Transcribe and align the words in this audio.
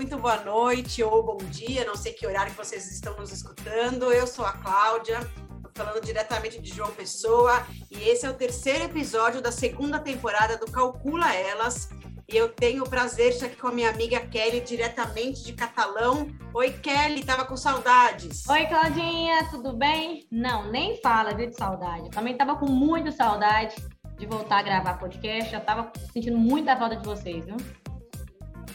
muito 0.00 0.16
boa 0.16 0.42
noite 0.42 1.02
ou 1.02 1.22
bom 1.22 1.36
dia, 1.50 1.84
não 1.84 1.94
sei 1.94 2.14
que 2.14 2.26
horário 2.26 2.50
que 2.52 2.56
vocês 2.56 2.90
estão 2.90 3.14
nos 3.18 3.30
escutando. 3.30 4.10
Eu 4.10 4.26
sou 4.26 4.46
a 4.46 4.52
Cláudia, 4.52 5.20
falando 5.74 6.02
diretamente 6.02 6.58
de 6.58 6.70
João 6.70 6.90
Pessoa, 6.92 7.66
e 7.90 8.08
esse 8.08 8.24
é 8.24 8.30
o 8.30 8.32
terceiro 8.32 8.84
episódio 8.84 9.42
da 9.42 9.52
segunda 9.52 9.98
temporada 9.98 10.56
do 10.56 10.72
Calcula 10.72 11.34
Elas. 11.34 11.90
E 12.26 12.34
eu 12.34 12.48
tenho 12.48 12.82
o 12.82 12.88
prazer 12.88 13.28
de 13.28 13.34
estar 13.34 13.46
aqui 13.48 13.56
com 13.56 13.68
a 13.68 13.72
minha 13.72 13.90
amiga 13.90 14.20
Kelly, 14.20 14.62
diretamente 14.62 15.44
de 15.44 15.52
Catalão. 15.52 16.28
Oi, 16.54 16.70
Kelly, 16.70 17.22
tava 17.22 17.44
com 17.44 17.54
saudades. 17.54 18.48
Oi, 18.48 18.66
Claudinha, 18.68 19.50
tudo 19.50 19.74
bem? 19.74 20.26
Não, 20.32 20.70
nem 20.70 20.98
fala, 21.02 21.34
viu, 21.34 21.46
de 21.46 21.56
saudade. 21.56 22.04
Eu 22.04 22.10
também 22.10 22.34
tava 22.38 22.56
com 22.56 22.64
muita 22.64 23.12
saudade 23.12 23.76
de 24.16 24.24
voltar 24.24 24.60
a 24.60 24.62
gravar 24.62 24.98
podcast. 24.98 25.50
Já 25.50 25.60
tava 25.60 25.92
sentindo 26.10 26.38
muita 26.38 26.74
falta 26.74 26.96
de 26.96 27.04
vocês, 27.04 27.44
viu? 27.44 27.56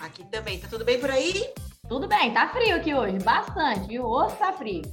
Aqui 0.05 0.23
também. 0.25 0.59
Tá 0.59 0.67
tudo 0.67 0.85
bem 0.85 0.99
por 0.99 1.09
aí? 1.09 1.51
Tudo 1.89 2.07
bem, 2.07 2.31
tá 2.31 2.47
frio 2.49 2.75
aqui 2.75 2.93
hoje, 2.93 3.17
bastante, 3.19 3.87
viu? 3.87 4.05
Hoje 4.05 4.35
tá 4.35 4.53
frio. 4.53 4.83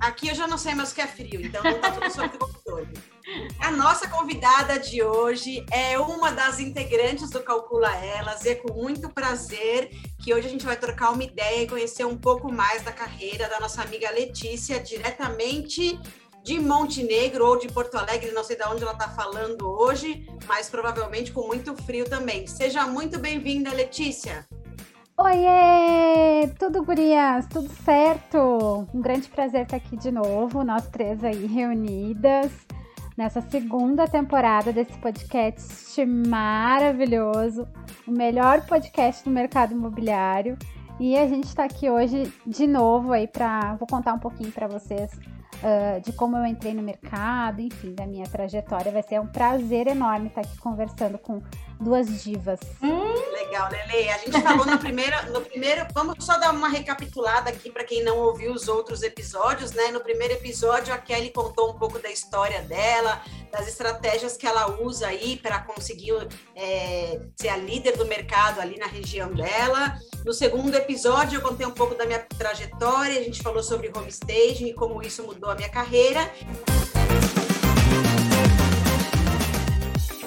Aqui 0.00 0.28
eu 0.28 0.34
já 0.34 0.48
não 0.48 0.58
sei 0.58 0.74
mais 0.74 0.90
o 0.90 0.94
que 0.94 1.00
é 1.00 1.06
frio, 1.06 1.40
então 1.40 1.62
não 1.62 1.80
tá 1.80 1.92
tudo 1.92 2.10
sob 2.10 2.36
controle. 2.36 2.92
A 3.60 3.70
nossa 3.70 4.08
convidada 4.08 4.78
de 4.78 5.02
hoje 5.04 5.64
é 5.70 5.96
uma 6.00 6.32
das 6.32 6.58
integrantes 6.58 7.30
do 7.30 7.40
Calcula 7.44 7.94
Elas 7.96 8.44
e 8.44 8.50
é 8.50 8.54
com 8.56 8.74
muito 8.74 9.08
prazer 9.08 9.90
que 10.22 10.34
hoje 10.34 10.48
a 10.48 10.50
gente 10.50 10.66
vai 10.66 10.76
trocar 10.76 11.10
uma 11.10 11.22
ideia 11.22 11.62
e 11.62 11.68
conhecer 11.68 12.04
um 12.04 12.18
pouco 12.18 12.52
mais 12.52 12.82
da 12.82 12.92
carreira 12.92 13.48
da 13.48 13.60
nossa 13.60 13.82
amiga 13.82 14.10
Letícia, 14.10 14.80
diretamente 14.80 15.96
de 16.44 16.60
Montenegro 16.60 17.46
ou 17.46 17.58
de 17.58 17.68
Porto 17.68 17.96
Alegre, 17.96 18.30
não 18.32 18.44
sei 18.44 18.54
de 18.54 18.62
onde 18.64 18.82
ela 18.82 18.92
está 18.92 19.08
falando 19.08 19.66
hoje, 19.66 20.28
mas 20.46 20.68
provavelmente 20.68 21.32
com 21.32 21.46
muito 21.46 21.74
frio 21.84 22.04
também. 22.04 22.46
Seja 22.46 22.86
muito 22.86 23.18
bem-vinda, 23.18 23.72
Letícia. 23.72 24.46
Oiê! 25.16 26.46
Tudo, 26.58 26.84
gurias? 26.84 27.46
Tudo 27.46 27.70
certo? 27.82 28.86
Um 28.92 29.00
grande 29.00 29.26
prazer 29.28 29.62
estar 29.62 29.78
aqui 29.78 29.96
de 29.96 30.12
novo, 30.12 30.62
nós 30.62 30.86
três 30.88 31.24
aí 31.24 31.46
reunidas 31.46 32.52
nessa 33.16 33.40
segunda 33.40 34.06
temporada 34.06 34.70
desse 34.70 34.92
podcast 34.98 36.04
maravilhoso, 36.04 37.66
o 38.06 38.10
melhor 38.10 38.66
podcast 38.66 39.24
do 39.24 39.30
mercado 39.30 39.72
imobiliário. 39.72 40.58
E 41.00 41.16
a 41.16 41.26
gente 41.26 41.44
está 41.44 41.64
aqui 41.64 41.88
hoje 41.88 42.30
de 42.46 42.66
novo 42.66 43.12
aí 43.12 43.26
para 43.26 43.76
vou 43.76 43.88
contar 43.88 44.12
um 44.12 44.18
pouquinho 44.18 44.52
para 44.52 44.68
vocês 44.68 45.10
uh, 45.64 46.00
de 46.00 46.12
como 46.12 46.36
eu 46.36 46.44
entrei 46.44 46.74
no 46.74 46.82
mercado, 46.82 47.60
enfim, 47.60 47.94
da 47.94 48.06
minha 48.06 48.26
trajetória. 48.26 48.92
Vai 48.92 49.02
ser 49.02 49.20
um 49.20 49.26
prazer 49.26 49.86
enorme 49.86 50.28
estar 50.28 50.42
aqui 50.42 50.56
conversando 50.58 51.18
com 51.18 51.42
duas 51.80 52.22
divas. 52.22 52.60
Hum, 52.82 53.14
legal, 53.32 53.68
Lele. 53.70 54.08
A 54.10 54.18
gente 54.18 54.40
falou 54.40 54.66
no 54.66 54.78
primeiro, 54.78 55.32
no 55.32 55.40
primeiro. 55.40 55.86
Vamos 55.92 56.24
só 56.24 56.38
dar 56.38 56.52
uma 56.52 56.68
recapitulada 56.68 57.50
aqui 57.50 57.70
para 57.70 57.84
quem 57.84 58.02
não 58.02 58.18
ouviu 58.18 58.52
os 58.52 58.68
outros 58.68 59.02
episódios, 59.02 59.72
né? 59.72 59.88
No 59.88 60.00
primeiro 60.00 60.34
episódio, 60.34 60.92
a 60.92 60.98
Kelly 60.98 61.30
contou 61.30 61.70
um 61.70 61.78
pouco 61.78 61.98
da 61.98 62.10
história 62.10 62.62
dela, 62.62 63.22
das 63.50 63.66
estratégias 63.66 64.36
que 64.36 64.46
ela 64.46 64.80
usa 64.82 65.08
aí 65.08 65.36
para 65.36 65.60
conseguir 65.60 66.14
é, 66.54 67.20
ser 67.36 67.48
a 67.48 67.56
líder 67.56 67.96
do 67.96 68.06
mercado 68.06 68.60
ali 68.60 68.78
na 68.78 68.86
região 68.86 69.32
dela. 69.32 69.98
No 70.24 70.32
segundo 70.32 70.74
episódio, 70.74 71.36
eu 71.36 71.42
contei 71.42 71.66
um 71.66 71.70
pouco 71.70 71.94
da 71.94 72.06
minha 72.06 72.18
trajetória, 72.18 73.20
a 73.20 73.22
gente 73.22 73.42
falou 73.42 73.62
sobre 73.62 73.92
homestaging 73.94 74.68
e 74.68 74.74
como 74.74 75.02
isso 75.02 75.22
mudou 75.22 75.50
minha 75.54 75.68
carreira. 75.68 76.32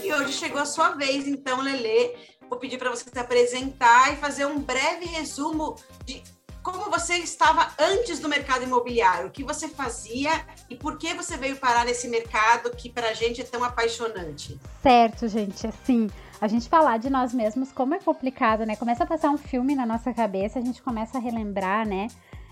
E 0.03 0.14
hoje 0.14 0.34
chegou 0.34 0.61
a 0.61 0.66
sua 0.66 0.92
vez, 0.92 1.28
então, 1.28 1.61
Lele, 1.61 2.16
vou 2.50 2.57
pedir 2.57 2.78
para 2.78 2.90
você 2.90 3.09
se 3.09 3.19
apresentar 3.19 4.13
e 4.13 4.18
fazer 4.18 4.46
um 4.46 4.59
breve 4.59 5.06
resumo 5.06 5.75
de 6.06 6.24
como 6.63 6.91
você 6.91 7.16
estava 7.16 7.72
antes 7.79 8.19
do 8.19 8.28
mercado 8.28 8.63
imobiliário, 8.63 9.28
o 9.28 9.31
que 9.31 9.41
você 9.41 9.69
fazia 9.69 10.31
e 10.69 10.75
por 10.75 10.97
que 10.97 11.13
você 11.13 11.38
veio 11.38 11.56
parar 11.56 11.85
nesse 11.85 12.09
mercado 12.09 12.72
que 12.72 12.90
para 12.90 13.09
a 13.09 13.13
gente 13.13 13.40
é 13.40 13.44
tão 13.46 13.63
apaixonante. 13.63 14.59
Certo, 14.84 15.30
gente, 15.30 15.66
assim, 15.66 16.09
a 16.41 16.47
gente 16.47 16.68
falar 16.68 16.97
de 16.97 17.09
nós 17.09 17.34
mesmos, 17.34 17.72
como 17.72 17.96
é 17.96 18.00
complicado, 18.00 18.66
né? 18.66 18.75
Começa 18.75 19.06
a 19.06 19.07
passar 19.07 19.30
um 19.30 19.38
filme 19.38 19.75
na 19.75 19.85
nossa 19.85 20.13
cabeça, 20.13 20.59
a 20.59 20.62
gente 20.62 20.81
começa 20.81 21.18
a 21.18 21.22
relembrar, 21.22 21.88
né? 21.88 22.07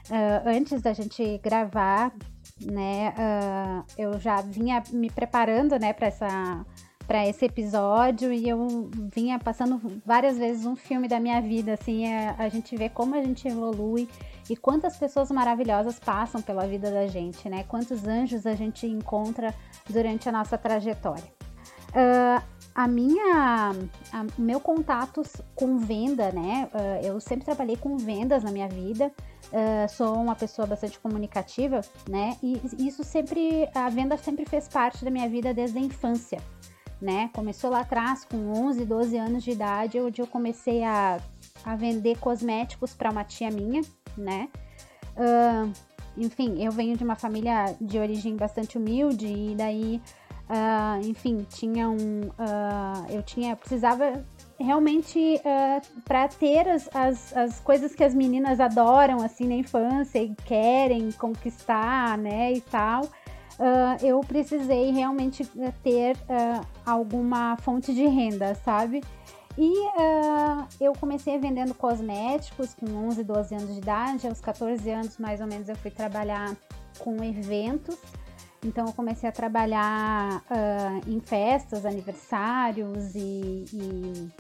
Uh, 0.10 0.50
antes 0.50 0.82
da 0.82 0.94
gente 0.94 1.38
gravar, 1.40 2.14
né? 2.62 3.14
Uh, 3.18 3.84
eu 3.98 4.20
já 4.20 4.42
vinha 4.42 4.84
me 4.92 5.10
preparando, 5.10 5.78
né, 5.80 5.94
para 5.94 6.08
essa 6.08 6.66
para 7.08 7.28
esse 7.28 7.46
episódio 7.46 8.34
e 8.34 8.50
eu 8.50 8.90
vinha 9.14 9.38
passando 9.38 9.80
várias 10.04 10.38
vezes 10.38 10.66
um 10.66 10.76
filme 10.76 11.08
da 11.08 11.20
minha 11.20 11.40
vida, 11.40 11.74
assim, 11.74 12.12
a, 12.12 12.36
a, 12.40 12.50
gente 12.50 12.76
vê 12.76 12.90
como 12.90 13.16
a 13.16 13.24
gente 13.24 13.48
evolui 13.48 14.10
e 14.50 14.56
quantas 14.56 14.98
pessoas 14.98 15.30
maravilhosas 15.30 16.00
passam 16.00 16.42
pela 16.42 16.66
vida 16.66 16.90
da 16.92 17.08
gente, 17.08 17.48
né? 17.48 17.64
Quantos 17.68 18.08
anjos 18.08 18.46
a 18.46 18.56
gente 18.56 18.88
encontra 18.88 19.54
durante 19.90 20.28
a 20.28 20.32
nossa 20.32 20.58
trajetória. 20.58 21.32
Uh, 21.90 22.44
a 22.76 22.88
minha, 22.88 23.72
a, 24.12 24.26
meu 24.38 24.60
contato 24.60 25.24
com 25.56 25.78
venda, 25.78 26.32
né? 26.32 26.70
Uh, 26.74 27.06
eu 27.06 27.20
sempre 27.20 27.46
trabalhei 27.46 27.78
com 27.78 27.98
vendas 27.98 28.44
na 28.44 28.52
minha 28.52 28.68
vida. 28.68 29.12
Uh, 29.46 29.90
sou 29.90 30.14
uma 30.16 30.36
pessoa 30.36 30.68
bastante 30.68 31.00
comunicativa, 31.00 31.82
né? 32.08 32.38
E 32.44 32.62
isso 32.78 33.04
sempre, 33.04 33.70
a 33.74 33.90
venda 33.90 34.18
sempre 34.18 34.46
fez 34.46 34.68
parte 34.68 35.06
da 35.06 35.10
minha 35.10 35.30
vida 35.30 35.54
desde 35.54 35.78
a 35.78 35.82
infância 35.82 36.42
né? 37.02 37.30
Começou 37.34 37.70
lá 37.70 37.82
atrás, 37.82 38.26
com 38.26 38.38
11, 38.38 38.86
12 38.86 39.18
anos 39.18 39.44
de 39.44 39.52
idade, 39.52 40.00
onde 40.00 40.22
eu 40.22 40.28
comecei 40.28 40.84
a, 40.84 41.20
a 41.64 41.76
vender 41.76 42.18
cosméticos 42.20 42.94
para 42.94 43.12
uma 43.12 43.24
tia 43.24 43.52
minha, 43.52 43.82
né? 44.18 44.50
Uh, 45.16 45.72
enfim, 46.18 46.64
eu 46.64 46.72
venho 46.72 46.96
de 46.98 47.04
uma 47.04 47.16
família 47.16 47.76
de 47.80 48.00
origem 48.00 48.36
bastante 48.36 48.78
humilde 48.78 49.28
e 49.28 49.56
daí, 49.56 50.02
uh, 50.50 51.06
enfim, 51.08 51.46
tinha 51.50 51.90
um, 51.90 52.22
uh, 52.28 53.06
eu 53.10 53.22
tinha, 53.24 53.56
precisava 53.56 54.24
realmente 54.60 55.20
uh, 55.20 56.02
para 56.04 56.28
ter 56.28 56.68
as, 56.68 56.90
as, 56.94 57.36
as, 57.36 57.60
coisas 57.60 57.94
que 57.94 58.04
as 58.04 58.14
meninas 58.14 58.60
adoram 58.60 59.22
assim 59.22 59.48
na 59.48 59.56
infância 59.56 60.20
e 60.20 60.34
querem 60.46 61.12
conquistar, 61.12 62.18
né, 62.18 62.54
e 62.54 62.62
tal 62.62 63.10
uh, 63.60 64.06
eu 64.06 64.20
precisei 64.22 64.92
realmente 64.92 65.50
eh, 65.60 65.74
ter 65.84 66.16
uh, 66.16 66.66
alguma 66.86 67.58
fonte 67.58 67.94
de 67.94 68.06
renda, 68.06 68.56
sabe? 68.56 69.04
E 69.58 69.74
eu 70.82 70.92
comecei 70.92 71.40
vendendo 71.40 71.74
cosméticos 71.74 72.74
com 72.74 72.88
11, 73.08 73.24
12 73.24 73.56
anos 73.56 73.74
de 73.74 73.78
idade. 73.78 74.28
Aos 74.28 74.42
14 74.42 74.90
anos, 74.90 75.18
mais 75.18 75.40
ou 75.40 75.48
menos, 75.48 75.70
eu 75.70 75.78
fui 75.78 75.90
trabalhar 75.90 76.54
com 77.00 77.24
eventos. 77.24 77.98
Então, 78.66 78.88
eu 78.88 78.94
comecei 78.94 79.30
a 79.30 79.32
trabalhar 79.32 80.44
uh, 80.50 81.10
em 81.10 81.20
festas, 81.20 81.86
aniversários 81.86 83.14
e, 83.16 83.66
e 83.72 84.32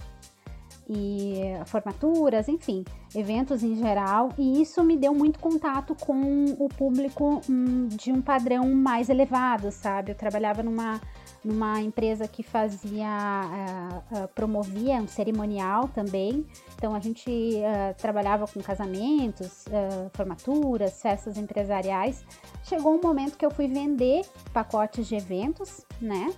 e 0.87 1.41
formaturas, 1.65 2.47
enfim, 2.47 2.83
eventos 3.15 3.63
em 3.63 3.75
geral, 3.75 4.29
e 4.37 4.61
isso 4.61 4.83
me 4.83 4.95
deu 4.95 5.13
muito 5.15 5.39
contato 5.39 5.95
com 5.95 6.45
o 6.59 6.69
público 6.69 7.41
hum, 7.49 7.87
de 7.87 8.11
um 8.11 8.21
padrão 8.21 8.71
mais 8.73 9.09
elevado, 9.09 9.71
sabe? 9.71 10.11
Eu 10.11 10.15
trabalhava 10.15 10.61
numa, 10.61 11.01
numa 11.45 11.79
empresa 11.79 12.27
que 12.27 12.41
fazia, 12.41 13.05
uh, 13.05 14.23
uh, 14.23 14.27
promovia 14.29 14.95
um 14.95 15.07
cerimonial 15.07 15.87
também, 15.89 16.45
então 16.75 16.95
a 16.95 16.99
gente 16.99 17.29
uh, 17.29 17.93
trabalhava 17.97 18.47
com 18.47 18.59
casamentos, 18.61 19.65
formaturas, 20.13 21.01
festas 21.01 21.37
empresariais. 21.37 22.25
Chegou 22.63 22.95
um 22.95 23.01
momento 23.01 23.37
que 23.37 23.45
eu 23.45 23.51
fui 23.51 23.67
vender 23.67 24.25
pacotes 24.51 25.07
de 25.07 25.15
eventos, 25.15 25.85
né? 26.01 26.33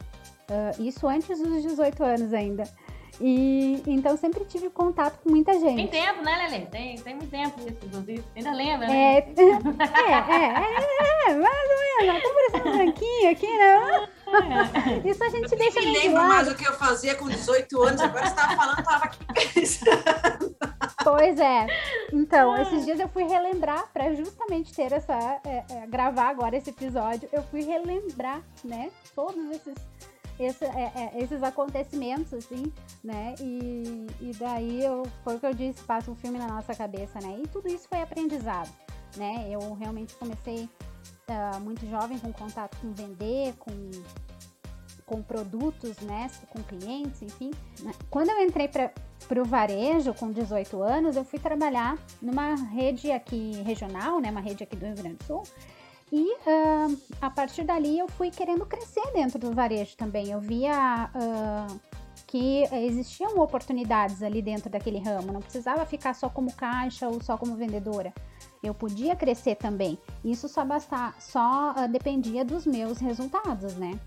isso 0.80 1.06
antes 1.06 1.42
dos 1.42 1.62
18 1.62 2.04
anos 2.04 2.34
ainda. 2.34 2.64
E 3.20 3.82
então 3.88 4.16
sempre 4.16 4.46
tive 4.46 4.70
contato 4.70 5.20
com 5.22 5.30
muita 5.30 5.54
gente. 5.54 5.76
Tem 5.76 5.88
tempo, 5.88 6.24
né, 6.24 6.48
Lelê? 6.48 6.66
Tem, 6.68 6.96
tem 6.98 7.16
muito 7.16 7.32
tempo 7.32 7.60
isso, 7.62 7.78
inclusive. 7.84 8.24
Ainda 8.36 8.52
lembra, 8.52 8.88
né? 8.88 8.96
É, 8.96 9.18
é, 9.18 9.52
é, 10.32 10.50
é, 10.50 11.32
é, 11.32 11.34
mais 11.34 11.70
ou 11.70 12.06
menos. 12.06 12.24
Tô 12.24 12.34
parecendo 12.34 12.78
branquinho 12.78 13.32
aqui, 13.32 13.58
né? 13.58 14.08
É. 14.28 15.10
Isso 15.10 15.24
a 15.24 15.30
gente 15.30 15.52
eu 15.52 15.58
deixa. 15.58 15.80
Eu 15.80 15.86
me 15.86 15.98
lembro 15.98 16.24
mais 16.24 16.48
do 16.48 16.56
que 16.56 16.68
eu 16.68 16.74
fazia 16.74 17.16
com 17.16 17.28
18 17.28 17.82
anos, 17.84 18.02
agora 18.02 18.26
você 18.26 18.32
estava 18.32 18.56
falando, 18.56 18.80
estava 18.80 19.06
aqui 19.06 19.26
pensando. 19.54 20.56
Pois 21.04 21.40
é. 21.40 21.68
Então, 22.12 22.62
esses 22.62 22.86
dias 22.86 23.00
eu 23.00 23.08
fui 23.08 23.24
relembrar 23.24 23.88
para 23.94 24.14
justamente 24.14 24.74
ter 24.74 24.92
essa. 24.92 25.14
É, 25.46 25.64
é, 25.70 25.88
gravar 25.88 26.30
agora 26.30 26.58
esse 26.58 26.70
episódio. 26.70 27.30
Eu 27.32 27.44
fui 27.44 27.62
relembrar, 27.62 28.42
né? 28.64 28.92
Todos 29.16 29.50
esses 29.52 29.76
esse, 30.40 30.66
é, 30.66 30.92
é, 30.96 31.24
esses 31.24 31.42
acontecimentos, 31.42 32.34
assim, 32.34 32.72
né? 33.04 33.34
E, 33.40 34.08
e 34.22 34.32
daí 34.38 34.84
eu, 34.84 35.04
foi 35.24 35.36
o 35.36 35.40
que 35.40 35.46
eu 35.46 35.54
disse, 35.54 35.84
passa 35.84 36.12
um 36.12 36.16
filme 36.16 36.38
na 36.38 36.48
nossa 36.48 36.76
cabeça, 36.76 37.20
né? 37.20 37.40
E 37.44 37.48
tudo 37.48 37.68
isso 37.68 37.88
foi 37.88 38.02
aprendizado, 38.02 38.70
né? 39.16 39.48
Eu 39.50 39.74
realmente 39.74 40.14
comecei 40.16 40.70
uh, 41.30 41.60
muito 41.60 41.86
jovem 41.88 42.18
com 42.20 42.32
contato 42.32 42.78
com 42.82 42.92
vender, 42.94 43.54
com 43.58 43.72
com 45.08 45.22
produtos, 45.22 45.98
né, 46.02 46.30
com 46.50 46.62
clientes, 46.62 47.22
enfim. 47.22 47.52
Quando 48.10 48.30
eu 48.30 48.42
entrei 48.42 48.68
para 48.68 49.42
o 49.42 49.46
varejo 49.46 50.14
com 50.14 50.30
18 50.30 50.84
anos, 50.84 51.16
eu 51.16 51.24
fui 51.24 51.40
trabalhar 51.40 51.98
numa 52.22 52.56
rede 52.56 53.10
aqui 53.10 53.54
regional, 53.66 54.20
né, 54.20 54.30
uma 54.30 54.42
rede 54.42 54.64
aqui 54.64 54.76
do 54.76 54.86
Rio 54.86 54.96
Grande 54.96 55.16
do 55.16 55.24
Sul. 55.24 55.44
E 56.12 56.24
uh, 56.24 57.02
a 57.22 57.30
partir 57.30 57.64
dali 57.64 57.98
eu 57.98 58.08
fui 58.10 58.30
querendo 58.30 58.66
crescer 58.66 59.12
dentro 59.14 59.40
do 59.40 59.54
varejo 59.54 59.96
também. 59.96 60.30
Eu 60.30 60.42
via 60.42 61.10
uh, 61.16 61.80
que 62.28 62.64
existiam 62.74 63.40
oportunidades 63.40 64.22
ali 64.22 64.42
dentro 64.42 64.70
daquele 64.70 65.00
ramo, 65.00 65.32
não 65.32 65.42
precisava 65.42 65.86
ficar 65.86 66.14
só 66.14 66.30
como 66.30 66.54
caixa 66.54 67.08
ou 67.08 67.24
só 67.24 67.38
como 67.38 67.56
vendedora. 67.56 68.14
Eu 68.62 68.74
podia 68.74 69.16
crescer 69.16 69.56
também. 69.56 69.98
Isso 70.24 70.50
só 70.50 70.66
bastar, 70.66 71.16
só 71.22 71.72
uh, 71.72 71.88
dependia 71.88 72.44
dos 72.44 72.66
meus 72.66 72.98
resultados, 72.98 73.76
né? 73.76 73.98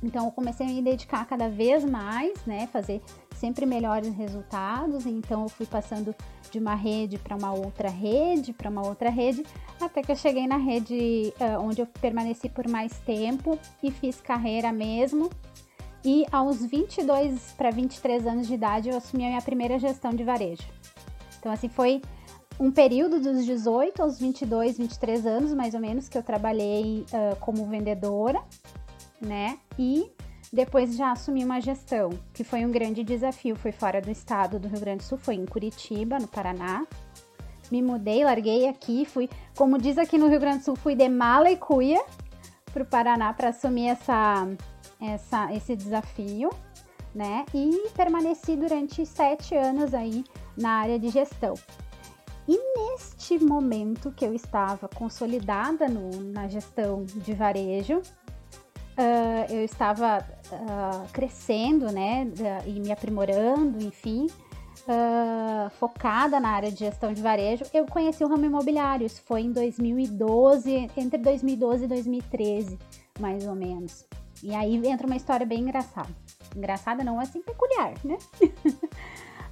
Então 0.00 0.26
eu 0.26 0.30
comecei 0.30 0.66
a 0.66 0.70
me 0.70 0.80
dedicar 0.80 1.26
cada 1.26 1.48
vez 1.48 1.84
mais, 1.84 2.44
né? 2.46 2.68
Fazer 2.68 3.02
sempre 3.34 3.66
melhores 3.66 4.14
resultados. 4.14 5.04
Então 5.04 5.42
eu 5.42 5.48
fui 5.48 5.66
passando 5.66 6.14
de 6.52 6.58
uma 6.60 6.76
rede 6.76 7.18
para 7.18 7.36
uma 7.36 7.52
outra 7.52 7.88
rede, 7.88 8.52
para 8.52 8.70
uma 8.70 8.86
outra 8.86 9.10
rede, 9.10 9.42
até 9.80 10.02
que 10.02 10.12
eu 10.12 10.16
cheguei 10.16 10.46
na 10.46 10.56
rede 10.56 11.32
uh, 11.40 11.60
onde 11.60 11.80
eu 11.80 11.86
permaneci 11.86 12.48
por 12.48 12.68
mais 12.68 12.96
tempo 13.00 13.58
e 13.82 13.90
fiz 13.90 14.20
carreira 14.20 14.70
mesmo. 14.72 15.30
E 16.04 16.26
aos 16.30 16.64
22 16.64 17.54
para 17.56 17.70
23 17.70 18.26
anos 18.26 18.46
de 18.46 18.54
idade 18.54 18.90
eu 18.90 18.96
assumi 18.96 19.24
a 19.24 19.28
minha 19.28 19.42
primeira 19.42 19.78
gestão 19.78 20.12
de 20.12 20.22
varejo. 20.22 20.68
Então 21.38 21.50
assim 21.50 21.68
foi 21.68 22.02
um 22.58 22.70
período 22.70 23.18
dos 23.18 23.44
18 23.44 24.02
aos 24.02 24.18
22, 24.18 24.78
23 24.78 25.26
anos, 25.26 25.52
mais 25.54 25.74
ou 25.74 25.80
menos, 25.80 26.08
que 26.08 26.16
eu 26.16 26.22
trabalhei 26.22 27.04
uh, 27.12 27.36
como 27.40 27.66
vendedora, 27.66 28.40
né? 29.20 29.58
E 29.78 30.10
depois 30.52 30.94
já 30.94 31.10
assumi 31.10 31.44
uma 31.44 31.60
gestão, 31.60 32.10
que 32.32 32.44
foi 32.44 32.64
um 32.64 32.70
grande 32.70 33.02
desafio. 33.02 33.56
Foi 33.56 33.72
fora 33.72 34.00
do 34.00 34.10
estado 34.10 34.58
do 34.58 34.68
Rio 34.68 34.80
Grande 34.80 34.98
do 34.98 35.02
Sul, 35.04 35.18
foi 35.18 35.34
em 35.34 35.46
Curitiba, 35.46 36.18
no 36.18 36.28
Paraná. 36.28 36.86
Me 37.72 37.82
mudei, 37.82 38.24
larguei 38.24 38.68
aqui, 38.68 39.04
fui, 39.04 39.28
como 39.56 39.78
diz 39.78 39.98
aqui 39.98 40.16
no 40.16 40.28
Rio 40.28 40.38
Grande 40.38 40.58
do 40.58 40.64
Sul, 40.64 40.76
fui 40.76 40.94
de 40.94 41.08
mala 41.08 41.50
e 41.50 41.56
cuia 41.56 42.04
para 42.72 42.82
o 42.82 42.86
Paraná 42.86 43.32
para 43.32 43.48
assumir 43.48 43.88
essa, 43.88 44.46
essa, 45.12 45.52
esse 45.52 45.76
desafio, 45.76 46.50
né? 47.14 47.44
E 47.54 47.88
permaneci 47.94 48.56
durante 48.56 49.04
sete 49.06 49.54
anos 49.54 49.94
aí 49.94 50.24
na 50.56 50.80
área 50.80 50.98
de 50.98 51.08
gestão. 51.08 51.54
E 52.46 52.58
neste 52.76 53.38
momento 53.38 54.12
que 54.12 54.24
eu 54.24 54.34
estava 54.34 54.88
consolidada 54.88 55.88
no, 55.88 56.10
na 56.30 56.46
gestão 56.46 57.04
de 57.04 57.32
varejo, 57.32 57.98
uh, 57.98 59.52
eu 59.52 59.64
estava 59.64 60.18
uh, 60.18 61.12
crescendo, 61.12 61.90
né, 61.90 62.30
e 62.66 62.80
me 62.80 62.92
aprimorando, 62.92 63.82
enfim, 63.82 64.26
uh, 64.26 65.70
focada 65.78 66.38
na 66.38 66.50
área 66.50 66.70
de 66.70 66.80
gestão 66.80 67.14
de 67.14 67.22
varejo, 67.22 67.64
eu 67.72 67.86
conheci 67.86 68.22
o 68.22 68.28
ramo 68.28 68.44
imobiliário. 68.44 69.06
Isso 69.06 69.22
foi 69.24 69.42
em 69.42 69.52
2012, 69.52 70.90
entre 70.96 71.18
2012 71.18 71.84
e 71.84 71.88
2013, 71.88 72.78
mais 73.18 73.46
ou 73.46 73.54
menos. 73.54 74.06
E 74.44 74.54
aí 74.54 74.76
entra 74.86 75.06
uma 75.06 75.16
história 75.16 75.46
bem 75.46 75.60
engraçada. 75.60 76.14
Engraçada 76.54 77.02
não, 77.02 77.18
assim, 77.18 77.40
peculiar, 77.40 77.94
né? 78.04 78.18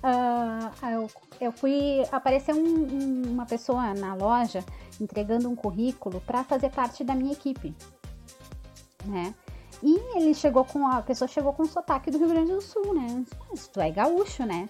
uh, 0.04 0.84
eu, 0.92 1.10
eu, 1.40 1.50
fui. 1.50 2.02
Apareceu 2.12 2.54
um, 2.54 2.60
um, 2.60 3.22
uma 3.32 3.46
pessoa 3.46 3.94
na 3.94 4.14
loja 4.14 4.62
entregando 5.00 5.48
um 5.48 5.56
currículo 5.56 6.20
para 6.20 6.44
fazer 6.44 6.68
parte 6.68 7.02
da 7.02 7.14
minha 7.14 7.32
equipe, 7.32 7.74
né? 9.06 9.34
E 9.82 9.96
ele 10.14 10.34
chegou 10.34 10.62
com. 10.62 10.86
A 10.86 11.00
pessoa 11.00 11.26
chegou 11.26 11.54
com 11.54 11.62
o 11.62 11.66
sotaque 11.66 12.10
do 12.10 12.18
Rio 12.18 12.28
Grande 12.28 12.52
do 12.52 12.60
Sul, 12.60 12.92
né? 12.92 13.24
Mas 13.48 13.66
tu 13.68 13.80
é 13.80 13.90
gaúcho, 13.90 14.44
né? 14.44 14.68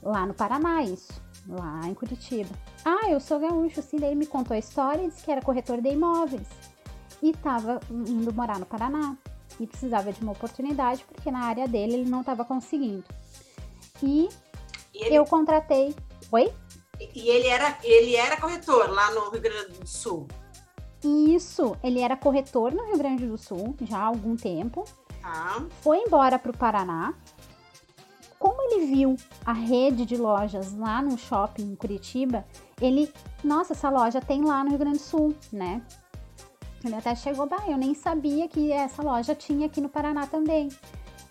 Lá 0.00 0.24
no 0.24 0.32
Paraná, 0.32 0.84
isso. 0.84 1.20
Lá 1.48 1.80
em 1.88 1.94
Curitiba. 1.94 2.50
Ah, 2.84 3.10
eu 3.10 3.18
sou 3.18 3.40
gaúcho, 3.40 3.82
sim. 3.82 3.96
Daí 3.96 4.10
ele 4.10 4.20
me 4.20 4.26
contou 4.26 4.54
a 4.54 4.58
história 4.58 5.02
e 5.02 5.08
disse 5.08 5.24
que 5.24 5.30
era 5.32 5.42
corretor 5.42 5.80
de 5.80 5.90
imóveis. 5.90 6.46
E 7.24 7.30
estava 7.30 7.80
indo 7.90 8.34
morar 8.34 8.58
no 8.58 8.66
Paraná. 8.66 9.16
E 9.58 9.66
precisava 9.66 10.12
de 10.12 10.20
uma 10.20 10.32
oportunidade, 10.32 11.06
porque 11.06 11.30
na 11.30 11.44
área 11.44 11.66
dele 11.66 11.94
ele 11.94 12.10
não 12.10 12.20
estava 12.20 12.44
conseguindo. 12.44 13.02
E, 14.02 14.28
e 14.92 15.04
ele... 15.06 15.14
eu 15.14 15.24
contratei. 15.24 15.96
Oi? 16.30 16.52
E 17.00 17.28
ele 17.30 17.46
era, 17.46 17.78
ele 17.82 18.14
era 18.14 18.38
corretor 18.38 18.90
lá 18.90 19.10
no 19.12 19.30
Rio 19.30 19.40
Grande 19.40 19.78
do 19.78 19.86
Sul. 19.86 20.28
Isso, 21.02 21.74
ele 21.82 22.00
era 22.00 22.14
corretor 22.14 22.74
no 22.74 22.84
Rio 22.84 22.98
Grande 22.98 23.26
do 23.26 23.38
Sul 23.38 23.74
já 23.80 24.00
há 24.00 24.04
algum 24.04 24.36
tempo. 24.36 24.84
Ah. 25.22 25.62
Foi 25.80 26.00
embora 26.00 26.38
para 26.38 26.50
o 26.50 26.56
Paraná. 26.56 27.14
Como 28.38 28.60
ele 28.60 28.84
viu 28.84 29.16
a 29.46 29.54
rede 29.54 30.04
de 30.04 30.18
lojas 30.18 30.76
lá 30.76 31.00
no 31.00 31.16
shopping 31.16 31.62
em 31.62 31.74
Curitiba, 31.74 32.44
ele, 32.78 33.10
nossa, 33.42 33.72
essa 33.72 33.88
loja 33.88 34.20
tem 34.20 34.44
lá 34.44 34.62
no 34.62 34.68
Rio 34.68 34.78
Grande 34.78 34.98
do 34.98 35.04
Sul, 35.04 35.34
né? 35.50 35.80
Ele 36.84 36.94
até 36.94 37.14
chegou, 37.14 37.46
bah, 37.46 37.64
eu 37.66 37.78
nem 37.78 37.94
sabia 37.94 38.46
que 38.46 38.70
essa 38.70 39.02
loja 39.02 39.34
tinha 39.34 39.66
aqui 39.66 39.80
no 39.80 39.88
Paraná 39.88 40.26
também 40.26 40.68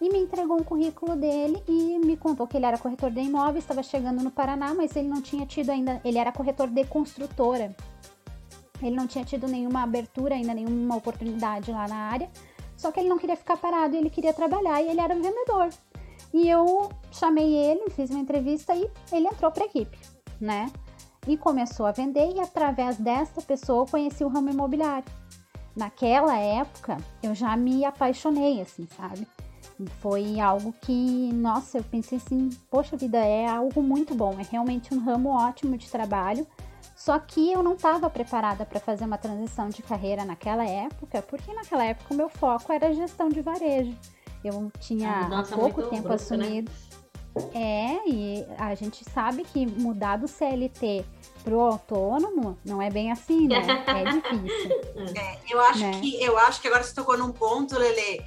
e 0.02 0.10
me 0.10 0.20
entregou 0.20 0.60
um 0.60 0.64
currículo 0.64 1.16
dele 1.16 1.64
e 1.66 1.98
me 2.00 2.18
contou 2.18 2.46
que 2.46 2.58
ele 2.58 2.66
era 2.66 2.78
corretor 2.78 3.10
de 3.10 3.22
imóveis, 3.22 3.64
estava 3.64 3.82
chegando 3.82 4.22
no 4.22 4.32
Paraná, 4.32 4.74
mas 4.74 4.96
ele 4.98 5.08
não 5.08 5.22
tinha 5.22 5.46
tido 5.46 5.70
ainda, 5.70 6.02
ele 6.04 6.18
era 6.18 6.30
corretor 6.32 6.68
de 6.68 6.84
construtora. 6.86 7.74
Ele 8.82 8.96
não 8.96 9.08
tinha 9.08 9.24
tido 9.24 9.48
nenhuma 9.48 9.84
abertura 9.84 10.36
ainda, 10.36 10.54
nenhuma 10.54 10.98
oportunidade 10.98 11.72
lá 11.72 11.88
na 11.88 11.96
área. 11.96 12.30
Só 12.76 12.92
que 12.92 13.00
ele 13.00 13.08
não 13.08 13.18
queria 13.18 13.38
ficar 13.38 13.56
parado, 13.56 13.96
ele 13.96 14.10
queria 14.10 14.34
trabalhar 14.34 14.82
e 14.82 14.90
ele 14.90 15.00
era 15.00 15.16
vendedor. 15.16 15.70
E 16.34 16.50
eu 16.50 16.90
chamei 17.10 17.56
ele, 17.56 17.90
fiz 17.92 18.10
uma 18.10 18.20
entrevista 18.20 18.76
e 18.76 18.90
ele 19.10 19.28
entrou 19.28 19.52
para 19.52 19.64
a 19.64 19.68
equipe, 19.68 19.98
né? 20.42 20.70
E 21.26 21.38
começou 21.38 21.86
a 21.86 21.94
vender 21.94 22.34
e 22.36 22.42
através 22.42 22.98
dessa 22.98 23.42
pessoa 23.42 23.84
eu 23.84 23.90
conheci 23.90 24.26
o 24.26 24.28
ramo 24.28 24.50
imobiliário. 24.50 25.06
Naquela 25.76 26.38
época 26.38 26.98
eu 27.22 27.34
já 27.34 27.56
me 27.58 27.84
apaixonei, 27.84 28.62
assim, 28.62 28.88
sabe? 28.96 29.28
Foi 30.00 30.40
algo 30.40 30.74
que, 30.82 31.32
nossa, 31.34 31.80
eu 31.80 31.84
pensei 31.84 32.18
assim, 32.18 32.50
poxa 32.70 32.96
vida, 32.96 33.18
é 33.18 33.48
algo 33.48 33.82
muito 33.82 34.14
bom, 34.14 34.36
é 34.40 34.44
realmente 34.44 34.94
um 34.94 35.00
ramo 35.00 35.30
ótimo 35.30 35.78
de 35.78 35.90
trabalho. 35.90 36.46
Só 36.96 37.18
que 37.18 37.52
eu 37.52 37.64
não 37.64 37.74
estava 37.74 38.10
preparada 38.10 38.66
para 38.66 38.80
fazer 38.80 39.06
uma 39.06 39.18
transição 39.18 39.68
de 39.70 39.82
carreira 39.82 40.24
naquela 40.24 40.64
época, 40.64 41.22
porque 41.24 41.52
naquela 41.54 41.84
época 41.84 42.14
o 42.14 42.18
meu 42.18 42.30
foco 42.30 42.72
era 42.72 42.94
gestão 42.94 43.30
de 43.30 43.42
varejo. 43.42 43.98
Eu 44.44 44.72
tinha 44.80 45.10
há 45.12 45.44
pouco 45.44 45.84
tempo 45.84 46.10
né? 46.10 46.16
assumido. 46.16 46.72
Né? 46.72 47.03
É, 47.54 48.08
e 48.08 48.46
a 48.58 48.76
gente 48.76 49.04
sabe 49.04 49.44
que 49.44 49.66
mudar 49.66 50.18
do 50.18 50.28
CLT 50.28 51.04
pro 51.44 51.60
autônomo 51.60 52.58
não 52.64 52.82
é 52.82 52.90
bem 52.90 53.12
assim, 53.12 53.48
né? 53.48 53.62
É 53.88 54.04
difícil. 54.04 54.84
É, 55.16 55.38
eu 55.50 55.60
acho 55.60 55.80
né? 55.80 56.00
que 56.00 56.24
eu 56.24 56.38
acho 56.38 56.62
que 56.62 56.68
agora 56.68 56.84
você 56.84 56.94
tocou 56.94 57.18
num 57.18 57.32
ponto, 57.32 57.78
Lele 57.78 58.24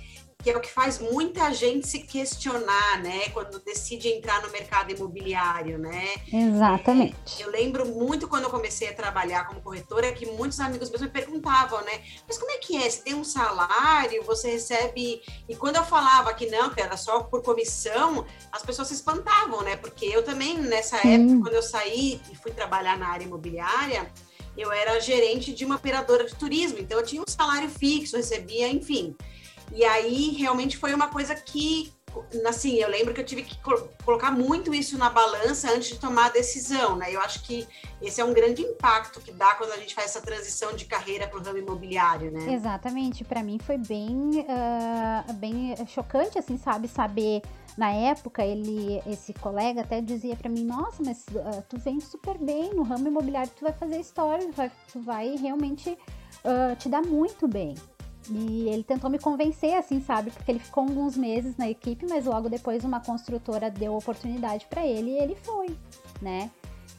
que 0.47 0.51
é 0.51 0.57
o 0.57 0.61
que 0.61 0.71
faz 0.71 1.01
muita 1.01 1.53
gente 1.53 1.89
se 1.89 1.99
questionar, 1.99 3.03
né, 3.03 3.31
quando 3.31 3.59
decide 3.59 4.11
entrar 4.11 4.41
no 4.43 4.51
mercado 4.53 4.93
imobiliário, 4.93 5.77
né? 5.77 6.11
Exatamente. 6.33 7.43
É, 7.43 7.45
eu 7.45 7.51
lembro 7.51 7.85
muito 7.85 8.29
quando 8.29 8.45
eu 8.45 8.51
comecei 8.51 8.87
a 8.89 8.95
trabalhar 8.95 9.49
como 9.49 9.61
corretora 9.61 10.13
que 10.13 10.25
muitos 10.25 10.61
amigos 10.61 10.89
meus 10.89 11.03
me 11.03 11.09
perguntavam, 11.09 11.81
né, 11.83 12.01
mas 12.29 12.39
como 12.39 12.53
é 12.53 12.59
que 12.59 12.77
é? 12.77 12.89
Você 12.89 13.03
tem 13.03 13.15
um 13.15 13.25
salário, 13.25 14.23
você 14.23 14.53
recebe... 14.53 15.21
E 15.49 15.57
quando 15.57 15.79
eu 15.79 15.85
falava 15.85 16.33
que 16.33 16.47
não, 16.47 16.71
que 16.71 16.81
era 16.81 16.97
só 16.97 17.25
por 17.25 17.43
comissão, 17.43 18.25
as 18.53 18.63
pessoas 18.63 18.87
se 18.87 18.95
espantavam, 18.95 19.63
né? 19.63 19.75
Porque 19.75 20.07
eu 20.07 20.23
também, 20.23 20.57
nessa 20.59 21.01
Sim. 21.01 21.15
época, 21.15 21.41
quando 21.43 21.55
eu 21.55 21.63
saí 21.63 22.21
e 22.31 22.37
fui 22.37 22.53
trabalhar 22.53 22.97
na 22.97 23.09
área 23.09 23.25
imobiliária, 23.25 24.09
eu 24.57 24.71
era 24.71 25.01
gerente 25.01 25.53
de 25.53 25.65
uma 25.65 25.75
operadora 25.75 26.25
de 26.25 26.37
turismo, 26.37 26.79
então 26.79 27.01
eu 27.01 27.05
tinha 27.05 27.21
um 27.21 27.29
salário 27.29 27.69
fixo, 27.69 28.17
recebia, 28.17 28.69
enfim... 28.69 29.17
E 29.73 29.85
aí 29.85 30.31
realmente 30.33 30.77
foi 30.77 30.95
uma 30.95 31.09
coisa 31.09 31.35
que, 31.35 31.93
assim, 32.47 32.77
eu 32.77 32.89
lembro 32.89 33.13
que 33.13 33.21
eu 33.21 33.25
tive 33.25 33.43
que 33.43 33.59
colocar 34.05 34.31
muito 34.31 34.75
isso 34.75 34.97
na 34.97 35.11
balança 35.11 35.71
antes 35.71 35.89
de 35.89 35.99
tomar 35.99 36.27
a 36.27 36.31
decisão, 36.31 36.97
né? 36.97 37.15
Eu 37.15 37.21
acho 37.21 37.43
que 37.43 37.67
esse 38.01 38.21
é 38.21 38.25
um 38.25 38.33
grande 38.33 38.63
impacto 38.63 39.21
que 39.21 39.33
dá 39.33 39.55
quando 39.55 39.73
a 39.73 39.77
gente 39.77 39.95
faz 39.95 40.09
essa 40.09 40.21
transição 40.21 40.75
de 40.75 40.85
carreira 40.85 41.27
para 41.29 41.39
o 41.39 41.43
ramo 41.43 41.59
imobiliário, 41.59 42.31
né? 42.31 42.53
Exatamente. 42.53 43.25
Para 43.25 43.43
mim 43.43 43.59
foi 43.59 43.79
bem, 43.79 44.47
uh, 44.49 45.33
bem 45.35 45.75
chocante, 45.87 46.39
assim, 46.39 46.57
sabe, 46.57 46.89
saber 46.89 47.43
na 47.77 47.91
época 47.91 48.45
ele 48.45 49.03
esse 49.07 49.33
colega 49.35 49.83
até 49.83 50.01
dizia 50.01 50.35
para 50.35 50.49
mim 50.49 50.65
nossa 50.65 51.03
mas 51.05 51.25
uh, 51.33 51.63
tu 51.69 51.79
vem 51.79 52.01
super 52.01 52.39
bem 52.39 52.73
no 52.75 52.83
ramo 52.83 53.07
imobiliário 53.07 53.53
tu 53.55 53.65
vai 53.65 53.73
fazer 53.73 53.99
história 53.99 54.47
tu 54.47 54.53
vai, 54.53 54.73
tu 54.91 55.01
vai 55.01 55.37
realmente 55.37 55.91
uh, 55.91 56.75
te 56.79 56.89
dar 56.89 57.03
muito 57.03 57.47
bem 57.47 57.75
e 58.31 58.69
ele 58.69 58.83
tentou 58.83 59.09
me 59.09 59.19
convencer, 59.19 59.75
assim, 59.75 60.01
sabe? 60.01 60.31
Porque 60.31 60.51
ele 60.51 60.59
ficou 60.59 60.85
alguns 60.85 61.17
meses 61.17 61.57
na 61.57 61.69
equipe, 61.69 62.07
mas 62.09 62.25
logo 62.25 62.49
depois 62.49 62.85
uma 62.85 63.01
construtora 63.01 63.71
deu 63.71 63.95
oportunidade 63.95 64.67
para 64.67 64.87
ele 64.87 65.13
e 65.13 65.19
ele 65.19 65.37
foi, 65.37 65.77
né? 66.21 66.51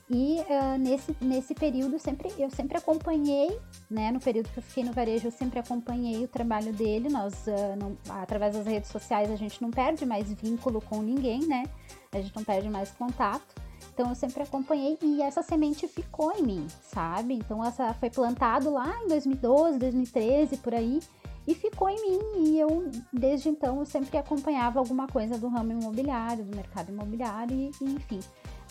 E 0.09 0.39
uh, 0.39 0.77
nesse, 0.79 1.15
nesse 1.19 1.53
período 1.53 1.99
sempre, 1.99 2.33
eu 2.37 2.49
sempre 2.49 2.77
acompanhei, 2.77 3.59
né? 3.89 4.09
No 4.09 4.21
período 4.21 4.49
que 4.49 4.57
eu 4.57 4.63
fiquei 4.63 4.83
no 4.83 4.93
varejo, 4.93 5.27
eu 5.27 5.31
sempre 5.31 5.59
acompanhei 5.59 6.23
o 6.23 6.27
trabalho 6.29 6.71
dele. 6.71 7.09
Nós, 7.09 7.33
uh, 7.47 7.75
não, 7.77 7.97
através 8.09 8.55
das 8.55 8.65
redes 8.65 8.89
sociais, 8.89 9.29
a 9.29 9.35
gente 9.35 9.61
não 9.61 9.69
perde 9.69 10.05
mais 10.05 10.31
vínculo 10.31 10.79
com 10.79 11.01
ninguém, 11.01 11.45
né? 11.45 11.65
A 12.13 12.21
gente 12.21 12.33
não 12.33 12.43
perde 12.43 12.69
mais 12.69 12.89
contato. 12.91 13.67
Então 13.93 14.09
eu 14.09 14.15
sempre 14.15 14.43
acompanhei 14.43 14.95
e 15.01 15.23
essa 15.23 15.41
semente 15.41 15.87
ficou 15.87 16.31
em 16.31 16.43
mim, 16.43 16.67
sabe? 16.83 17.33
Então 17.33 17.65
essa 17.65 17.93
foi 17.95 18.11
plantado 18.11 18.71
lá 18.71 18.95
em 19.03 19.07
2012, 19.07 19.79
2013 19.79 20.57
por 20.57 20.75
aí 20.75 20.99
e 21.47 21.55
ficou 21.55 21.89
em 21.89 22.01
mim 22.01 22.19
e 22.49 22.59
eu 22.59 22.89
desde 23.11 23.49
então 23.49 23.79
eu 23.79 23.85
sempre 23.85 24.17
acompanhava 24.17 24.79
alguma 24.79 25.07
coisa 25.07 25.37
do 25.37 25.47
ramo 25.47 25.71
imobiliário, 25.71 26.43
do 26.43 26.55
mercado 26.55 26.91
imobiliário 26.91 27.55
e, 27.55 27.71
e 27.81 27.85
enfim 27.95 28.19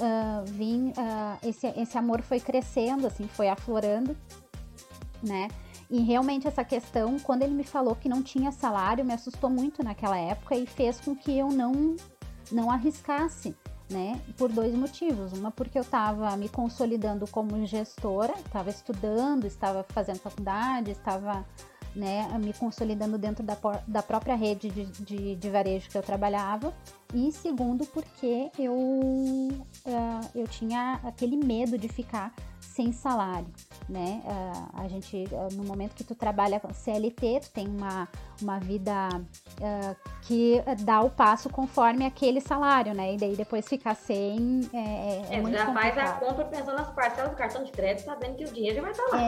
uh, 0.00 0.44
vim, 0.44 0.88
uh, 0.90 1.38
esse, 1.42 1.66
esse 1.66 1.98
amor 1.98 2.22
foi 2.22 2.40
crescendo, 2.40 3.06
assim, 3.06 3.26
foi 3.28 3.48
aflorando, 3.48 4.16
né? 5.22 5.48
E 5.88 6.00
realmente 6.00 6.48
essa 6.48 6.64
questão, 6.64 7.18
quando 7.18 7.42
ele 7.42 7.54
me 7.54 7.64
falou 7.64 7.94
que 7.94 8.08
não 8.08 8.22
tinha 8.22 8.50
salário, 8.50 9.04
me 9.04 9.14
assustou 9.14 9.48
muito 9.48 9.84
naquela 9.84 10.18
época 10.18 10.56
e 10.56 10.66
fez 10.66 11.00
com 11.00 11.14
que 11.14 11.36
eu 11.38 11.48
não, 11.48 11.94
não 12.50 12.70
arriscasse, 12.70 13.54
né? 13.88 14.20
Por 14.36 14.50
dois 14.50 14.74
motivos. 14.74 15.32
Uma, 15.32 15.52
porque 15.52 15.78
eu 15.78 15.82
estava 15.82 16.36
me 16.36 16.48
consolidando 16.48 17.26
como 17.28 17.64
gestora, 17.66 18.34
estava 18.44 18.68
estudando, 18.68 19.46
estava 19.46 19.86
fazendo 19.90 20.18
faculdade, 20.18 20.90
estava 20.90 21.46
né, 21.96 22.28
me 22.38 22.52
consolidando 22.52 23.16
dentro 23.16 23.42
da, 23.42 23.56
da 23.86 24.02
própria 24.02 24.34
rede 24.34 24.68
de, 24.68 24.84
de, 24.84 25.34
de, 25.34 25.50
varejo 25.50 25.88
que 25.88 25.96
eu 25.96 26.02
trabalhava. 26.02 26.72
E 27.14 27.32
segundo, 27.32 27.86
porque 27.86 28.50
eu, 28.58 28.74
uh, 28.74 29.60
eu 30.34 30.46
tinha 30.46 31.00
aquele 31.02 31.36
medo 31.36 31.78
de 31.78 31.88
ficar 31.88 32.34
sem 32.66 32.92
salário, 32.92 33.48
né? 33.88 34.20
Uh, 34.24 34.80
a 34.82 34.88
gente, 34.88 35.24
uh, 35.32 35.54
no 35.54 35.64
momento 35.64 35.94
que 35.94 36.04
tu 36.04 36.14
trabalha 36.14 36.58
com 36.60 36.72
CLT, 36.72 37.40
tu 37.42 37.50
tem 37.50 37.66
uma, 37.68 38.08
uma 38.42 38.58
vida 38.58 39.08
uh, 39.12 39.96
que 40.22 40.62
dá 40.80 41.00
o 41.00 41.08
passo 41.08 41.48
conforme 41.48 42.04
aquele 42.04 42.40
salário, 42.40 42.92
né? 42.94 43.14
E 43.14 43.16
daí 43.16 43.36
depois 43.36 43.66
ficar 43.66 43.94
sem 43.94 44.60
é, 44.72 44.78
é, 44.78 45.26
é, 45.30 45.38
é 45.38 45.50
já 45.50 45.66
complicado. 45.66 45.72
faz 45.74 45.98
a 45.98 46.12
compra 46.14 46.44
pensando 46.44 46.76
nas 46.76 46.92
parcelas 46.92 47.30
do 47.30 47.36
cartão 47.36 47.64
de 47.64 47.72
crédito, 47.72 48.04
sabendo 48.04 48.36
que 48.36 48.44
o 48.44 48.52
dinheiro 48.52 48.76
já 48.76 48.82
vai 48.82 48.90
estar 48.90 49.04
lá. 49.10 49.22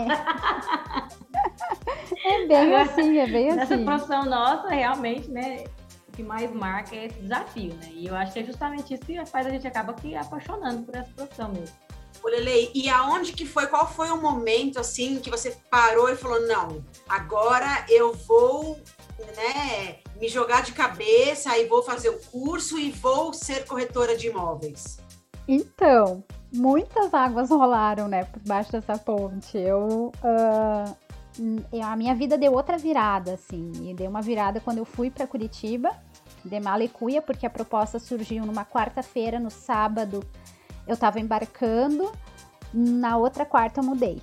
É, 2.25 2.43
é 2.45 2.47
bem 2.47 2.75
assim, 2.77 3.19
é 3.19 3.27
bem 3.27 3.47
Nessa 3.55 3.75
assim. 3.75 3.85
Nessa 3.85 3.99
profissão 3.99 4.25
nossa, 4.25 4.69
realmente, 4.69 5.31
né? 5.31 5.65
O 6.09 6.13
que 6.13 6.23
mais 6.23 6.53
marca 6.53 6.97
é 6.97 7.07
esse 7.07 7.21
desafio, 7.21 7.75
né? 7.75 7.89
E 7.93 8.07
eu 8.09 8.17
acho 8.17 8.33
que 8.33 8.41
é 8.41 8.45
justamente 8.45 8.93
isso 8.93 9.05
que 9.05 9.25
faz 9.27 9.47
a 9.47 9.51
gente 9.51 9.67
acaba 9.67 9.95
que 9.95 10.17
apaixonando 10.17 10.83
por 10.83 10.97
essa 10.97 11.11
profissão 11.13 11.49
mesmo. 11.51 11.88
Lele, 12.27 12.71
e 12.75 12.89
aonde 12.89 13.33
que 13.33 13.47
foi, 13.47 13.67
qual 13.67 13.89
foi 13.89 14.11
o 14.11 14.21
momento, 14.21 14.79
assim, 14.79 15.21
que 15.21 15.31
você 15.31 15.57
parou 15.71 16.09
e 16.09 16.17
falou, 16.17 16.47
não, 16.47 16.85
agora 17.09 17.85
eu 17.89 18.13
vou, 18.13 18.79
né, 19.37 19.99
me 20.21 20.29
jogar 20.29 20.63
de 20.63 20.73
cabeça 20.73 21.57
e 21.57 21.67
vou 21.67 21.83
fazer 21.83 22.09
o 22.09 22.19
curso 22.31 22.79
e 22.79 22.91
vou 22.91 23.33
ser 23.33 23.65
corretora 23.67 24.17
de 24.17 24.29
imóveis? 24.29 24.99
Então, 25.47 26.25
muitas 26.53 27.15
águas 27.15 27.51
rolaram, 27.51 28.09
né, 28.09 28.25
por 28.25 28.43
baixo 28.43 28.73
dessa 28.73 28.99
ponte. 28.99 29.57
Eu, 29.57 30.13
uh, 30.23 30.97
a 31.85 31.97
minha 31.97 32.15
vida 32.15 32.37
deu 32.37 32.53
outra 32.53 32.77
virada, 32.77 33.35
assim, 33.35 33.71
e 33.89 33.95
deu 33.95 34.11
uma 34.11 34.21
virada 34.21 34.61
quando 34.61 34.79
eu 34.79 34.85
fui 34.85 35.11
para 35.11 35.27
Curitiba, 35.27 35.91
de 36.45 36.61
Malecuia, 36.61 37.23
porque 37.23 37.47
a 37.47 37.51
proposta 37.51 37.99
surgiu 37.99 38.45
numa 38.45 38.65
quarta-feira, 38.65 39.39
no 39.39 39.51
sábado, 39.51 40.25
eu 40.89 40.97
tava 40.97 41.21
embarcando, 41.21 42.11
na 42.73 43.17
outra 43.17 43.45
quarta 43.45 43.81
eu 43.81 43.85
mudei. 43.85 44.21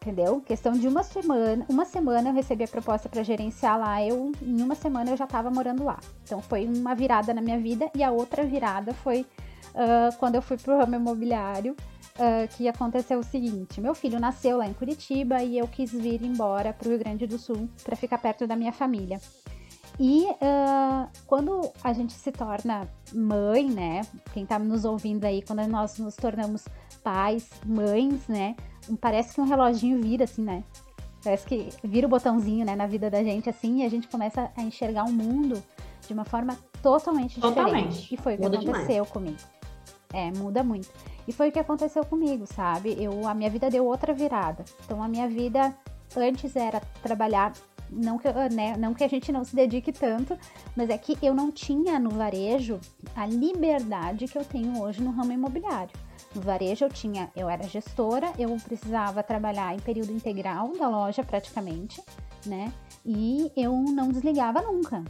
Entendeu? 0.00 0.40
Questão 0.40 0.72
de 0.72 0.86
uma 0.86 1.02
semana, 1.02 1.66
uma 1.68 1.84
semana 1.84 2.28
eu 2.28 2.32
recebi 2.32 2.62
a 2.62 2.68
proposta 2.68 3.08
para 3.08 3.22
gerenciar 3.24 3.78
lá, 3.78 4.02
eu 4.02 4.30
em 4.40 4.62
uma 4.62 4.76
semana 4.76 5.10
eu 5.10 5.16
já 5.16 5.26
tava 5.26 5.50
morando 5.50 5.82
lá. 5.82 5.98
Então 6.22 6.40
foi 6.40 6.66
uma 6.66 6.94
virada 6.94 7.34
na 7.34 7.40
minha 7.40 7.58
vida 7.58 7.90
e 7.94 8.04
a 8.04 8.10
outra 8.10 8.44
virada 8.44 8.94
foi 8.94 9.26
uh, 9.74 10.16
quando 10.18 10.36
eu 10.36 10.42
fui 10.42 10.56
pro 10.56 10.78
ramo 10.78 10.94
imobiliário, 10.94 11.72
uh, 11.72 12.48
que 12.56 12.68
aconteceu 12.68 13.18
o 13.18 13.24
seguinte: 13.24 13.80
meu 13.80 13.94
filho 13.94 14.20
nasceu 14.20 14.58
lá 14.58 14.66
em 14.66 14.72
Curitiba 14.72 15.42
e 15.42 15.58
eu 15.58 15.66
quis 15.66 15.90
vir 15.90 16.22
embora 16.22 16.72
para 16.72 16.86
o 16.86 16.90
Rio 16.90 16.98
Grande 17.00 17.26
do 17.26 17.38
Sul 17.38 17.68
para 17.82 17.96
ficar 17.96 18.18
perto 18.18 18.46
da 18.46 18.54
minha 18.54 18.72
família. 18.72 19.20
E 20.00 20.26
uh, 20.26 21.08
quando 21.26 21.72
a 21.82 21.92
gente 21.92 22.12
se 22.12 22.30
torna 22.30 22.88
mãe, 23.12 23.68
né? 23.68 24.02
Quem 24.32 24.46
tá 24.46 24.58
nos 24.58 24.84
ouvindo 24.84 25.24
aí, 25.24 25.42
quando 25.42 25.66
nós 25.66 25.98
nos 25.98 26.14
tornamos 26.14 26.64
pais, 27.02 27.50
mães, 27.66 28.28
né? 28.28 28.54
Parece 29.00 29.34
que 29.34 29.40
um 29.40 29.44
reloginho 29.44 30.00
vira 30.00 30.24
assim, 30.24 30.42
né? 30.42 30.62
Parece 31.22 31.46
que 31.46 31.68
vira 31.82 32.06
o 32.06 32.10
botãozinho, 32.10 32.64
né, 32.64 32.76
na 32.76 32.86
vida 32.86 33.10
da 33.10 33.22
gente, 33.24 33.50
assim, 33.50 33.82
e 33.82 33.84
a 33.84 33.88
gente 33.90 34.06
começa 34.06 34.52
a 34.56 34.62
enxergar 34.62 35.04
o 35.04 35.12
mundo 35.12 35.60
de 36.06 36.12
uma 36.12 36.24
forma 36.24 36.56
totalmente, 36.80 37.40
totalmente. 37.40 37.88
diferente. 37.88 38.14
E 38.14 38.16
foi 38.16 38.34
o 38.34 38.36
que 38.36 38.42
muda 38.44 38.56
aconteceu 38.56 38.86
demais. 38.86 39.10
comigo. 39.10 39.36
É, 40.12 40.30
muda 40.30 40.62
muito. 40.62 40.88
E 41.26 41.32
foi 41.32 41.48
o 41.48 41.52
que 41.52 41.58
aconteceu 41.58 42.04
comigo, 42.04 42.46
sabe? 42.46 42.96
Eu, 42.98 43.26
a 43.26 43.34
minha 43.34 43.50
vida 43.50 43.68
deu 43.68 43.84
outra 43.84 44.14
virada. 44.14 44.64
Então, 44.84 45.02
a 45.02 45.08
minha 45.08 45.28
vida 45.28 45.76
antes 46.16 46.56
era 46.56 46.80
trabalhar 47.02 47.52
não 47.90 48.18
que, 48.18 48.28
né, 48.52 48.76
não 48.76 48.94
que 48.94 49.04
a 49.04 49.08
gente 49.08 49.30
não 49.32 49.44
se 49.44 49.54
dedique 49.54 49.92
tanto, 49.92 50.38
mas 50.76 50.90
é 50.90 50.98
que 50.98 51.16
eu 51.22 51.34
não 51.34 51.50
tinha 51.50 51.98
no 51.98 52.10
varejo 52.10 52.80
a 53.14 53.26
liberdade 53.26 54.26
que 54.26 54.38
eu 54.38 54.44
tenho 54.44 54.80
hoje 54.80 55.02
no 55.02 55.10
ramo 55.10 55.32
imobiliário. 55.32 55.92
No 56.34 56.40
varejo 56.40 56.84
eu 56.84 56.90
tinha, 56.90 57.30
eu 57.34 57.48
era 57.48 57.64
gestora, 57.64 58.32
eu 58.38 58.54
precisava 58.56 59.22
trabalhar 59.22 59.74
em 59.74 59.80
período 59.80 60.12
integral 60.12 60.72
da 60.76 60.88
loja 60.88 61.22
praticamente, 61.22 62.02
né? 62.44 62.72
E 63.04 63.50
eu 63.56 63.72
não 63.72 64.08
desligava 64.08 64.60
nunca. 64.60 65.02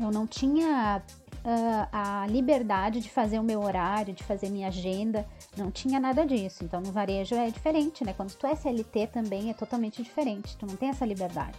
Eu 0.00 0.10
não 0.10 0.26
tinha 0.26 1.02
uh, 1.44 1.88
a 1.92 2.26
liberdade 2.28 3.00
de 3.00 3.10
fazer 3.10 3.38
o 3.38 3.42
meu 3.42 3.62
horário, 3.62 4.14
de 4.14 4.24
fazer 4.24 4.50
minha 4.50 4.68
agenda, 4.68 5.26
não 5.56 5.70
tinha 5.70 6.00
nada 6.00 6.26
disso. 6.26 6.64
Então 6.64 6.80
no 6.80 6.92
varejo 6.92 7.34
é 7.34 7.50
diferente, 7.50 8.04
né? 8.04 8.12
Quando 8.12 8.32
tu 8.34 8.46
é 8.46 8.54
CLT 8.54 9.08
também 9.08 9.50
é 9.50 9.54
totalmente 9.54 10.02
diferente, 10.02 10.56
tu 10.56 10.66
não 10.66 10.76
tem 10.76 10.88
essa 10.88 11.04
liberdade. 11.04 11.58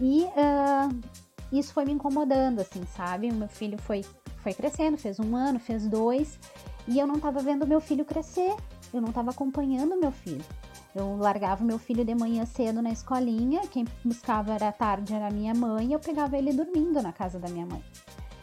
E 0.00 0.24
uh, 0.24 1.00
isso 1.52 1.72
foi 1.72 1.84
me 1.84 1.92
incomodando, 1.92 2.60
assim, 2.60 2.84
sabe? 2.86 3.28
O 3.30 3.34
meu 3.34 3.48
filho 3.48 3.78
foi, 3.78 4.04
foi 4.38 4.54
crescendo, 4.54 4.96
fez 4.96 5.20
um 5.20 5.36
ano, 5.36 5.58
fez 5.58 5.86
dois, 5.86 6.38
e 6.88 6.98
eu 6.98 7.06
não 7.06 7.16
estava 7.16 7.40
vendo 7.40 7.66
meu 7.66 7.80
filho 7.80 8.04
crescer, 8.04 8.54
eu 8.92 9.00
não 9.00 9.10
estava 9.10 9.30
acompanhando 9.30 9.96
meu 9.96 10.10
filho. 10.10 10.44
Eu 10.94 11.16
largava 11.16 11.64
meu 11.64 11.78
filho 11.78 12.04
de 12.04 12.14
manhã 12.14 12.44
cedo 12.44 12.82
na 12.82 12.90
escolinha, 12.90 13.62
quem 13.68 13.86
buscava 14.04 14.54
era 14.54 14.72
tarde 14.72 15.14
era 15.14 15.30
minha 15.30 15.54
mãe, 15.54 15.88
e 15.88 15.92
eu 15.92 16.00
pegava 16.00 16.36
ele 16.36 16.52
dormindo 16.52 17.00
na 17.02 17.12
casa 17.12 17.38
da 17.38 17.48
minha 17.48 17.66
mãe. 17.66 17.82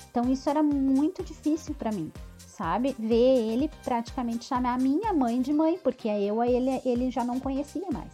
Então 0.10 0.32
isso 0.32 0.50
era 0.50 0.64
muito 0.64 1.24
difícil 1.24 1.76
para 1.76 1.92
mim 1.92 2.12
sabe? 2.60 2.94
Ver 3.00 3.54
ele 3.54 3.72
praticamente 3.86 4.44
chamar 4.44 4.74
a 4.74 4.78
minha 4.78 5.14
mãe 5.14 5.42
de 5.42 5.54
mãe, 5.54 5.80
porque 5.82 6.10
eu 6.10 6.42
a 6.42 6.48
ele, 6.48 6.82
ele 6.84 7.10
já 7.10 7.24
não 7.24 7.40
conhecia 7.40 7.88
mais, 7.90 8.12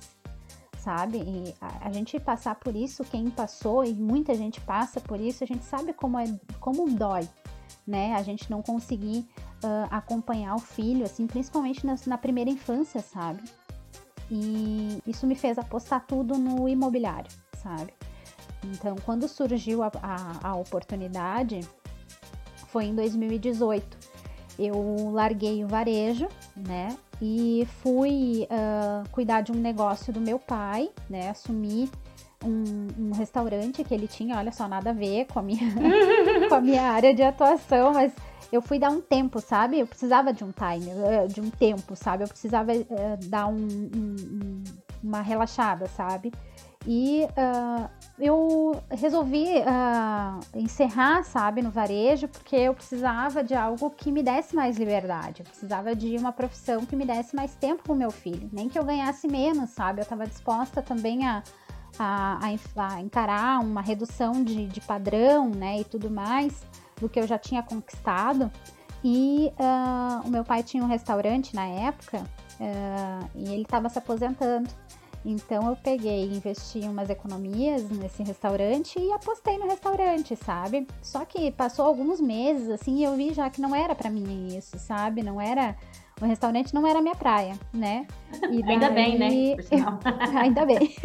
sabe? 0.77 1.17
E 1.17 1.55
a, 1.59 1.87
a, 1.87 1.91
gente 1.91 2.19
passar 2.19 2.53
por 2.53 2.75
isso, 2.75 3.03
quem 3.03 3.31
passou, 3.31 3.83
e 3.83 3.91
muita 3.91 4.35
gente 4.35 4.61
passa 4.61 5.01
por 5.01 5.19
isso, 5.19 5.43
a 5.43 5.47
gente 5.47 5.65
sabe 5.65 5.93
como 5.93 6.19
é, 6.19 6.25
como 6.59 6.87
dói, 6.91 7.27
né? 7.87 8.13
A 8.13 8.21
gente 8.21 8.51
não 8.51 8.61
conseguir 8.61 9.27
uh, 9.63 9.87
acompanhar 9.89 10.53
o 10.53 10.59
filho, 10.59 11.05
assim, 11.05 11.25
principalmente 11.25 11.83
na, 11.83 11.95
na 12.05 12.17
primeira 12.17 12.51
infância, 12.51 13.01
sabe? 13.01 13.41
E 14.29 15.01
isso 15.07 15.25
me 15.25 15.33
fez 15.33 15.57
apostar 15.57 16.05
tudo 16.05 16.37
no 16.37 16.69
imobiliário, 16.69 17.31
sabe? 17.57 17.91
Então, 18.63 18.95
quando 19.03 19.27
surgiu 19.27 19.81
a, 19.81 19.91
a, 20.03 20.49
a 20.49 20.55
oportunidade, 20.55 21.67
foi 22.67 22.85
em 22.85 22.95
2018 22.95 24.04
eu 24.57 25.11
larguei 25.11 25.63
o 25.63 25.67
varejo, 25.67 26.27
né? 26.55 26.95
E 27.21 27.67
fui 27.81 28.47
uh, 28.51 29.09
cuidar 29.11 29.41
de 29.41 29.51
um 29.51 29.55
negócio 29.55 30.11
do 30.11 30.19
meu 30.19 30.37
pai, 30.37 30.89
né? 31.09 31.29
Assumi 31.29 31.89
um, 32.43 32.87
um, 32.99 33.11
restaurante 33.13 33.83
que 33.83 33.93
ele 33.93 34.07
tinha, 34.07 34.37
olha 34.37 34.51
só, 34.51 34.67
nada 34.67 34.89
a 34.91 34.93
ver 34.93 35.25
com 35.25 35.39
a 35.39 35.41
minha, 35.41 35.59
com 36.49 36.55
a 36.55 36.61
minha 36.61 36.83
área 36.83 37.13
de 37.13 37.23
atuação, 37.23 37.93
mas 37.93 38.13
eu 38.51 38.61
fui 38.61 38.77
dar 38.77 38.89
um 38.89 39.01
tempo, 39.01 39.39
sabe? 39.39 39.79
Eu 39.79 39.87
precisava 39.87 40.31
de 40.31 40.43
um 40.43 40.51
time, 40.51 40.91
de 41.33 41.41
um 41.41 41.49
tempo, 41.49 41.95
sabe? 41.95 42.23
Eu 42.23 42.27
precisava 42.27 42.73
uh, 42.73 42.85
dar 43.27 43.47
um, 43.47 43.55
um, 43.55 44.63
uma 45.03 45.21
relaxada, 45.21 45.87
sabe? 45.87 46.31
E 46.87 47.23
uh, 47.23 47.89
eu 48.17 48.81
resolvi 48.89 49.45
uh, 49.59 50.57
encerrar, 50.57 51.23
sabe, 51.23 51.61
no 51.61 51.69
varejo, 51.69 52.29
porque 52.29 52.55
eu 52.55 52.73
precisava 52.73 53.43
de 53.43 53.53
algo 53.53 53.89
que 53.89 54.09
me 54.09 54.23
desse 54.23 54.55
mais 54.55 54.77
liberdade. 54.77 55.41
Eu 55.41 55.45
precisava 55.45 55.93
de 55.93 56.15
uma 56.17 56.31
profissão 56.31 56.85
que 56.85 56.95
me 56.95 57.05
desse 57.05 57.35
mais 57.35 57.55
tempo 57.55 57.83
com 57.85 57.93
meu 57.93 58.11
filho. 58.11 58.49
Nem 58.53 58.69
que 58.69 58.79
eu 58.79 58.85
ganhasse 58.85 59.27
menos, 59.27 59.71
sabe? 59.71 59.99
Eu 59.99 60.03
estava 60.03 60.25
disposta 60.25 60.81
também 60.81 61.27
a, 61.27 61.43
a, 61.99 62.39
a, 62.77 63.01
encarar 63.01 63.59
uma 63.59 63.81
redução 63.81 64.43
de, 64.43 64.65
de 64.65 64.79
padrão, 64.79 65.49
né, 65.49 65.81
e 65.81 65.83
tudo 65.83 66.09
mais, 66.09 66.65
do 66.99 67.09
que 67.09 67.19
eu 67.19 67.27
já 67.27 67.37
tinha 67.37 67.61
conquistado. 67.61 68.49
E 69.03 69.51
uh, 69.59 70.25
o 70.25 70.31
meu 70.31 70.45
pai 70.45 70.63
tinha 70.63 70.81
um 70.83 70.87
restaurante 70.87 71.53
na 71.53 71.65
época 71.65 72.19
uh, 72.19 73.29
e 73.35 73.53
ele 73.53 73.63
estava 73.63 73.89
se 73.89 73.99
aposentando. 73.99 74.69
Então 75.25 75.67
eu 75.67 75.75
peguei 75.75 76.25
e 76.25 76.37
investi 76.37 76.79
umas 76.81 77.09
economias 77.09 77.89
nesse 77.89 78.21
restaurante 78.21 78.99
e 78.99 79.11
apostei 79.11 79.57
no 79.57 79.67
restaurante, 79.67 80.35
sabe? 80.35 80.87
Só 81.01 81.25
que 81.25 81.49
passou 81.51 81.85
alguns 81.85 82.21
meses 82.21 82.69
assim 82.69 82.99
e 82.99 83.03
eu 83.03 83.15
vi 83.15 83.33
já 83.33 83.49
que 83.49 83.59
não 83.59 83.75
era 83.75 83.95
para 83.95 84.09
mim 84.09 84.55
isso, 84.55 84.77
sabe? 84.77 85.23
Não 85.23 85.41
era 85.41 85.75
o 86.21 86.25
restaurante 86.25 86.73
não 86.73 86.85
era 86.87 87.01
minha 87.01 87.15
praia, 87.15 87.57
né? 87.73 88.05
Daí... 88.39 88.63
Ainda 88.69 88.89
bem, 88.91 89.17
né? 89.17 89.27
Ainda 90.39 90.65
bem. 90.65 90.95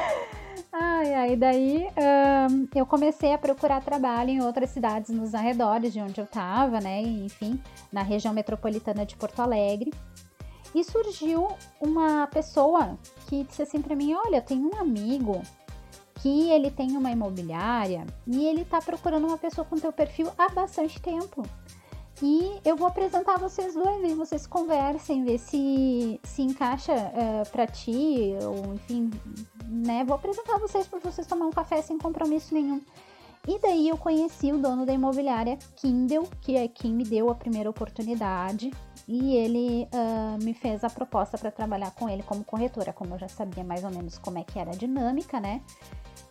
ai, 0.70 1.14
ai, 1.14 1.36
daí 1.36 1.86
eu 2.74 2.84
comecei 2.84 3.32
a 3.32 3.38
procurar 3.38 3.82
trabalho 3.82 4.30
em 4.30 4.42
outras 4.42 4.70
cidades 4.70 5.08
nos 5.08 5.34
arredores 5.34 5.92
de 5.92 6.00
onde 6.00 6.20
eu 6.20 6.26
tava, 6.26 6.80
né? 6.80 7.00
Enfim, 7.00 7.58
na 7.90 8.02
região 8.02 8.34
metropolitana 8.34 9.06
de 9.06 9.16
Porto 9.16 9.40
Alegre. 9.40 9.90
E 10.74 10.82
surgiu 10.82 11.48
uma 11.80 12.26
pessoa 12.26 12.98
que 13.28 13.44
disse 13.44 13.62
assim 13.62 13.80
para 13.80 13.94
mim: 13.94 14.14
Olha, 14.14 14.42
tem 14.42 14.58
um 14.58 14.76
amigo 14.78 15.40
que 16.20 16.50
ele 16.50 16.70
tem 16.70 16.96
uma 16.96 17.10
imobiliária 17.10 18.06
e 18.26 18.46
ele 18.46 18.64
tá 18.64 18.80
procurando 18.80 19.26
uma 19.26 19.38
pessoa 19.38 19.64
com 19.64 19.76
teu 19.76 19.92
perfil 19.92 20.30
há 20.38 20.48
bastante 20.48 21.00
tempo. 21.00 21.42
E 22.22 22.60
eu 22.64 22.76
vou 22.76 22.86
apresentar 22.86 23.38
vocês 23.38 23.74
dois 23.74 24.10
e 24.10 24.14
vocês 24.14 24.46
conversem, 24.46 25.24
ver 25.24 25.38
se 25.38 26.20
se 26.22 26.42
encaixa 26.42 26.92
uh, 26.94 27.50
para 27.50 27.66
ti, 27.66 28.34
ou 28.42 28.74
enfim, 28.74 29.10
né? 29.68 30.04
Vou 30.04 30.14
apresentar 30.14 30.58
vocês 30.58 30.86
para 30.86 30.98
vocês 31.00 31.26
tomar 31.26 31.46
um 31.46 31.50
café 31.50 31.82
sem 31.82 31.98
compromisso 31.98 32.54
nenhum. 32.54 32.80
E 33.46 33.58
daí 33.58 33.88
eu 33.88 33.98
conheci 33.98 34.50
o 34.50 34.58
dono 34.58 34.86
da 34.86 34.92
imobiliária 34.92 35.58
Kindle, 35.76 36.26
que 36.40 36.56
é 36.56 36.66
quem 36.66 36.94
me 36.94 37.04
deu 37.04 37.30
a 37.30 37.34
primeira 37.34 37.68
oportunidade 37.68 38.70
e 39.06 39.36
ele 39.36 39.88
uh, 39.92 40.42
me 40.42 40.54
fez 40.54 40.82
a 40.82 40.90
proposta 40.90 41.36
para 41.36 41.50
trabalhar 41.50 41.90
com 41.92 42.08
ele 42.08 42.22
como 42.22 42.42
corretora, 42.44 42.92
como 42.92 43.14
eu 43.14 43.18
já 43.18 43.28
sabia 43.28 43.62
mais 43.62 43.84
ou 43.84 43.90
menos 43.90 44.18
como 44.18 44.38
é 44.38 44.44
que 44.44 44.58
era 44.58 44.70
a 44.70 44.74
dinâmica, 44.74 45.38
né? 45.40 45.60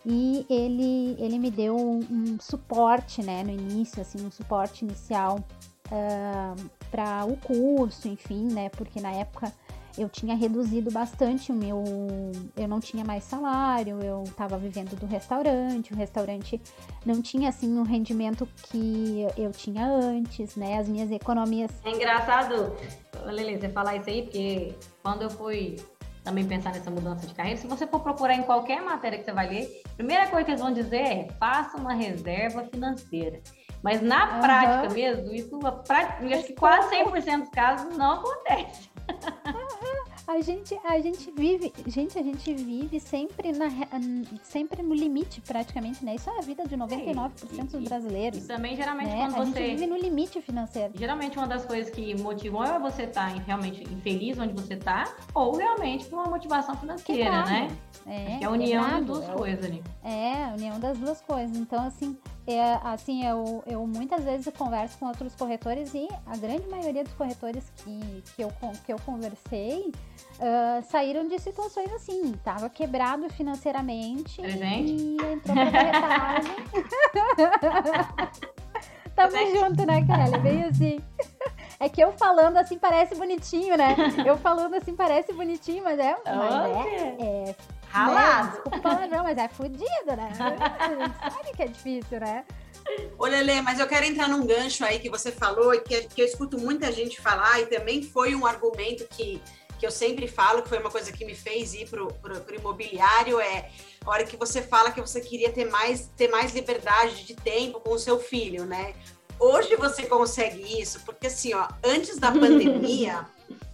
E 0.06 0.46
ele, 0.50 1.16
ele 1.20 1.40
me 1.40 1.50
deu 1.50 1.78
um, 1.78 2.00
um 2.00 2.40
suporte, 2.40 3.22
né, 3.22 3.44
no 3.44 3.52
início, 3.52 4.02
assim, 4.02 4.26
um 4.26 4.32
suporte 4.32 4.84
inicial 4.84 5.40
uh, 5.88 6.70
para 6.92 7.26
o 7.26 7.38
curso, 7.38 8.08
enfim, 8.08 8.48
né? 8.52 8.70
Porque 8.70 9.00
na 9.00 9.12
época 9.12 9.54
eu 9.98 10.10
tinha 10.10 10.36
reduzido 10.36 10.92
bastante 10.92 11.52
o 11.52 11.56
meu. 11.56 11.84
Eu 12.56 12.68
não 12.68 12.80
tinha 12.80 13.04
mais 13.04 13.24
salário, 13.24 14.02
eu 14.02 14.24
estava 14.24 14.58
vivendo 14.58 14.98
do 15.00 15.06
restaurante, 15.06 15.94
o 15.94 15.96
restaurante 15.96 16.62
não 17.06 17.22
tinha 17.22 17.50
assim 17.50 17.78
o 17.78 17.84
rendimento 17.84 18.48
que 18.70 19.26
eu 19.38 19.52
tinha 19.52 19.88
antes, 19.88 20.56
né? 20.56 20.78
As 20.78 20.88
minhas 20.88 21.12
economias. 21.12 21.72
É 21.84 21.92
engraçado, 21.92 22.76
Lele, 23.26 23.60
você 23.60 23.70
falar 23.70 23.98
isso 23.98 24.10
aí, 24.10 24.24
porque 24.24 24.76
quando 25.02 25.24
eu 25.24 25.30
fui 25.30 25.78
também 26.24 26.46
pensar 26.46 26.72
nessa 26.72 26.90
mudança 26.90 27.28
de 27.28 27.34
carreira, 27.34 27.60
se 27.60 27.68
você 27.68 27.86
for 27.86 28.00
procurar 28.00 28.34
em 28.34 28.44
qualquer 28.44 28.82
matéria 28.82 29.20
que 29.20 29.26
você 29.26 29.34
vai 29.34 29.50
ler, 29.50 29.82
a 29.86 29.96
primeira 29.96 30.28
coisa 30.28 30.46
que 30.46 30.52
eles 30.52 30.62
vão 30.62 30.74
dizer 30.74 31.02
é 31.02 31.28
faça 31.38 31.78
uma 31.78 31.94
reserva 31.94 32.64
financeira. 32.72 33.42
Mas 33.84 34.02
na 34.02 34.36
uhum. 34.36 34.42
prática 34.42 34.94
mesmo, 34.94 35.34
isso 35.34 35.60
acho 35.66 36.48
que 36.48 36.54
quase 36.54 36.96
100% 36.96 37.40
dos 37.42 37.50
casos 37.50 37.98
não 37.98 38.14
acontece. 38.14 38.90
A 40.26 40.40
gente, 40.40 40.80
a 40.86 41.00
gente 41.00 41.32
vive, 41.32 41.74
gente, 41.86 42.18
a 42.18 42.24
gente 42.24 42.54
vive 42.54 42.98
sempre, 43.00 43.52
na, 43.52 43.68
sempre 44.42 44.82
no 44.82 44.94
limite, 44.94 45.42
praticamente, 45.42 46.04
né? 46.04 46.16
Isso 46.16 46.30
é 46.30 46.38
a 46.38 46.42
vida 46.42 46.66
de 46.66 46.78
99% 46.78 47.32
é, 47.60 47.64
dos 47.64 47.84
brasileiros. 47.90 48.46
E 48.46 48.48
também, 48.48 48.76
geralmente, 48.76 49.10
né? 49.10 49.30
quando 49.34 49.36
a 49.36 49.46
você... 49.46 49.60
A 49.60 49.62
gente 49.62 49.76
vive 49.76 49.88
no 49.88 49.98
limite 49.98 50.42
financeiro. 50.42 50.94
Geralmente, 50.96 51.38
uma 51.38 51.48
das 51.48 51.66
coisas 51.66 51.94
que 51.94 52.16
motivam 52.16 52.64
é 52.64 52.80
você 52.80 53.04
estar 53.04 53.34
tá 53.34 53.42
realmente 53.46 53.84
infeliz 53.94 54.40
onde 54.40 54.54
você 54.54 54.76
está, 54.76 55.14
ou 55.34 55.58
realmente 55.58 56.06
por 56.06 56.20
uma 56.20 56.30
motivação 56.30 56.76
financeira, 56.78 57.24
Quebrado. 57.24 57.50
né? 57.50 57.78
É, 58.06 58.38
que 58.38 58.44
é 58.44 58.48
a 58.48 58.50
união 58.50 58.90
das 58.90 59.06
duas 59.06 59.30
é, 59.30 59.34
coisas 59.34 59.66
ali. 59.66 59.84
É, 60.04 60.46
a 60.46 60.54
união 60.54 60.80
das 60.80 60.98
duas 60.98 61.22
coisas. 61.22 61.58
Então, 61.58 61.86
assim, 61.86 62.18
é, 62.46 62.78
assim, 62.84 63.26
eu, 63.26 63.64
eu 63.66 63.88
muitas 63.88 64.24
vezes 64.24 64.54
converso 64.58 64.98
com 64.98 65.06
outros 65.06 65.34
corretores 65.34 65.94
e 65.94 66.10
a 66.26 66.36
grande 66.36 66.68
maioria 66.68 67.04
dos 67.04 67.14
corretores 67.14 67.72
que, 67.78 68.24
que, 68.36 68.42
eu, 68.44 68.52
que 68.86 68.92
eu 68.92 69.00
conversei 69.06 69.94
uh, 70.40 70.84
saíram 70.90 71.26
de 71.28 71.40
situações 71.40 71.92
assim, 71.94 72.34
tava 72.44 72.70
quebrado 72.70 73.30
financeiramente 73.30 74.42
Presente. 74.42 74.92
e 74.92 75.16
entrou 75.16 75.56
pra 75.56 75.66
corretagem. 75.72 76.56
Tamo 79.16 79.32
Presente. 79.32 79.60
junto, 79.60 79.86
né, 79.86 80.06
Kelly? 80.06 80.40
Bem 80.40 80.64
assim. 80.64 81.00
É 81.80 81.88
que 81.88 82.04
eu 82.04 82.12
falando 82.14 82.58
assim 82.58 82.78
parece 82.78 83.16
bonitinho, 83.16 83.78
né? 83.78 83.96
Eu 84.26 84.38
falando 84.38 84.74
assim 84.74 84.96
parece 84.96 85.32
bonitinho, 85.34 85.84
mas 85.84 86.00
é, 86.00 86.16
mas 86.26 86.66
é, 86.66 87.16
é 87.20 87.56
Ralado. 87.94 88.48
Né? 88.48 88.52
Desculpa 88.54 88.78
o 88.78 88.82
palavrão, 88.82 89.24
mas 89.24 89.38
é 89.38 89.48
fudido, 89.48 90.16
né? 90.18 90.32
A 90.80 90.90
gente 90.90 91.34
sabe 91.36 91.56
que 91.56 91.62
é 91.62 91.68
difícil, 91.68 92.20
né? 92.20 92.44
Ô, 93.20 93.28
Lelê, 93.28 93.62
mas 93.62 93.80
eu 93.80 93.88
quero 93.88 94.06
entrar 94.06 94.28
num 94.28 94.46
gancho 94.46 94.84
aí 94.84 95.00
que 95.00 95.10
você 95.10 95.32
falou 95.32 95.74
e 95.76 95.80
que, 95.80 96.02
que 96.08 96.22
eu 96.22 96.26
escuto 96.26 96.58
muita 96.58 96.92
gente 96.92 97.22
falar, 97.22 97.62
e 97.62 97.68
também 97.68 98.02
foi 98.02 98.34
um 98.34 98.46
argumento 98.46 99.08
que, 99.08 99.40
que 99.80 99.86
eu 99.86 99.92
sempre 99.92 100.28
falo, 100.28 100.64
que 100.64 100.70
foi 100.70 100.80
uma 100.80 100.90
coisa 100.90 101.12
que 101.12 101.24
me 101.24 101.36
fez 101.36 101.76
ir 101.76 101.88
pro, 101.88 102.08
pro, 102.08 102.42
pro 102.42 102.56
imobiliário, 102.56 103.40
é 103.40 103.70
a 104.04 104.10
hora 104.10 104.24
que 104.26 104.36
você 104.36 104.62
fala 104.62 104.92
que 104.92 105.00
você 105.00 105.22
queria 105.22 105.52
ter 105.52 105.70
mais, 105.70 106.10
ter 106.18 106.30
mais 106.30 106.52
liberdade 106.54 107.24
de 107.24 107.36
tempo 107.36 107.80
com 107.80 107.92
o 107.92 108.00
seu 108.00 108.20
filho, 108.20 108.66
né? 108.66 108.96
Hoje 109.40 109.76
você 109.76 110.04
consegue 110.08 110.82
isso, 110.82 111.00
porque 111.06 111.28
assim, 111.28 111.54
ó, 111.54 111.68
antes 111.84 112.18
da 112.18 112.32
pandemia, 112.34 113.26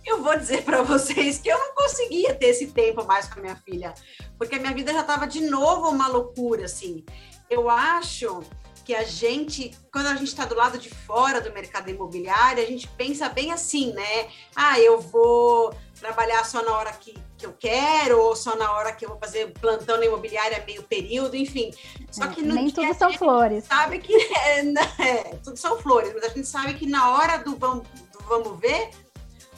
eu 0.06 0.24
vou 0.24 0.38
dizer 0.38 0.64
para 0.64 0.82
vocês 0.82 1.38
que 1.40 1.50
eu 1.50 1.58
não 1.58 1.74
conseguia 1.76 2.34
ter 2.34 2.48
esse 2.48 2.68
tempo 2.68 3.06
mais 3.06 3.28
com 3.28 3.40
a 3.40 3.44
minha 3.44 3.56
filha, 3.56 3.94
porque 4.38 4.56
a 4.56 4.60
minha 4.60 4.74
vida 4.74 4.92
já 4.92 5.02
estava 5.02 5.28
de 5.28 5.42
novo 5.42 5.90
uma 5.90 6.08
loucura, 6.08 6.66
assim. 6.66 7.06
Eu 7.50 7.70
acho 7.70 8.44
que 8.90 8.96
a 8.96 9.04
gente, 9.04 9.72
quando 9.94 10.08
a 10.08 10.16
gente 10.16 10.30
está 10.30 10.46
do 10.46 10.56
lado 10.56 10.80
de 10.80 10.90
fora 10.90 11.40
do 11.40 11.54
mercado 11.54 11.92
imobiliário, 11.92 12.64
a 12.64 12.66
gente 12.66 12.88
pensa 12.88 13.30
bem 13.30 13.52
assim, 13.52 13.94
né? 13.94 14.28
Ah, 14.56 14.80
eu 14.80 15.00
vou 15.00 15.72
trabalhar 16.00 16.44
só 16.44 16.64
na 16.64 16.76
hora 16.76 16.92
que, 16.94 17.16
que 17.38 17.46
eu 17.46 17.54
quero, 17.54 18.20
ou 18.20 18.36
só 18.36 18.56
na 18.56 18.72
hora 18.72 18.92
que 18.92 19.06
eu 19.06 19.10
vou 19.10 19.20
fazer 19.20 19.52
plantão 19.60 19.98
na 19.98 20.06
imobiliária 20.06 20.64
meio 20.66 20.82
período, 20.82 21.36
enfim. 21.36 21.72
Só 22.10 22.28
que 22.28 22.42
no 22.42 22.56
Nem 22.56 22.72
tudo 22.72 22.92
são 22.96 23.14
flores. 23.14 23.66
Sabe 23.66 24.00
que 24.00 24.16
é, 24.34 24.62
é, 25.00 25.24
tudo 25.44 25.58
são 25.58 25.78
flores, 25.78 26.12
mas 26.16 26.24
a 26.24 26.30
gente 26.30 26.48
sabe 26.48 26.74
que 26.74 26.88
na 26.88 27.12
hora 27.12 27.38
do 27.38 27.56
vamos, 27.58 27.88
do 28.12 28.20
vamos 28.28 28.60
ver, 28.60 28.90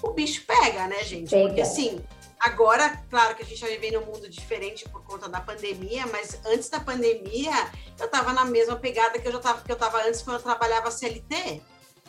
o 0.03 0.11
bicho 0.11 0.43
pega, 0.45 0.87
né, 0.87 1.03
gente? 1.03 1.29
Pega. 1.29 1.47
Porque 1.47 1.61
assim, 1.61 2.03
agora, 2.39 3.01
claro 3.09 3.35
que 3.35 3.43
a 3.43 3.45
gente 3.45 3.59
já 3.59 3.67
vive 3.67 3.91
num 3.91 4.05
mundo 4.05 4.29
diferente 4.29 4.87
por 4.89 5.03
conta 5.03 5.29
da 5.29 5.39
pandemia, 5.39 6.05
mas 6.07 6.39
antes 6.45 6.69
da 6.69 6.79
pandemia, 6.79 7.53
eu 7.99 8.05
estava 8.05 8.33
na 8.33 8.45
mesma 8.45 8.75
pegada 8.75 9.19
que 9.19 9.27
eu 9.27 9.31
já 9.31 9.39
tava, 9.39 9.61
que 9.61 9.71
eu 9.71 9.75
tava 9.75 10.03
antes 10.03 10.21
quando 10.21 10.37
eu 10.37 10.43
trabalhava 10.43 10.91
CLT. 10.91 11.61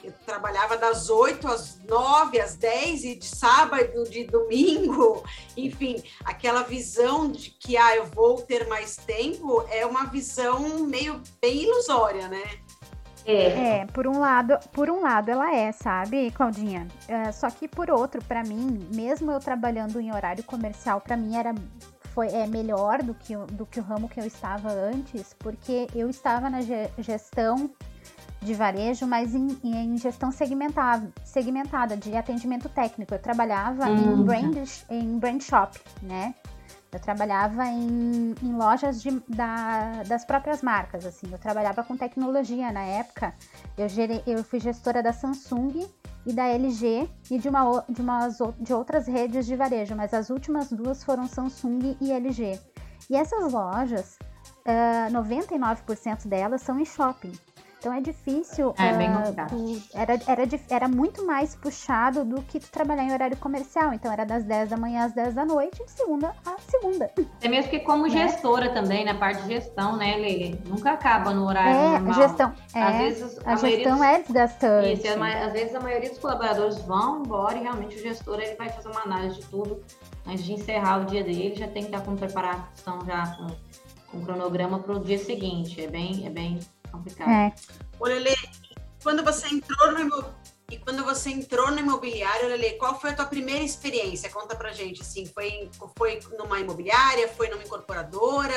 Eu 0.02 0.12
trabalhava 0.26 0.76
das 0.76 1.08
8 1.08 1.46
às 1.46 1.78
9, 1.84 2.40
às 2.40 2.56
10 2.56 3.04
e 3.04 3.14
de 3.14 3.24
sábado, 3.24 4.02
de 4.10 4.24
domingo, 4.24 5.22
enfim, 5.56 6.02
aquela 6.24 6.62
visão 6.62 7.30
de 7.30 7.50
que 7.50 7.76
ah, 7.76 7.94
eu 7.94 8.06
vou 8.06 8.42
ter 8.42 8.66
mais 8.66 8.96
tempo 8.96 9.64
é 9.70 9.86
uma 9.86 10.06
visão 10.06 10.80
meio 10.80 11.22
bem 11.40 11.62
ilusória, 11.62 12.26
né? 12.26 12.42
É. 13.24 13.80
é, 13.80 13.86
por 13.86 14.06
um 14.06 14.18
lado, 14.18 14.58
por 14.72 14.90
um 14.90 15.00
lado 15.00 15.30
ela 15.30 15.54
é, 15.54 15.70
sabe, 15.72 16.30
Claudinha? 16.32 16.86
É, 17.06 17.30
só 17.30 17.48
que 17.50 17.68
por 17.68 17.90
outro, 17.90 18.22
para 18.24 18.42
mim, 18.42 18.88
mesmo 18.94 19.30
eu 19.30 19.38
trabalhando 19.38 20.00
em 20.00 20.12
horário 20.12 20.42
comercial, 20.44 21.00
para 21.00 21.16
mim 21.16 21.36
era 21.36 21.54
foi 22.14 22.28
é 22.28 22.46
melhor 22.46 23.02
do 23.02 23.14
que 23.14 23.34
do 23.52 23.64
que 23.64 23.80
o 23.80 23.82
ramo 23.82 24.08
que 24.08 24.20
eu 24.20 24.26
estava 24.26 24.70
antes, 24.70 25.34
porque 25.38 25.86
eu 25.94 26.10
estava 26.10 26.50
na 26.50 26.60
gestão 26.98 27.70
de 28.42 28.54
varejo, 28.54 29.06
mas 29.06 29.34
em, 29.34 29.56
em 29.62 29.96
gestão 29.96 30.32
segmentada, 30.32 31.10
segmentada 31.24 31.96
de 31.96 32.14
atendimento 32.16 32.68
técnico. 32.68 33.14
Eu 33.14 33.18
trabalhava 33.18 33.88
uhum. 33.88 34.20
em 34.20 34.24
brand 34.24 34.68
em 34.90 35.18
brand 35.18 35.40
shop, 35.40 35.80
né? 36.02 36.34
Eu 36.92 37.00
trabalhava 37.00 37.64
em, 37.68 38.34
em 38.42 38.54
lojas 38.54 39.00
de, 39.00 39.10
da, 39.26 40.02
das 40.06 40.26
próprias 40.26 40.62
marcas, 40.62 41.06
assim. 41.06 41.26
Eu 41.32 41.38
trabalhava 41.38 41.82
com 41.82 41.96
tecnologia 41.96 42.70
na 42.70 42.82
época. 42.82 43.34
Eu, 43.78 43.88
gerei, 43.88 44.22
eu 44.26 44.44
fui 44.44 44.60
gestora 44.60 45.02
da 45.02 45.10
Samsung 45.10 45.86
e 46.26 46.32
da 46.34 46.46
LG 46.48 47.08
e 47.30 47.38
de, 47.38 47.48
uma, 47.48 47.82
de, 47.88 48.02
umas, 48.02 48.36
de 48.58 48.74
outras 48.74 49.06
redes 49.06 49.46
de 49.46 49.56
varejo, 49.56 49.96
mas 49.96 50.12
as 50.12 50.28
últimas 50.28 50.70
duas 50.70 51.02
foram 51.02 51.26
Samsung 51.26 51.96
e 51.98 52.12
LG. 52.12 52.60
E 53.08 53.16
essas 53.16 53.50
lojas, 53.50 54.18
uh, 54.66 55.10
99% 55.10 56.28
delas 56.28 56.60
são 56.60 56.78
em 56.78 56.84
shopping. 56.84 57.32
Então 57.82 57.92
é 57.92 58.00
difícil. 58.00 58.72
É, 58.78 58.96
bem 58.96 59.10
uh, 59.10 59.48
tu, 59.48 59.82
era, 59.92 60.12
era, 60.28 60.48
era 60.70 60.88
muito 60.88 61.26
mais 61.26 61.56
puxado 61.56 62.24
do 62.24 62.40
que 62.42 62.60
tu 62.60 62.70
trabalhar 62.70 63.02
em 63.02 63.12
horário 63.12 63.36
comercial. 63.36 63.92
Então 63.92 64.12
era 64.12 64.24
das 64.24 64.44
10 64.44 64.70
da 64.70 64.76
manhã 64.76 65.04
às 65.06 65.12
10 65.12 65.34
da 65.34 65.44
noite, 65.44 65.82
de 65.84 65.90
segunda 65.90 66.32
a 66.46 66.54
segunda. 66.70 67.10
É 67.40 67.48
mesmo 67.48 67.68
que 67.68 67.80
como 67.80 68.04
né? 68.04 68.10
gestora 68.10 68.70
também, 68.70 69.04
na 69.04 69.16
parte 69.16 69.42
de 69.42 69.54
gestão, 69.54 69.96
né, 69.96 70.16
Lili? 70.16 70.62
Nunca 70.64 70.92
acaba 70.92 71.34
no 71.34 71.44
horário 71.44 71.72
é, 71.72 71.98
normal. 71.98 72.14
Gestão, 72.14 72.54
é, 72.72 72.82
às 72.84 72.96
vezes, 72.98 73.38
a, 73.44 73.52
a 73.52 73.56
gestão 73.56 73.96
dos, 73.96 74.06
é 74.06 74.18
desgastante. 74.20 74.92
Isso, 74.92 75.06
é, 75.08 75.44
às 75.44 75.52
vezes 75.52 75.74
a 75.74 75.80
maioria 75.80 76.08
dos 76.08 76.18
colaboradores 76.20 76.78
vão 76.82 77.24
embora 77.24 77.58
e 77.58 77.62
realmente 77.62 77.96
o 77.96 77.98
gestor 77.98 78.38
ele 78.38 78.54
vai 78.54 78.68
fazer 78.68 78.90
uma 78.90 79.02
análise 79.02 79.40
de 79.40 79.46
tudo 79.46 79.82
antes 80.24 80.44
de 80.44 80.52
encerrar 80.52 81.00
o 81.00 81.04
dia 81.06 81.24
dele, 81.24 81.56
já 81.56 81.66
tem 81.66 81.82
que 81.82 81.88
estar 81.88 82.00
com 82.02 82.14
preparação 82.14 83.04
já 83.04 83.26
com, 83.36 83.46
com 84.12 84.24
cronograma 84.24 84.78
para 84.78 84.94
o 84.94 85.00
dia 85.00 85.18
seguinte. 85.18 85.82
É 85.82 85.88
bem, 85.88 86.24
é 86.24 86.30
bem 86.30 86.60
complicado. 86.92 87.28
É. 87.28 87.52
Ô, 87.98 88.04
Lele, 88.04 88.36
quando 89.02 89.24
você 89.24 89.48
entrou 89.48 89.92
no 89.92 89.98
e 90.72 90.78
quando 90.78 91.04
você 91.04 91.28
entrou 91.28 91.70
no 91.70 91.80
imobiliário, 91.80 92.48
Lele, 92.48 92.70
qual 92.78 92.98
foi 92.98 93.10
a 93.10 93.14
tua 93.14 93.26
primeira 93.26 93.62
experiência? 93.62 94.30
Conta 94.30 94.56
pra 94.56 94.72
gente, 94.72 95.02
assim, 95.02 95.26
foi, 95.26 95.68
foi 95.94 96.18
numa 96.38 96.58
imobiliária, 96.60 97.28
foi 97.28 97.50
numa 97.50 97.62
incorporadora? 97.62 98.54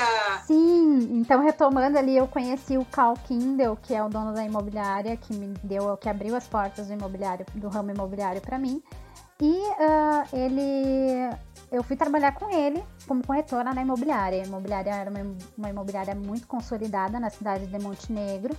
Sim, 0.48 1.10
então 1.12 1.44
retomando 1.44 1.98
ali, 1.98 2.16
eu 2.16 2.26
conheci 2.26 2.78
o 2.78 2.86
Cal 2.86 3.16
Kindle, 3.28 3.76
que 3.76 3.94
é 3.94 4.02
o 4.02 4.08
dono 4.08 4.34
da 4.34 4.46
imobiliária, 4.46 5.18
que 5.18 5.34
me 5.34 5.48
deu, 5.62 5.98
que 5.98 6.08
abriu 6.08 6.38
as 6.38 6.48
portas 6.48 6.88
do 6.88 6.94
imobiliário, 6.94 7.46
do 7.54 7.68
ramo 7.68 7.92
imobiliário 7.92 8.40
para 8.40 8.58
mim. 8.58 8.82
E 9.42 9.52
uh, 9.52 10.26
ele 10.32 11.30
eu 11.72 11.84
fui 11.84 11.96
trabalhar 11.96 12.34
com 12.34 12.50
ele 12.50 12.84
como 13.08 13.26
corretora 13.26 13.74
na 13.74 13.82
imobiliária. 13.82 14.42
A 14.42 14.46
imobiliária 14.46 14.92
era 14.92 15.10
uma, 15.10 15.20
uma 15.58 15.70
imobiliária 15.70 16.16
muito 16.16 16.48
consolidada 16.48 17.20
na 17.20 17.30
cidade 17.30 17.68
de 17.68 17.80
Montenegro. 17.80 18.56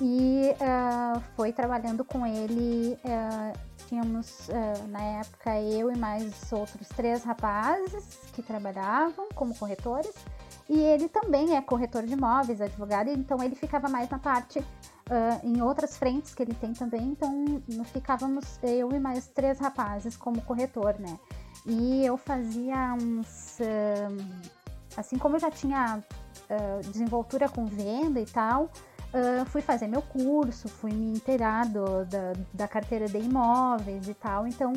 E 0.00 0.54
uh, 0.60 1.20
foi 1.34 1.52
trabalhando 1.52 2.04
com 2.04 2.26
ele. 2.26 2.98
Uh, 3.04 3.58
tínhamos, 3.88 4.48
uh, 4.48 4.88
na 4.88 5.00
época, 5.00 5.58
eu 5.60 5.90
e 5.90 5.96
mais 5.96 6.52
outros 6.52 6.88
três 6.88 7.24
rapazes 7.24 8.04
que 8.32 8.42
trabalhavam 8.42 9.28
como 9.34 9.54
corretores. 9.56 10.14
E 10.68 10.78
ele 10.78 11.08
também 11.08 11.56
é 11.56 11.62
corretor 11.62 12.02
de 12.02 12.12
imóveis, 12.12 12.60
advogado, 12.60 13.08
então 13.08 13.40
ele 13.40 13.54
ficava 13.54 13.88
mais 13.88 14.10
na 14.10 14.18
parte 14.18 14.60
em 15.44 15.62
outras 15.62 15.96
frentes 15.96 16.34
que 16.34 16.42
ele 16.42 16.54
tem 16.54 16.72
também, 16.72 17.02
então 17.02 17.62
ficávamos 17.92 18.58
eu 18.64 18.90
e 18.90 18.98
mais 18.98 19.28
três 19.28 19.60
rapazes 19.60 20.16
como 20.16 20.42
corretor, 20.42 20.96
né? 20.98 21.16
E 21.66 22.04
eu 22.04 22.16
fazia 22.16 22.94
uns. 22.94 23.58
Uh, 23.58 24.46
assim 24.96 25.18
como 25.18 25.36
eu 25.36 25.40
já 25.40 25.50
tinha 25.50 25.98
uh, 25.98 26.90
desenvoltura 26.90 27.48
com 27.48 27.66
venda 27.66 28.20
e 28.20 28.26
tal, 28.26 28.70
fui 29.46 29.62
fazer 29.62 29.86
meu 29.86 30.02
curso, 30.02 30.68
fui 30.68 30.92
me 30.92 31.12
inteirar 31.12 31.66
da, 31.66 32.34
da 32.52 32.68
carteira 32.68 33.06
de 33.08 33.16
imóveis 33.16 34.08
e 34.08 34.12
tal, 34.12 34.46
então 34.46 34.74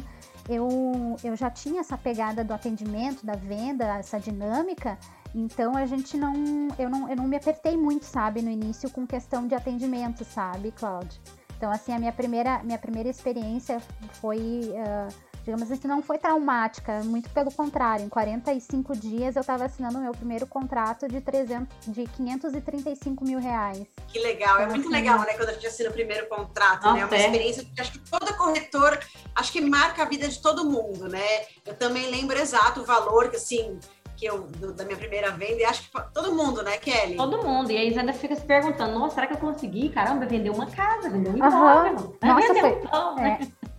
eu, 0.47 1.17
eu 1.21 1.35
já 1.35 1.49
tinha 1.49 1.81
essa 1.81 1.97
pegada 1.97 2.41
do 2.41 2.53
atendimento, 2.53 3.25
da 3.25 3.35
venda, 3.35 3.85
essa 3.97 4.17
dinâmica, 4.17 4.97
então 5.33 5.75
a 5.75 5.85
gente 5.85 6.17
não 6.17 6.33
eu, 6.77 6.89
não. 6.89 7.09
eu 7.09 7.15
não 7.15 7.27
me 7.27 7.35
apertei 7.35 7.77
muito, 7.77 8.05
sabe, 8.05 8.41
no 8.41 8.49
início 8.49 8.89
com 8.89 9.05
questão 9.05 9.47
de 9.47 9.53
atendimento, 9.53 10.23
sabe, 10.23 10.71
Cláudia? 10.71 11.19
Então, 11.57 11.71
assim, 11.71 11.91
a 11.93 11.99
minha 11.99 12.11
primeira, 12.11 12.63
minha 12.63 12.77
primeira 12.77 13.09
experiência 13.09 13.79
foi. 14.21 14.71
Uh, 14.73 15.28
digamos 15.49 15.71
assim, 15.71 15.87
não 15.87 16.03
foi 16.03 16.19
traumática, 16.19 17.01
muito 17.03 17.29
pelo 17.31 17.51
contrário. 17.51 18.05
Em 18.05 18.09
45 18.09 18.95
dias 18.95 19.35
eu 19.35 19.41
estava 19.41 19.65
assinando 19.65 19.97
o 19.97 20.01
meu 20.01 20.11
primeiro 20.11 20.45
contrato 20.45 21.07
de, 21.07 21.19
300, 21.19 21.67
de 21.87 22.05
535 22.05 23.25
mil 23.25 23.39
reais. 23.39 23.85
Que 24.07 24.19
legal, 24.19 24.59
é 24.59 24.63
então, 24.63 24.75
é 24.75 24.77
muito 24.77 24.87
assim, 24.87 24.95
legal, 24.95 25.19
né, 25.19 25.33
quando 25.33 25.49
a 25.49 25.53
gente 25.53 25.65
assina 25.65 25.89
o 25.89 25.93
primeiro 25.93 26.27
contrato, 26.27 26.93
né? 26.93 27.01
É 27.01 27.05
uma 27.05 27.15
é. 27.15 27.25
experiência 27.25 27.65
que 27.65 27.81
acho 27.81 27.91
que 27.93 27.99
todo 27.99 28.33
corretor, 28.35 28.99
acho 29.35 29.51
que 29.51 29.61
marca 29.61 30.03
a 30.03 30.05
vida 30.05 30.27
de 30.27 30.39
todo 30.39 30.65
mundo, 30.65 31.09
né? 31.09 31.45
Eu 31.65 31.73
também 31.73 32.09
lembro 32.11 32.37
exato 32.37 32.81
o 32.81 32.85
valor 32.85 33.29
que, 33.29 33.37
assim, 33.37 33.79
que 34.15 34.25
eu, 34.25 34.43
do, 34.43 34.73
da 34.73 34.85
minha 34.85 34.97
primeira 34.97 35.31
venda, 35.31 35.61
e 35.61 35.65
acho 35.65 35.89
que 35.89 36.01
todo 36.13 36.35
mundo, 36.35 36.61
né, 36.61 36.77
Kelly? 36.77 37.15
Todo 37.15 37.41
mundo. 37.41 37.71
E 37.71 37.77
aí 37.77 37.97
ainda 37.97 38.13
fica 38.13 38.35
se 38.35 38.45
perguntando, 38.45 38.99
nossa, 38.99 39.15
será 39.15 39.25
que 39.27 39.33
eu 39.33 39.37
consegui? 39.37 39.89
Caramba, 39.89 40.27
vender 40.27 40.51
uma 40.51 40.69
casa, 40.69 41.09
vender 41.09 41.29
um 41.31 41.37
imóvel. 41.37 42.17
Uhum. 42.21 42.27
Nossa, 42.27 42.53
foi... 42.59 42.71
Um 42.71 42.87
pão, 42.87 43.17
é. 43.17 43.21
né? 43.21 43.39
É 43.41 43.78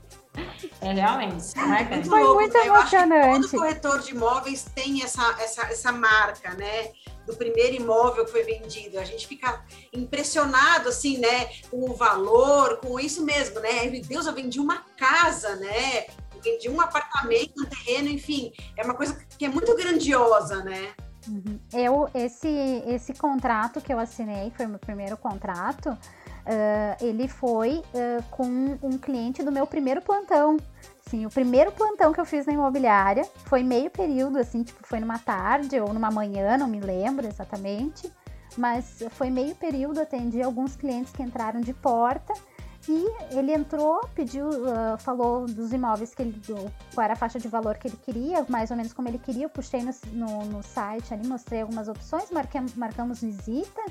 realmente 0.80 1.56
marcante. 1.56 2.08
Foi 2.08 2.22
muito 2.34 2.54
né? 2.54 2.66
emocionante. 2.66 3.42
todo 3.42 3.60
corretor 3.60 4.00
de 4.00 4.10
imóveis 4.12 4.64
tem 4.74 5.02
essa, 5.02 5.36
essa, 5.40 5.62
essa 5.62 5.92
marca, 5.92 6.54
né? 6.54 6.92
Do 7.26 7.36
primeiro 7.36 7.76
imóvel 7.76 8.24
que 8.24 8.30
foi 8.30 8.42
vendido. 8.42 8.98
A 8.98 9.04
gente 9.04 9.26
fica 9.26 9.62
impressionado, 9.92 10.88
assim, 10.88 11.18
né? 11.18 11.50
Com 11.70 11.90
o 11.90 11.94
valor, 11.94 12.78
com 12.78 12.98
isso 12.98 13.24
mesmo, 13.24 13.60
né? 13.60 13.84
Meu 13.86 14.02
Deus, 14.02 14.26
eu 14.26 14.34
vendi 14.34 14.58
uma 14.58 14.84
casa, 14.96 15.56
né? 15.56 16.06
Eu 16.34 16.40
vendi 16.42 16.68
um 16.68 16.80
apartamento, 16.80 17.60
um 17.60 17.66
terreno, 17.66 18.08
enfim. 18.08 18.52
É 18.76 18.84
uma 18.84 18.94
coisa 18.94 19.18
que 19.38 19.44
é 19.44 19.48
muito 19.48 19.74
grandiosa, 19.76 20.62
né? 20.64 20.94
Uhum. 21.28 21.60
Eu, 21.72 22.08
esse, 22.14 22.48
esse 22.86 23.12
contrato 23.12 23.80
que 23.80 23.92
eu 23.92 23.98
assinei, 23.98 24.50
foi 24.56 24.66
o 24.66 24.70
meu 24.70 24.78
primeiro 24.78 25.16
contrato, 25.16 25.96
Uh, 26.50 27.04
ele 27.04 27.28
foi 27.28 27.76
uh, 27.78 28.22
com 28.28 28.76
um 28.82 28.98
cliente 28.98 29.40
do 29.40 29.52
meu 29.52 29.68
primeiro 29.68 30.02
plantão. 30.02 30.56
Sim, 31.08 31.24
o 31.24 31.30
primeiro 31.30 31.70
plantão 31.70 32.12
que 32.12 32.20
eu 32.20 32.24
fiz 32.24 32.44
na 32.44 32.52
imobiliária 32.52 33.24
foi 33.44 33.62
meio 33.62 33.88
período, 33.88 34.36
assim, 34.36 34.64
tipo, 34.64 34.80
foi 34.82 34.98
numa 34.98 35.18
tarde 35.18 35.78
ou 35.78 35.94
numa 35.94 36.10
manhã, 36.10 36.56
não 36.58 36.66
me 36.66 36.80
lembro 36.80 37.24
exatamente. 37.24 38.10
Mas 38.56 39.04
foi 39.10 39.30
meio 39.30 39.54
período, 39.54 40.00
atendi 40.00 40.42
alguns 40.42 40.74
clientes 40.74 41.12
que 41.12 41.22
entraram 41.22 41.60
de 41.60 41.72
porta 41.72 42.34
e 42.88 43.36
ele 43.36 43.52
entrou, 43.52 44.00
pediu, 44.14 44.48
uh, 44.48 44.98
falou 44.98 45.46
dos 45.46 45.72
imóveis 45.72 46.14
que 46.14 46.22
ele, 46.22 46.32
do, 46.32 46.72
qual 46.94 47.04
era 47.04 47.12
a 47.12 47.16
faixa 47.16 47.38
de 47.38 47.46
valor 47.46 47.76
que 47.76 47.88
ele 47.88 47.96
queria, 47.96 48.44
mais 48.48 48.70
ou 48.70 48.76
menos 48.76 48.92
como 48.92 49.08
ele 49.08 49.18
queria. 49.18 49.44
Eu 49.44 49.50
puxei 49.50 49.82
no, 49.82 49.92
no, 50.12 50.44
no 50.46 50.62
site 50.62 51.12
ali, 51.12 51.26
mostrei 51.26 51.60
algumas 51.60 51.88
opções, 51.88 52.30
marquemos, 52.30 52.74
marcamos 52.74 53.20
visita 53.20 53.82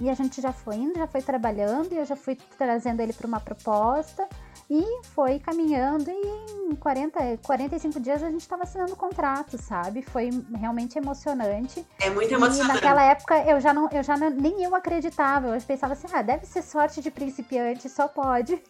e 0.00 0.10
a 0.10 0.14
gente 0.14 0.40
já 0.40 0.52
foi 0.52 0.76
indo, 0.76 0.98
já 0.98 1.06
foi 1.06 1.22
trabalhando 1.22 1.92
e 1.92 1.96
eu 1.96 2.04
já 2.04 2.16
fui 2.16 2.36
trazendo 2.58 3.00
ele 3.00 3.12
para 3.12 3.26
uma 3.26 3.40
proposta 3.40 4.28
e 4.68 5.02
foi 5.14 5.38
caminhando 5.38 6.10
e 6.10 6.70
em 6.70 6.74
40, 6.74 7.38
45 7.42 8.00
dias 8.00 8.22
a 8.22 8.30
gente 8.30 8.40
estava 8.40 8.62
assinando 8.62 8.94
o 8.94 8.96
contrato, 8.96 9.58
sabe? 9.58 10.02
Foi 10.02 10.30
realmente 10.58 10.96
emocionante. 10.96 11.86
É 12.00 12.08
muito 12.10 12.32
emocionante. 12.32 12.70
E 12.70 12.74
naquela 12.74 13.02
época 13.02 13.36
eu 13.44 13.60
já 13.60 13.74
não, 13.74 13.88
eu 13.90 14.02
já 14.02 14.16
não, 14.16 14.30
nem 14.30 14.62
eu 14.62 14.74
acreditava, 14.74 15.48
eu 15.48 15.60
pensava 15.60 15.92
assim, 15.92 16.06
ah, 16.12 16.22
deve 16.22 16.46
ser 16.46 16.62
sorte 16.62 17.02
de 17.02 17.10
principiante, 17.10 17.88
só 17.88 18.08
pode. 18.08 18.60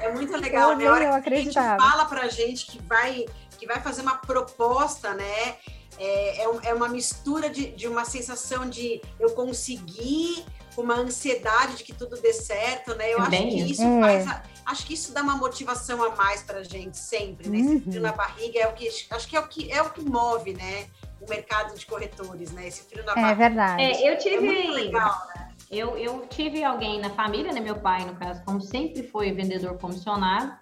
É 0.00 0.10
muito 0.12 0.34
legal, 0.36 0.72
eu 0.72 0.78
né? 0.78 0.86
A 0.86 0.92
hora 0.92 1.20
que 1.20 1.32
a 1.32 1.36
gente 1.36 1.52
fala 1.52 2.06
pra 2.06 2.28
gente 2.28 2.66
que 2.66 2.82
vai, 2.82 3.26
que 3.58 3.66
vai 3.66 3.80
fazer 3.80 4.00
uma 4.00 4.16
proposta, 4.16 5.12
né? 5.12 5.56
É, 5.98 6.44
é, 6.44 6.44
é 6.70 6.74
uma 6.74 6.88
mistura 6.88 7.50
de, 7.50 7.72
de 7.72 7.86
uma 7.86 8.06
sensação 8.06 8.68
de 8.68 9.02
eu 9.18 9.32
conseguir, 9.32 10.46
uma 10.76 10.94
ansiedade 10.94 11.76
de 11.76 11.84
que 11.84 11.92
tudo 11.92 12.20
dê 12.20 12.32
certo, 12.32 12.94
né? 12.94 13.12
Eu 13.12 13.18
é 13.18 13.22
acho 13.22 13.30
que 13.30 13.70
isso 13.70 13.82
é. 13.82 14.00
faz. 14.00 14.42
acho 14.66 14.86
que 14.86 14.94
isso 14.94 15.12
dá 15.12 15.22
uma 15.22 15.36
motivação 15.36 16.02
a 16.02 16.14
mais 16.14 16.42
pra 16.42 16.62
gente 16.62 16.96
sempre, 16.96 17.48
né? 17.48 17.58
Esse 17.58 17.68
uhum. 17.68 17.80
frio 17.80 18.00
na 18.00 18.12
barriga 18.12 18.60
é 18.60 18.68
o 18.68 18.72
que. 18.72 18.88
Acho 19.10 19.28
que 19.28 19.36
é 19.36 19.40
o 19.40 19.48
que 19.48 19.72
é 19.72 19.82
o 19.82 19.90
que 19.90 20.00
move, 20.00 20.54
né? 20.54 20.86
O 21.20 21.28
mercado 21.28 21.76
de 21.76 21.84
corretores, 21.84 22.52
né? 22.52 22.68
Esse 22.68 22.82
frio 22.84 23.04
na 23.04 23.12
é 23.12 23.14
barriga. 23.14 23.32
É 23.32 23.34
verdade. 23.34 23.82
É, 23.82 24.12
eu 24.12 24.18
tive. 24.18 24.68
É 24.68 24.70
legal, 24.70 25.26
né? 25.34 25.48
Eu, 25.70 25.96
eu 25.96 26.26
tive 26.26 26.64
alguém 26.64 27.00
na 27.00 27.10
família, 27.10 27.52
né? 27.52 27.60
Meu 27.60 27.76
pai, 27.76 28.04
no 28.04 28.14
caso, 28.16 28.42
como 28.44 28.60
sempre 28.60 29.02
foi 29.02 29.32
vendedor 29.32 29.78
comissionado. 29.78 30.52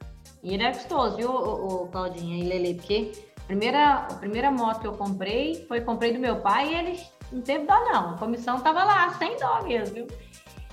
E 0.43 0.55
ele 0.55 0.63
é 0.63 0.73
gostoso, 0.73 1.17
viu, 1.17 1.31
o, 1.31 1.85
o 1.85 1.89
Claudinha 1.89 2.45
e 2.45 2.49
Lele? 2.49 2.75
Porque 2.75 3.13
primeira, 3.47 3.95
a 3.95 4.15
primeira 4.15 4.51
moto 4.51 4.81
que 4.81 4.87
eu 4.87 4.93
comprei 4.93 5.65
foi 5.67 5.81
comprei 5.81 6.13
do 6.13 6.19
meu 6.19 6.37
pai 6.41 6.73
e 6.73 6.75
ele 6.75 7.01
não 7.33 7.43
teve 7.43 7.67
dó, 7.67 7.79
não. 7.85 8.15
A 8.15 8.19
comissão 8.19 8.61
tava 8.61 8.85
lá, 8.85 9.13
sem 9.15 9.37
dó 9.39 9.63
mesmo, 9.63 9.95
viu? 9.95 10.07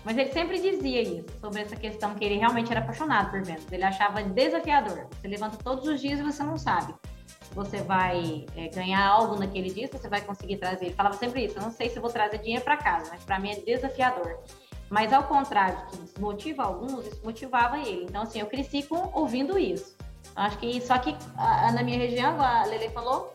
Mas 0.03 0.17
ele 0.17 0.31
sempre 0.31 0.59
dizia 0.59 1.01
isso, 1.01 1.25
sobre 1.41 1.61
essa 1.61 1.75
questão 1.75 2.13
que 2.13 2.23
ele 2.23 2.37
realmente 2.37 2.71
era 2.71 2.79
apaixonado 2.79 3.31
por 3.31 3.43
vendas. 3.43 3.71
Ele 3.71 3.83
achava 3.83 4.21
desafiador. 4.21 5.07
Você 5.19 5.27
levanta 5.27 5.57
todos 5.57 5.87
os 5.87 5.99
dias 5.99 6.19
e 6.19 6.23
você 6.23 6.43
não 6.43 6.57
sabe 6.57 6.93
você 7.55 7.81
vai 7.81 8.45
é, 8.55 8.67
ganhar 8.67 9.07
algo 9.07 9.39
naquele 9.39 9.69
dia, 9.69 9.87
você 9.91 10.09
vai 10.09 10.21
conseguir 10.21 10.57
trazer. 10.57 10.87
Ele 10.87 10.93
falava 10.93 11.15
sempre 11.15 11.45
isso: 11.45 11.57
eu 11.57 11.63
não 11.63 11.71
sei 11.71 11.89
se 11.89 11.99
vou 11.99 12.09
trazer 12.09 12.37
dinheiro 12.39 12.63
para 12.63 12.77
casa, 12.77 13.09
mas 13.11 13.23
para 13.23 13.39
mim 13.39 13.51
é 13.51 13.55
desafiador. 13.55 14.39
Mas 14.89 15.11
ao 15.11 15.23
contrário, 15.23 15.83
que 15.87 15.97
desmotiva 15.97 16.63
alguns, 16.63 17.07
isso 17.07 17.21
motivava 17.23 17.79
ele. 17.79 18.03
Então, 18.03 18.21
assim, 18.21 18.39
eu 18.39 18.45
cresci 18.45 18.83
com, 18.83 19.09
ouvindo 19.13 19.57
isso. 19.57 19.95
Acho 20.35 20.57
que 20.59 20.79
só 20.81 20.97
que 20.99 21.15
a, 21.37 21.71
na 21.71 21.81
minha 21.81 21.97
região, 21.97 22.39
a 22.39 22.65
Lele 22.65 22.89
falou, 22.89 23.33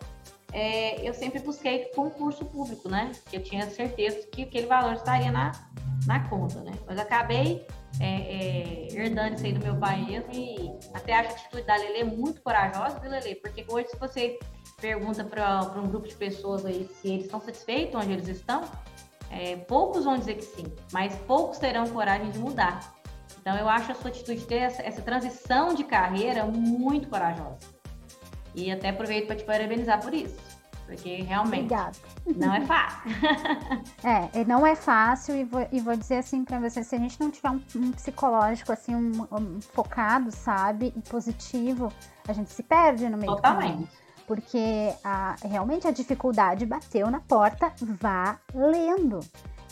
é, 0.53 1.09
eu 1.09 1.15
sempre 1.15 1.41
busquei 1.41 1.87
concurso 1.95 2.45
público, 2.45 2.89
né? 2.89 3.13
Que 3.29 3.37
eu 3.37 3.43
tinha 3.43 3.69
certeza 3.71 4.27
que 4.29 4.43
aquele 4.43 4.67
valor 4.67 4.95
estaria 4.95 5.31
na, 5.31 5.53
na 6.07 6.29
conta, 6.29 6.61
né? 6.61 6.73
Mas 6.87 6.99
acabei 6.99 7.67
é, 8.01 8.07
é, 8.07 8.89
herdando 8.93 9.37
isso 9.37 9.47
aí 9.47 9.53
do 9.53 9.65
meu 9.65 9.77
pai 9.77 10.05
mesmo 10.05 10.33
e 10.33 10.71
até 10.95 11.15
acho 11.15 11.31
a 11.31 11.33
atitude 11.33 11.63
da 11.63 11.77
Lele 11.77 12.05
muito 12.05 12.41
corajosa, 12.43 12.99
viu, 12.99 13.11
Lele? 13.11 13.37
Porque 13.37 13.65
hoje, 13.69 13.89
se 13.89 13.97
você 13.97 14.39
pergunta 14.81 15.23
para 15.23 15.63
um 15.77 15.89
grupo 15.89 16.09
de 16.09 16.15
pessoas 16.15 16.65
aí 16.65 16.89
se 17.01 17.09
eles 17.09 17.25
estão 17.27 17.41
satisfeitos 17.41 17.95
onde 17.95 18.13
eles 18.13 18.29
estão, 18.29 18.65
é, 19.31 19.57
poucos 19.57 20.05
vão 20.05 20.19
dizer 20.19 20.35
que 20.35 20.45
sim, 20.45 20.65
mas 20.93 21.15
poucos 21.27 21.59
terão 21.59 21.89
coragem 21.89 22.31
de 22.31 22.39
mudar. 22.39 22.95
Então, 23.41 23.57
eu 23.57 23.69
acho 23.69 23.93
a 23.93 23.95
sua 23.95 24.11
atitude 24.11 24.41
de 24.41 24.47
ter 24.47 24.57
essa, 24.57 24.83
essa 24.83 25.01
transição 25.01 25.75
de 25.75 25.85
carreira 25.85 26.45
muito 26.45 27.09
corajosa. 27.09 27.59
E 28.55 28.71
até 28.71 28.91
aproveito 28.91 29.27
para 29.27 29.37
te 29.37 29.45
parabenizar 29.45 30.01
por 30.01 30.13
isso. 30.13 30.37
Porque 30.91 31.23
realmente 31.23 31.73
Obrigada. 31.73 31.97
não 32.37 32.53
é 32.53 32.61
fácil. 32.63 33.11
é, 34.03 34.45
não 34.45 34.67
é 34.67 34.75
fácil 34.75 35.37
e 35.37 35.45
vou, 35.45 35.65
e 35.71 35.81
vou 35.81 35.95
dizer 35.95 36.17
assim 36.17 36.45
para 36.45 36.59
você, 36.59 36.83
se 36.83 36.97
a 36.97 36.99
gente 36.99 37.21
não 37.21 37.31
tiver 37.31 37.51
um, 37.51 37.63
um 37.77 37.93
psicológico 37.93 38.73
assim, 38.73 38.97
um, 38.97 39.23
um, 39.31 39.61
focado, 39.61 40.33
sabe, 40.33 40.93
e 40.97 41.01
positivo, 41.09 41.93
a 42.27 42.33
gente 42.33 42.51
se 42.51 42.65
perde 42.65 43.09
no 43.09 43.17
meio 43.17 43.37
Totalmente. 43.37 43.67
do 43.67 43.73
caminho. 43.73 43.89
Porque 44.27 44.93
a, 45.05 45.37
realmente 45.45 45.87
a 45.87 45.93
dificuldade 45.93 46.67
bateu 46.67 47.09
na 47.09 47.21
porta 47.21 47.73
valendo 48.01 49.21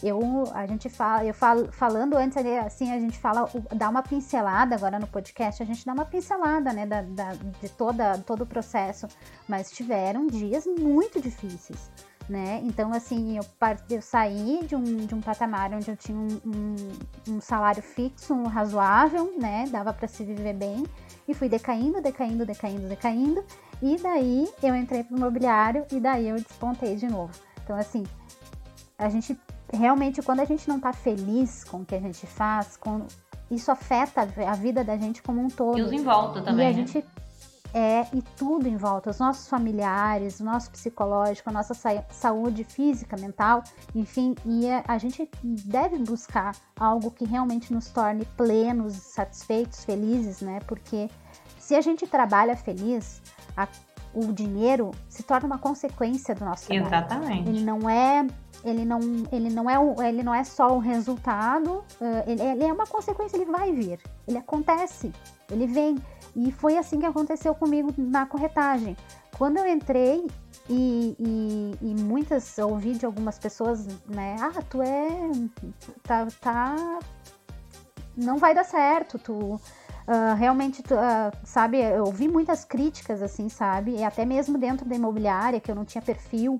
eu 0.03 0.45
a 0.55 0.67
gente 0.67 0.89
fala, 0.89 1.25
eu 1.25 1.35
falo, 1.35 1.73
falando 1.73 2.17
antes 2.17 2.37
assim, 2.65 2.93
a 2.93 3.01
gente 3.01 3.19
fala, 3.19 3.49
dá 3.75 3.89
uma 3.89 4.03
pincelada 4.03 4.75
agora 4.75 4.99
no 4.99 5.07
podcast, 5.07 5.63
a 5.63 5.67
gente 5.67 5.85
dá 5.85 5.93
uma 5.93 6.05
pincelada, 6.05 6.73
né, 6.73 6.87
da, 6.87 7.03
da, 7.03 7.33
de 7.35 7.69
toda, 7.71 8.19
todo 8.19 8.43
o 8.43 8.47
processo, 8.47 9.09
mas 9.49 9.71
tiveram 9.71 10.27
dias 10.27 10.67
muito 10.67 11.21
difíceis, 11.21 11.91
né, 12.29 12.61
então 12.63 12.93
assim, 12.93 13.37
eu, 13.37 13.45
eu 13.91 14.03
saí 14.03 14.65
de 14.67 14.77
um, 14.77 14.83
de 14.83 15.15
um 15.15 15.21
patamar 15.21 15.73
onde 15.73 15.91
eu 15.91 15.97
tinha 15.97 16.17
um, 16.17 16.41
um, 16.47 17.35
um 17.35 17.41
salário 17.41 17.83
fixo, 17.83 18.35
um 18.35 18.47
razoável, 18.47 19.35
né, 19.39 19.65
dava 19.71 19.93
para 19.93 20.07
se 20.07 20.25
viver 20.25 20.55
bem, 20.55 20.85
e 21.27 21.35
fui 21.35 21.49
decaindo, 21.49 22.01
decaindo, 22.01 22.47
decaindo, 22.47 22.89
decaindo, 22.89 23.45
e 23.83 23.97
daí 23.97 24.49
eu 24.63 24.75
entrei 24.75 25.03
pro 25.03 25.17
imobiliário, 25.17 25.85
e 25.91 26.01
daí 26.01 26.29
eu 26.29 26.37
despontei 26.37 26.97
de 26.97 27.07
novo. 27.07 27.33
Então, 27.63 27.77
assim, 27.77 28.05
a 28.99 29.09
gente 29.09 29.39
realmente 29.73 30.23
quando 30.23 30.41
a 30.41 30.45
gente 30.45 30.69
não 30.69 30.77
está 30.77 30.93
feliz 30.93 31.65
com 31.65 31.79
o 31.79 31.85
que 31.85 31.95
a 31.95 32.01
gente 32.01 32.27
faz, 32.27 32.77
com, 32.77 33.07
isso 33.51 33.71
afeta 33.71 34.29
a 34.47 34.55
vida 34.55 34.85
da 34.85 34.97
gente 34.97 35.23
como 35.23 35.41
um 35.41 35.49
todo. 35.49 35.79
E 35.79 35.83
os 35.83 35.93
em 35.93 36.03
volta 36.03 36.43
também. 36.43 36.67
E 36.67 36.69
a 36.69 36.77
né? 36.77 36.87
gente 36.87 37.05
é 37.75 38.07
e 38.15 38.23
tudo 38.37 38.67
em 38.67 38.77
volta, 38.77 39.11
os 39.11 39.19
nossos 39.19 39.49
familiares, 39.49 40.41
o 40.41 40.45
nosso 40.45 40.71
psicológico, 40.71 41.51
a 41.51 41.53
nossa 41.53 41.75
sa 41.75 42.03
saúde 42.11 42.65
física, 42.65 43.17
mental, 43.17 43.63
enfim, 43.95 44.35
e 44.45 44.67
a, 44.87 44.99
gente 44.99 45.29
deve 45.43 45.99
buscar 45.99 46.57
algo 46.79 47.11
que 47.11 47.25
realmente 47.25 47.73
nos 47.73 47.91
torne 47.91 48.25
plenos, 48.37 48.95
satisfeitos, 48.95 49.85
felizes, 49.85 50.41
né? 50.41 50.61
Porque 50.67 51.11
se 51.59 51.75
a 51.75 51.81
gente 51.81 52.07
trabalha 52.07 52.57
feliz, 52.57 53.21
a, 53.57 53.69
o 54.15 54.33
dinheiro 54.33 54.91
se 55.09 55.23
torna 55.23 55.47
uma 55.47 55.59
consequência 55.59 56.35
do 56.35 56.45
nosso 56.45 56.67
trabalho. 56.67 56.87
Exatamente. 56.87 57.49
Ele 57.49 57.63
não 57.63 57.89
é 57.89 58.27
ele 58.65 58.85
não, 58.85 59.01
ele 59.31 59.51
não, 59.51 59.69
é, 59.71 60.09
ele 60.09 60.23
não 60.23 60.35
é 60.35 60.45
só 60.45 60.69
o 60.77 60.79
resultado, 60.79 61.85
ele, 62.27 62.43
ele, 62.43 62.65
é 62.65 62.73
uma 62.73 62.87
consequência, 62.87 63.37
ele 63.37 63.51
vai 63.51 63.73
vir, 63.73 64.01
ele 64.27 64.39
acontece, 64.39 65.13
ele 65.51 65.67
vem. 65.67 65.97
E 66.35 66.53
foi 66.53 66.77
assim 66.77 67.01
que 67.01 67.07
aconteceu 67.07 67.55
comigo 67.55 67.93
na 67.97 68.27
corretagem. 68.27 68.97
Quando 69.37 69.59
eu 69.59 69.67
entrei 69.67 70.27
e, 70.69 71.17
e, 71.19 71.79
e 71.81 72.03
muitas, 72.03 72.59
ouvi 72.59 72.95
de 72.95 73.07
algumas 73.07 73.39
pessoas, 73.39 73.87
né, 74.07 74.37
ah, 74.41 74.63
tu 74.69 74.83
é, 74.83 75.09
tá, 76.03 76.27
tá, 76.41 76.99
não 78.17 78.39
vai 78.39 78.55
dar 78.55 78.65
certo, 78.65 79.19
tu... 79.19 79.61
Uh, 80.09 80.35
realmente, 80.39 80.81
uh, 80.81 81.37
sabe, 81.45 81.83
eu 81.83 82.03
ouvi 82.03 82.29
muitas 82.29 82.65
críticas, 82.65 83.21
assim, 83.21 83.51
sabe, 83.51 83.95
e 83.95 84.03
até 84.03 84.25
mesmo 84.25 84.57
dentro 84.57 84.89
da 84.89 84.97
imobiliária, 84.97 85.61
que 85.61 85.71
eu 85.71 85.75
não 85.75 85.85
tinha 85.85 86.01
perfil, 86.01 86.59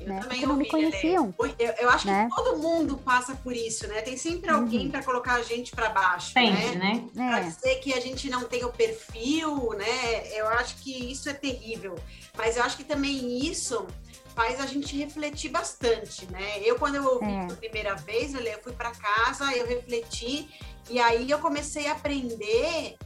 eu 0.00 0.08
né? 0.08 0.20
também 0.20 0.40
Porque 0.40 0.46
não 0.46 0.56
me 0.56 0.68
conheciam. 0.68 1.34
Eu, 1.58 1.72
eu, 1.78 1.90
acho 1.90 2.06
né? 2.06 2.28
que 2.28 2.36
todo 2.36 2.58
mundo 2.58 2.98
passa 2.98 3.34
por 3.36 3.54
isso, 3.54 3.86
né? 3.88 4.02
Tem 4.02 4.16
sempre 4.16 4.50
alguém 4.50 4.86
uhum. 4.86 4.90
para 4.90 5.02
colocar 5.02 5.34
a 5.34 5.42
gente 5.42 5.72
para 5.72 5.88
baixo, 5.88 6.32
sempre, 6.32 6.76
né? 6.76 7.04
né? 7.14 7.28
Para 7.28 7.40
é. 7.40 7.44
dizer 7.44 7.74
que 7.76 7.94
a 7.94 8.00
gente 8.00 8.28
não 8.28 8.44
tem 8.44 8.64
o 8.64 8.68
perfil, 8.70 9.70
né? 9.70 10.38
Eu 10.38 10.48
acho 10.48 10.76
que 10.76 11.10
isso 11.10 11.28
é 11.28 11.32
terrível. 11.32 11.94
Mas 12.36 12.56
eu 12.56 12.62
acho 12.62 12.76
que 12.76 12.84
também 12.84 13.46
isso 13.46 13.86
faz 14.34 14.60
a 14.60 14.66
gente 14.66 14.94
refletir 14.94 15.50
bastante, 15.50 16.30
né? 16.30 16.60
Eu, 16.62 16.76
quando 16.78 16.96
eu 16.96 17.04
ouvi 17.04 17.32
é. 17.32 17.46
pela 17.46 17.56
primeira 17.56 17.94
vez, 17.94 18.34
eu 18.34 18.62
fui 18.62 18.74
para 18.74 18.90
casa, 18.90 19.50
eu 19.56 19.66
refleti, 19.66 20.46
e 20.90 21.00
aí 21.00 21.30
eu 21.30 21.38
comecei 21.38 21.88
a 21.88 21.92
aprender 21.92 22.96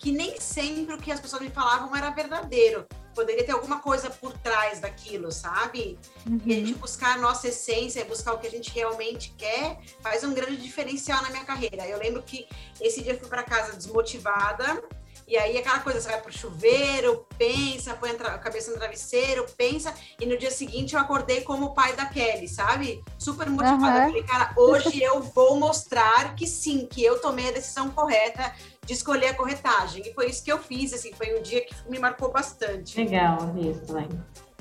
que 0.00 0.10
nem 0.10 0.40
sempre 0.40 0.94
o 0.94 0.98
que 0.98 1.12
as 1.12 1.20
pessoas 1.20 1.42
me 1.42 1.50
falavam 1.50 1.94
era 1.94 2.08
verdadeiro. 2.08 2.86
Poderia 3.14 3.44
ter 3.44 3.52
alguma 3.52 3.80
coisa 3.80 4.08
por 4.08 4.32
trás 4.38 4.80
daquilo, 4.80 5.30
sabe? 5.30 5.98
Uhum. 6.26 6.40
E 6.46 6.52
a 6.54 6.56
gente 6.56 6.74
buscar 6.74 7.16
a 7.16 7.18
nossa 7.18 7.48
essência, 7.48 8.02
buscar 8.06 8.32
o 8.32 8.38
que 8.38 8.46
a 8.46 8.50
gente 8.50 8.70
realmente 8.70 9.34
quer, 9.36 9.78
faz 10.00 10.24
um 10.24 10.32
grande 10.32 10.56
diferencial 10.56 11.22
na 11.22 11.28
minha 11.28 11.44
carreira. 11.44 11.86
Eu 11.86 11.98
lembro 11.98 12.22
que 12.22 12.48
esse 12.80 13.02
dia 13.02 13.12
eu 13.12 13.18
fui 13.18 13.28
para 13.28 13.42
casa 13.42 13.76
desmotivada, 13.76 14.82
e 15.30 15.36
aí 15.36 15.56
aquela 15.56 15.78
coisa, 15.78 16.00
você 16.00 16.08
vai 16.08 16.20
pro 16.20 16.36
chuveiro, 16.36 17.24
pensa, 17.38 17.94
põe 17.94 18.10
a, 18.10 18.36
cabeça 18.38 18.72
no 18.72 18.78
travesseiro, 18.78 19.46
pensa, 19.56 19.94
e 20.20 20.26
no 20.26 20.36
dia 20.36 20.50
seguinte 20.50 20.96
eu 20.96 21.00
acordei 21.00 21.42
como 21.42 21.66
o 21.66 21.74
pai 21.74 21.92
da 21.94 22.04
Kelly, 22.04 22.48
sabe? 22.48 23.00
Super 23.16 23.48
motivada. 23.48 24.06
Uhum. 24.06 24.08
falei, 24.08 24.22
cara, 24.24 24.52
hoje 24.56 25.00
eu 25.00 25.22
vou 25.22 25.56
mostrar 25.56 26.34
que 26.34 26.48
sim, 26.48 26.84
que 26.90 27.04
eu 27.04 27.20
tomei 27.20 27.48
a 27.48 27.52
decisão 27.52 27.90
correta 27.90 28.52
de 28.84 28.92
escolher 28.92 29.28
a 29.28 29.34
corretagem. 29.34 30.02
E 30.04 30.12
foi 30.12 30.28
isso 30.28 30.42
que 30.42 30.50
eu 30.50 30.58
fiz, 30.58 30.92
assim, 30.92 31.12
foi 31.12 31.38
um 31.38 31.42
dia 31.42 31.64
que 31.64 31.74
me 31.88 32.00
marcou 32.00 32.32
bastante. 32.32 33.00
Legal, 33.00 33.54
isso, 33.56 33.92
né? 33.92 34.08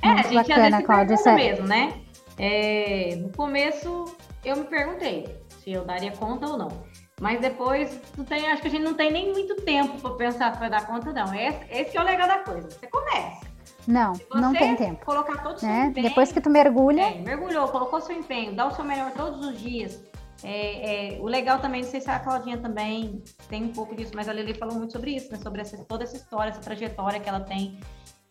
É, 0.04 0.08
a 0.08 0.22
gente 0.22 0.36
bacana, 0.36 0.78
às 0.78 1.08
vezes 1.08 1.24
se 1.24 1.24
pergunta 1.24 1.34
mesmo, 1.34 1.68
né? 1.68 2.02
É, 2.38 3.16
no 3.16 3.30
começo 3.30 4.06
eu 4.46 4.56
me 4.56 4.66
perguntei 4.66 5.36
se 5.62 5.72
eu 5.72 5.84
daria 5.84 6.12
conta 6.12 6.48
ou 6.48 6.58
não. 6.58 6.89
Mas 7.20 7.42
depois, 7.42 8.00
tu 8.16 8.24
tem, 8.24 8.48
acho 8.50 8.62
que 8.62 8.68
a 8.68 8.72
gente 8.72 8.84
não 8.84 8.94
tem 8.94 9.12
nem 9.12 9.32
muito 9.32 9.56
tempo 9.58 10.00
para 10.00 10.12
pensar 10.12 10.58
para 10.58 10.70
dar 10.70 10.88
conta, 10.88 11.12
não. 11.12 11.34
Esse, 11.36 11.66
esse 11.70 11.98
é 11.98 12.02
o 12.02 12.04
legal 12.04 12.28
da 12.28 12.40
coisa. 12.40 12.70
Você 12.70 12.88
começa. 12.88 13.50
Não, 13.86 14.14
não 14.34 14.54
tem 14.54 14.76
tempo. 14.76 15.06
Colocar 15.06 15.42
todo 15.42 15.62
né? 15.62 15.88
empenho. 15.88 16.08
Depois 16.08 16.32
que 16.32 16.40
tu 16.40 16.50
mergulha. 16.50 17.02
É, 17.02 17.16
mergulhou, 17.16 17.68
colocou 17.70 18.00
seu 18.00 18.16
empenho, 18.16 18.56
dá 18.56 18.68
o 18.68 18.72
seu 18.72 18.86
melhor 18.86 19.12
todos 19.12 19.46
os 19.46 19.60
dias. 19.60 20.02
É, 20.44 21.16
é, 21.16 21.20
o 21.20 21.26
legal 21.26 21.60
também, 21.60 21.82
não 21.82 21.90
sei 21.90 22.00
se 22.00 22.10
a 22.10 22.20
Claudinha 22.20 22.58
também 22.58 23.22
tem 23.50 23.64
um 23.64 23.74
pouco 23.74 23.94
disso, 23.94 24.12
mas 24.16 24.30
a 24.30 24.34
Lili 24.34 24.54
falou 24.54 24.76
muito 24.76 24.94
sobre 24.94 25.16
isso, 25.16 25.32
né? 25.32 25.38
Sobre 25.40 25.62
essa, 25.62 25.78
toda 25.84 26.04
essa 26.04 26.16
história, 26.16 26.52
essa 26.52 26.62
trajetória 26.62 27.20
que 27.20 27.28
ela 27.28 27.42
tem 27.42 27.80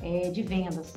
é, 0.03 0.31
de 0.31 0.42
vendas. 0.42 0.94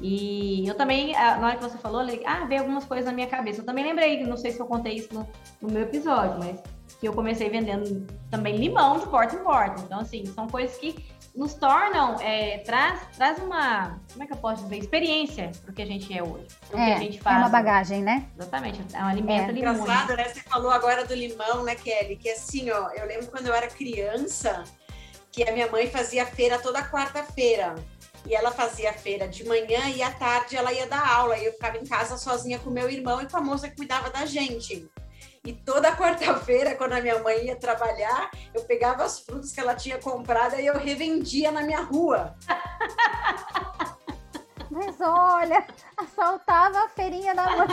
E 0.00 0.66
eu 0.66 0.74
também, 0.74 1.12
na 1.12 1.46
hora 1.46 1.56
que 1.56 1.62
você 1.62 1.78
falou, 1.78 2.00
ah, 2.24 2.44
veio 2.46 2.62
algumas 2.62 2.84
coisas 2.84 3.06
na 3.06 3.12
minha 3.12 3.26
cabeça. 3.26 3.60
Eu 3.60 3.66
também 3.66 3.84
lembrei, 3.84 4.24
não 4.24 4.36
sei 4.36 4.52
se 4.52 4.60
eu 4.60 4.66
contei 4.66 4.94
isso 4.94 5.12
no, 5.12 5.28
no 5.60 5.70
meu 5.70 5.82
episódio, 5.82 6.38
mas 6.38 6.60
que 6.98 7.06
eu 7.06 7.12
comecei 7.12 7.48
vendendo 7.48 8.06
também 8.30 8.56
limão 8.56 8.98
de 8.98 9.06
porta 9.06 9.36
em 9.36 9.38
porta. 9.38 9.82
Então, 9.82 10.00
assim, 10.00 10.26
são 10.26 10.48
coisas 10.48 10.76
que 10.76 11.06
nos 11.34 11.54
tornam, 11.54 12.16
é, 12.20 12.58
traz, 12.58 13.00
traz 13.16 13.38
uma, 13.38 14.00
como 14.12 14.24
é 14.24 14.26
que 14.26 14.32
eu 14.32 14.36
posso 14.38 14.64
dizer, 14.64 14.78
experiência 14.78 15.52
para 15.62 15.70
o 15.70 15.74
que 15.74 15.82
a 15.82 15.86
gente 15.86 16.16
é 16.16 16.22
hoje. 16.22 16.48
Pro 16.68 16.78
é, 16.78 16.86
que 16.86 16.92
a 16.92 16.98
gente 16.98 17.20
faz. 17.20 17.36
É 17.36 17.40
uma 17.40 17.48
bagagem, 17.48 18.02
né? 18.02 18.26
Exatamente, 18.36 18.80
é 18.92 18.98
um 18.98 19.06
alimento 19.06 19.50
é. 19.50 19.52
limão. 19.52 19.74
Engraçado, 19.74 20.16
né? 20.16 20.24
Você 20.24 20.40
falou 20.40 20.70
agora 20.70 21.04
do 21.04 21.14
limão, 21.14 21.62
né, 21.62 21.76
Kelly? 21.76 22.16
Que 22.16 22.30
assim, 22.30 22.68
ó, 22.70 22.90
eu 22.90 23.06
lembro 23.06 23.28
quando 23.28 23.46
eu 23.46 23.54
era 23.54 23.68
criança, 23.68 24.64
que 25.30 25.48
a 25.48 25.52
minha 25.52 25.70
mãe 25.70 25.86
fazia 25.86 26.26
feira 26.26 26.58
toda 26.58 26.82
quarta-feira. 26.82 27.76
E 28.26 28.34
ela 28.34 28.50
fazia 28.50 28.92
feira 28.92 29.28
de 29.28 29.44
manhã 29.44 29.88
e 29.94 30.02
à 30.02 30.10
tarde 30.10 30.56
ela 30.56 30.72
ia 30.72 30.86
dar 30.86 31.06
aula. 31.08 31.38
E 31.38 31.46
eu 31.46 31.52
ficava 31.52 31.78
em 31.78 31.86
casa 31.86 32.18
sozinha 32.18 32.58
com 32.58 32.68
meu 32.68 32.90
irmão 32.90 33.22
e 33.22 33.26
com 33.26 33.36
a 33.36 33.40
moça 33.40 33.68
que 33.68 33.76
cuidava 33.76 34.10
da 34.10 34.26
gente. 34.26 34.90
E 35.44 35.52
toda 35.52 35.96
quarta-feira, 35.96 36.74
quando 36.74 36.92
a 36.94 37.00
minha 37.00 37.18
mãe 37.20 37.46
ia 37.46 37.56
trabalhar, 37.56 38.30
eu 38.52 38.64
pegava 38.64 39.04
as 39.04 39.20
frutas 39.20 39.52
que 39.52 39.60
ela 39.60 39.74
tinha 39.74 39.98
comprado 39.98 40.56
e 40.60 40.66
eu 40.66 40.78
revendia 40.78 41.50
na 41.50 41.62
minha 41.62 41.80
rua. 41.80 42.34
Mas 44.70 45.00
olha, 45.00 45.66
assaltava 45.96 46.84
a 46.84 46.88
feirinha 46.88 47.34
da 47.34 47.50
mãe. 47.50 47.66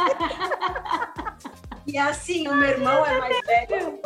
E 1.86 1.98
assim, 1.98 2.48
o 2.48 2.56
meu 2.56 2.70
irmão 2.70 3.06
é 3.06 3.20
mais 3.20 3.46
velho. 3.46 4.00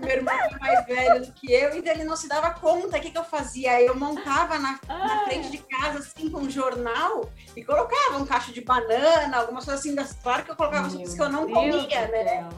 Meu 0.00 0.10
irmão 0.10 0.34
é 0.34 0.58
mais 0.58 0.86
velho 0.86 1.26
do 1.26 1.32
que 1.32 1.52
eu, 1.52 1.76
então 1.76 1.92
ele 1.92 2.04
não 2.04 2.16
se 2.16 2.28
dava 2.28 2.50
conta 2.50 2.96
o 2.96 3.00
que, 3.00 3.10
que 3.10 3.18
eu 3.18 3.24
fazia. 3.24 3.80
Eu 3.82 3.96
montava 3.96 4.58
na, 4.58 4.78
na 4.86 5.24
frente 5.24 5.50
de 5.50 5.58
casa, 5.58 5.98
assim, 5.98 6.30
com 6.30 6.40
um 6.40 6.50
jornal 6.50 7.30
e 7.56 7.64
colocava 7.64 8.18
um 8.18 8.26
cacho 8.26 8.52
de 8.52 8.60
banana, 8.60 9.38
algumas 9.38 9.64
coisas 9.64 9.84
assim. 9.84 9.96
Claro 10.22 10.44
que 10.44 10.50
eu 10.50 10.56
colocava 10.56 10.86
as 10.86 10.94
coisas 10.94 11.14
que 11.14 11.22
eu 11.22 11.28
não 11.28 11.46
Deus 11.46 11.58
comia, 11.58 12.08
né? 12.08 12.48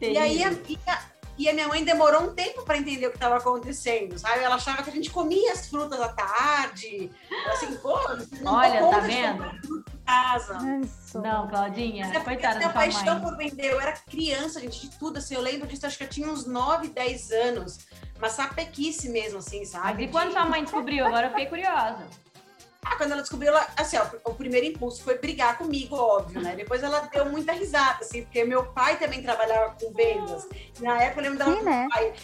e 0.00 0.18
aí 0.18 0.44
a, 0.44 0.52
e, 0.52 0.78
a, 0.86 1.02
e 1.38 1.48
a 1.48 1.52
minha 1.54 1.68
mãe 1.68 1.84
demorou 1.84 2.22
um 2.22 2.34
tempo 2.34 2.64
para 2.64 2.78
entender 2.78 3.06
o 3.06 3.10
que 3.10 3.16
estava 3.16 3.36
acontecendo, 3.36 4.18
sabe? 4.18 4.42
Ela 4.42 4.56
achava 4.56 4.82
que 4.82 4.90
a 4.90 4.92
gente 4.92 5.10
comia 5.10 5.52
as 5.52 5.68
frutas 5.68 6.00
à 6.00 6.08
tarde. 6.08 7.10
Assim, 7.52 7.76
pô, 7.76 7.98
não 8.40 8.54
Olha, 8.54 8.86
tá 8.90 9.00
vendo? 9.00 9.84
Casa. 10.04 10.58
Não, 11.14 11.48
Claudinha, 11.48 12.06
Mas 12.06 12.16
é 12.16 12.20
coitada 12.20 12.60
da 12.60 12.68
paixão 12.68 13.20
por 13.20 13.36
vender. 13.36 13.72
Eu 13.72 13.80
era 13.80 13.92
criança, 13.92 14.60
gente, 14.60 14.88
de 14.88 14.98
tudo. 14.98 15.18
Assim, 15.18 15.34
eu 15.34 15.40
lembro 15.40 15.66
disso, 15.66 15.86
acho 15.86 15.96
que 15.96 16.04
eu 16.04 16.08
tinha 16.08 16.28
uns 16.28 16.46
9, 16.46 16.88
10 16.88 17.30
anos. 17.30 17.78
Uma 18.16 18.28
sapequice 18.28 19.08
mesmo, 19.08 19.38
assim, 19.38 19.64
sabe? 19.64 20.02
Mas 20.02 20.02
e 20.02 20.08
quando 20.08 20.32
sua 20.32 20.44
mãe 20.44 20.62
descobriu? 20.62 21.06
Agora 21.06 21.28
eu 21.28 21.30
fiquei 21.30 21.46
curiosa. 21.46 22.06
Ah, 22.84 22.96
quando 22.96 23.12
ela 23.12 23.20
descobriu, 23.20 23.50
ela, 23.50 23.66
assim, 23.76 23.98
ó, 23.98 24.30
o 24.30 24.34
primeiro 24.34 24.64
impulso 24.64 25.02
foi 25.02 25.18
brigar 25.18 25.58
comigo, 25.58 25.96
óbvio, 25.96 26.40
né? 26.40 26.54
Depois 26.54 26.82
ela 26.82 27.00
deu 27.00 27.26
muita 27.26 27.52
risada, 27.52 27.98
assim, 28.00 28.22
porque 28.22 28.44
meu 28.44 28.64
pai 28.66 28.96
também 28.98 29.20
trabalhava 29.20 29.74
com 29.80 29.92
vendas. 29.92 30.48
Na 30.80 31.02
época 31.02 31.20
eu 31.20 31.24
lembro 31.24 31.38
dela 31.38 31.56
Sim, 31.56 31.62
né? 31.64 31.88
pai. 31.90 32.14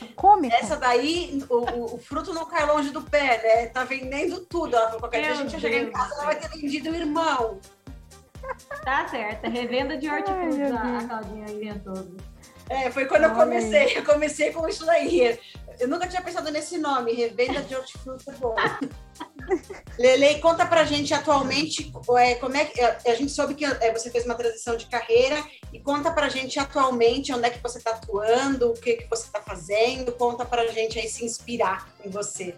Essa 0.52 0.76
daí, 0.76 1.44
o, 1.50 1.94
o, 1.94 1.98
fruto 1.98 2.32
não 2.32 2.46
cai 2.46 2.64
longe 2.66 2.90
do 2.90 3.02
pé, 3.02 3.42
né? 3.42 3.66
Tá 3.66 3.84
vendendo 3.84 4.40
tudo. 4.46 4.74
Ela 4.74 4.86
falou, 4.86 5.00
qualquer 5.00 5.22
dia 5.22 5.32
a 5.32 5.34
gente 5.34 5.50
vai 5.50 5.60
chegar 5.60 5.78
em 5.78 5.90
casa, 5.90 6.14
ela 6.14 6.24
vai 6.24 6.36
ter 6.36 6.48
vendido 6.48 6.90
o 6.90 6.94
irmão. 6.94 7.60
Tá 8.84 9.08
certo, 9.08 9.48
revenda 9.50 9.96
de 9.96 10.08
hortifruti 10.08 10.62
a, 10.62 10.98
a 10.98 11.08
Claudinha 11.08 11.50
inventou. 11.50 12.16
É, 12.68 12.90
foi 12.90 13.06
quando 13.06 13.24
eu 13.24 13.34
comecei. 13.34 13.96
Eu 13.96 14.04
comecei 14.04 14.52
com 14.52 14.66
isso 14.68 14.86
daí. 14.86 15.38
Eu 15.78 15.88
nunca 15.88 16.06
tinha 16.06 16.22
pensado 16.22 16.50
nesse 16.50 16.78
nome, 16.78 17.12
revenda 17.12 17.62
de 17.62 17.74
hortifruti 17.74 18.30
é 18.30 18.32
bom. 18.34 18.54
Lele, 19.98 20.38
conta 20.40 20.64
pra 20.64 20.84
gente 20.84 21.12
atualmente 21.12 21.92
é, 22.16 22.34
como 22.36 22.56
é 22.56 22.64
que 22.64 22.80
é, 22.80 22.98
a 23.06 23.14
gente 23.14 23.30
soube 23.30 23.54
que 23.54 23.64
é, 23.64 23.92
você 23.92 24.10
fez 24.10 24.24
uma 24.24 24.34
transição 24.34 24.76
de 24.76 24.86
carreira 24.86 25.44
e 25.72 25.80
conta 25.80 26.10
pra 26.10 26.28
gente 26.28 26.58
atualmente 26.58 27.32
onde 27.32 27.46
é 27.46 27.50
que 27.50 27.62
você 27.62 27.78
está 27.78 27.90
atuando, 27.90 28.70
o 28.70 28.74
que, 28.74 28.94
que 28.94 29.08
você 29.08 29.26
está 29.26 29.40
fazendo, 29.40 30.12
conta 30.12 30.44
pra 30.44 30.66
gente 30.68 30.98
aí 30.98 31.08
se 31.08 31.24
inspirar 31.24 31.88
em 32.04 32.10
você. 32.10 32.54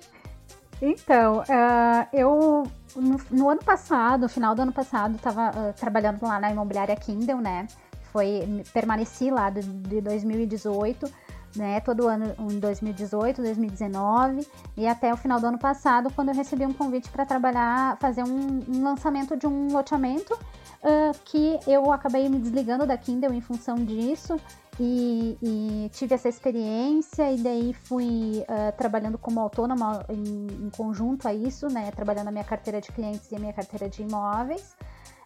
Então, 0.81 1.39
uh, 1.41 2.07
eu 2.13 2.65
no, 2.95 3.21
no, 3.31 3.49
ano 3.51 3.63
passado, 3.63 4.23
no 4.23 4.29
final 4.29 4.55
do 4.55 4.63
ano 4.63 4.73
passado, 4.73 5.17
estava 5.17 5.51
uh, 5.51 5.73
trabalhando 5.75 6.23
lá 6.23 6.39
na 6.39 6.51
imobiliária 6.51 6.95
Kindle, 6.97 7.41
né? 7.41 7.67
Foi, 8.13 8.63
permaneci 8.73 9.31
lá 9.31 9.51
de, 9.51 9.63
de 9.63 10.01
2018 10.01 11.11
né, 11.57 11.81
todo 11.81 12.07
ano 12.07 12.35
em 12.39 12.59
2018, 12.59 13.43
2019 13.43 14.47
e 14.77 14.87
até 14.87 15.13
o 15.13 15.17
final 15.17 15.41
do 15.41 15.47
ano 15.47 15.59
passado, 15.59 16.13
quando 16.15 16.29
eu 16.29 16.35
recebi 16.35 16.67
um 16.67 16.73
convite 16.73 17.09
para 17.11 17.25
trabalhar, 17.25 17.97
fazer 17.99 18.23
um, 18.23 18.61
um, 18.69 18.85
lançamento 18.85 19.37
de 19.37 19.47
um 19.47 19.73
loteamento 19.73 20.35
uh, 20.35 21.19
que 21.25 21.59
eu 21.67 21.91
acabei 21.93 22.29
me 22.29 22.39
desligando 22.39 22.87
da 22.87 22.97
Kindle 22.97 23.33
em 23.33 23.41
função 23.41 23.77
disso 23.77 24.39
e, 24.79 25.39
e 25.43 25.91
tive 25.93 26.15
essa 26.15 26.29
experiência 26.29 27.33
e 27.33 27.39
daí 27.39 27.73
fui 27.73 28.43
uh, 28.43 28.77
trabalhando 28.77 29.17
como 29.17 29.41
autônoma 29.41 30.05
em, 30.09 30.67
em 30.67 30.71
conjunto 30.71 31.27
a 31.27 31.35
isso, 31.35 31.69
né, 31.69 31.91
trabalhando 31.91 32.29
a 32.29 32.31
minha 32.31 32.45
carteira 32.45 32.81
de 32.81 32.93
clientes 32.93 33.31
e 33.33 33.37
a 33.37 33.39
minha 33.39 33.53
carteira 33.53 33.89
de 33.89 34.03
imóveis 34.03 34.77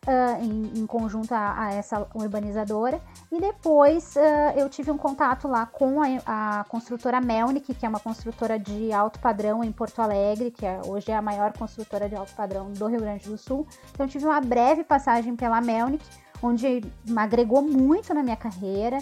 uh, 0.07 0.43
em, 0.43 0.81
em, 0.81 0.87
conjunto 0.87 1.33
a, 1.33 1.67
a, 1.67 1.75
essa 1.75 2.07
urbanizadora. 2.15 3.01
E 3.31 3.41
depois 3.41 4.15
uh, 4.17 4.59
eu 4.59 4.69
tive 4.69 4.91
um 4.91 4.97
contato 4.97 5.49
lá 5.49 5.67
com 5.67 6.01
a, 6.01 6.61
a, 6.61 6.65
construtora 6.65 7.21
Melnick, 7.21 7.75
que 7.75 7.85
é 7.85 7.89
uma 7.89 8.01
construtora 8.01 8.59
de 8.59 8.93
alto 8.93 9.19
padrão 9.19 9.63
em 9.65 9.73
Porto 9.73 10.01
Alegre, 10.01 10.51
que 10.51 10.65
é, 10.65 10.81
hoje 10.87 11.11
é 11.11 11.17
a 11.17 11.23
maior 11.23 11.53
construtora 11.53 12.09
de 12.09 12.15
alto 12.15 12.35
padrão 12.35 12.73
do 12.73 12.87
Rio 12.87 13.01
Grande 13.01 13.29
do 13.29 13.37
Sul. 13.37 13.67
Então 13.93 14.07
tive 14.07 14.25
uma 14.25 14.41
breve 14.41 14.85
passagem 14.85 15.37
pela 15.37 15.61
Melnick, 15.61 16.05
onde 16.43 16.83
me 17.07 17.19
agregou 17.19 17.63
muito 17.63 18.15
na 18.15 18.23
minha 18.23 18.37
carreira, 18.37 18.99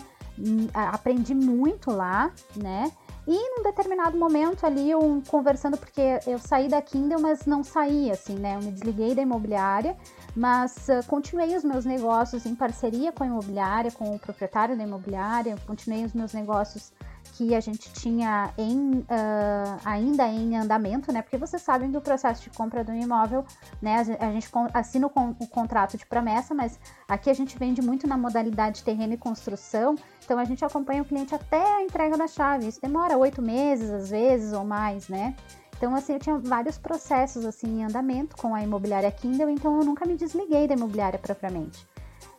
aprendi 0.75 1.35
muito 1.35 1.91
lá, 1.91 2.31
né? 2.57 2.91
E 3.31 3.57
num 3.57 3.63
determinado 3.63 4.17
momento 4.17 4.65
ali, 4.65 4.91
eu 4.91 5.23
conversando, 5.29 5.77
porque 5.77 6.19
eu 6.27 6.39
saí 6.39 6.67
da 6.67 6.81
Kindle, 6.81 7.21
mas 7.21 7.45
não 7.45 7.63
saí, 7.63 8.11
assim, 8.11 8.35
né? 8.35 8.57
Eu 8.57 8.63
me 8.63 8.73
desliguei 8.73 9.15
da 9.15 9.21
imobiliária, 9.21 9.95
mas 10.35 10.89
uh, 10.89 11.07
continuei 11.07 11.55
os 11.55 11.63
meus 11.63 11.85
negócios 11.85 12.47
em 12.47 12.55
parceria 12.55 13.13
com 13.13 13.25
a 13.25 13.27
imobiliária, 13.27 13.91
com 13.91 14.15
o 14.15 14.19
proprietário 14.19 14.79
da 14.79 14.83
imobiliária, 14.83 15.59
continuei 15.67 16.07
os 16.07 16.15
meus 16.15 16.33
negócios 16.33 16.91
que 17.39 17.55
a 17.55 17.61
gente 17.61 17.93
tinha 17.93 18.53
em, 18.59 18.99
uh, 18.99 19.81
ainda 19.85 20.27
em 20.27 20.57
andamento, 20.57 21.13
né? 21.13 21.23
Porque 21.23 21.37
vocês 21.37 21.63
sabem 21.63 21.89
que 21.89 21.97
o 21.97 22.01
processo 22.01 22.43
de 22.43 22.51
compra 22.51 22.83
do 22.83 22.93
imóvel, 22.93 23.45
né? 23.81 24.01
A 24.19 24.33
gente 24.33 24.51
assina 24.75 25.07
o, 25.07 25.11
o 25.39 25.47
contrato 25.47 25.97
de 25.97 26.05
promessa, 26.05 26.53
mas 26.53 26.81
aqui 27.07 27.31
a 27.31 27.35
gente 27.35 27.57
vende 27.57 27.81
muito 27.81 28.09
na 28.09 28.19
modalidade 28.19 28.83
terreno 28.83 29.13
e 29.13 29.17
construção, 29.17 29.95
então 30.25 30.37
a 30.37 30.45
gente 30.45 30.65
acompanha 30.65 31.03
o 31.03 31.05
cliente 31.05 31.33
até 31.33 31.77
a 31.77 31.83
entrega 31.83 32.17
da 32.17 32.27
chave. 32.27 32.67
Isso 32.67 32.81
demora 32.81 33.17
oito 33.17 33.41
meses, 33.41 33.89
às 33.89 34.11
vezes, 34.11 34.53
ou 34.53 34.65
mais, 34.65 35.09
né? 35.09 35.37
Então, 35.77 35.95
assim, 35.95 36.15
eu 36.15 36.19
tinha 36.19 36.37
vários 36.39 36.77
processos 36.77 37.47
assim 37.47 37.69
em 37.69 37.85
andamento 37.85 38.37
com 38.37 38.53
a 38.53 38.61
imobiliária 38.61 39.13
Kindle, 39.13 39.49
então 39.49 39.79
eu 39.79 39.85
nunca 39.85 40.05
me 40.05 40.17
desliguei 40.17 40.67
da 40.67 40.75
imobiliária 40.75 41.21
propriamente. 41.21 41.87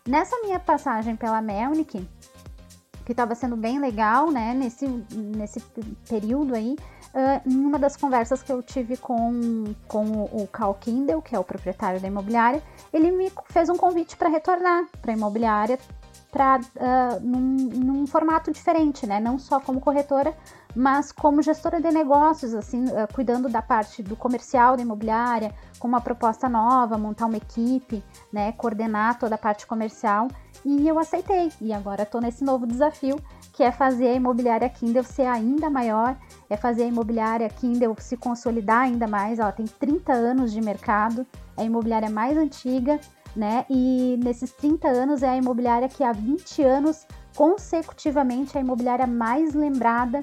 Nessa 0.05 0.38
minha 0.41 0.59
passagem 0.59 1.15
pela 1.15 1.41
Melnick, 1.41 2.05
que 3.10 3.13
estava 3.13 3.34
sendo 3.34 3.56
bem 3.56 3.80
legal, 3.80 4.30
né, 4.30 4.54
nesse, 4.54 4.88
nesse 5.12 5.60
período 6.08 6.54
aí, 6.54 6.78
uh, 7.12 7.50
em 7.50 7.56
uma 7.56 7.80
das 7.80 7.98
conversas 7.98 8.43
que 8.43 8.52
eu 8.52 8.62
tive 8.62 8.98
com, 8.98 9.74
com 9.88 10.06
o, 10.06 10.43
o 10.43 10.48
Cal 10.48 10.76
Kindle, 10.76 11.19
que 11.19 11.36
é 11.36 11.39
o 11.39 11.43
proprietário 11.43 12.00
da 12.00 12.08
imobiliária, 12.08 12.62
ele 12.93 13.10
me 13.10 13.32
fez 13.50 13.67
um 13.67 13.76
convite 13.76 14.15
para 14.15 14.30
retornar 14.30 14.86
para 15.02 15.12
a 15.12 15.15
imobiliária 15.15 15.80
para 16.32 16.60
uh, 16.60 17.19
num, 17.19 17.39
num, 17.39 18.06
formato 18.06 18.52
diferente, 18.52 19.08
né? 19.08 19.19
Não 19.19 19.39
só 19.39 19.60
como 19.60 19.82
corretora, 19.82 20.38
mas 20.76 21.12
como 21.12 21.41
gestora 21.41 21.82
de 21.82 21.89
negócios, 21.89 22.54
assim, 22.54 22.84
uh, 22.84 23.12
cuidando 23.12 23.50
da 23.50 23.63
parte 23.63 24.04
do 24.04 24.15
comercial 24.15 24.76
da 24.76 24.84
imobiliária, 24.84 25.52
com 25.80 25.88
uma 25.88 26.00
proposta 26.00 26.48
nova, 26.48 26.95
montar 26.98 27.26
uma 27.26 27.38
equipe, 27.38 28.04
né? 28.32 28.52
Coordenar 28.52 29.17
toda 29.17 29.34
a 29.34 29.38
parte 29.39 29.65
comercial. 29.65 30.28
E 30.65 30.88
eu 30.88 31.00
aceitei. 31.00 31.52
E 31.62 31.74
agora 31.74 32.04
estou 32.04 32.22
nesse 32.22 32.43
novo 32.43 32.67
desafio, 32.67 33.17
que 33.54 33.63
é 33.63 33.72
fazer 33.72 34.08
a 34.08 34.13
imobiliária 34.13 34.69
Kindle 34.69 35.04
ser 35.04 35.26
ainda 35.26 35.69
maior, 35.69 36.17
é 36.50 36.58
fazer 36.58 36.84
a 36.84 36.88
imobiliária 36.88 37.50
Kindle 37.50 37.95
se 38.00 38.17
consolidar 38.17 38.82
ainda 38.82 39.08
mais. 39.08 39.39
Ela 39.39 39.52
tem 39.52 39.65
30 39.65 40.13
anos 40.13 40.52
de 40.52 40.62
mercado, 40.62 41.26
é 41.58 41.62
a 41.62 41.65
imobiliária 41.65 42.10
mais 42.10 42.38
antiga 42.38 43.00
né? 43.36 43.65
E 43.69 44.19
nesses 44.24 44.52
30 44.52 44.88
anos 44.88 45.24
é 45.24 45.30
a 45.30 45.38
imobiliária 45.38 45.88
que 45.88 46.04
há 46.04 46.12
20 46.12 46.63
anos 46.63 47.06
consecutivamente 47.36 48.58
é 48.58 48.60
a 48.60 48.63
imobiliária 48.63 49.08
mais 49.08 49.54
lembrada 49.54 50.22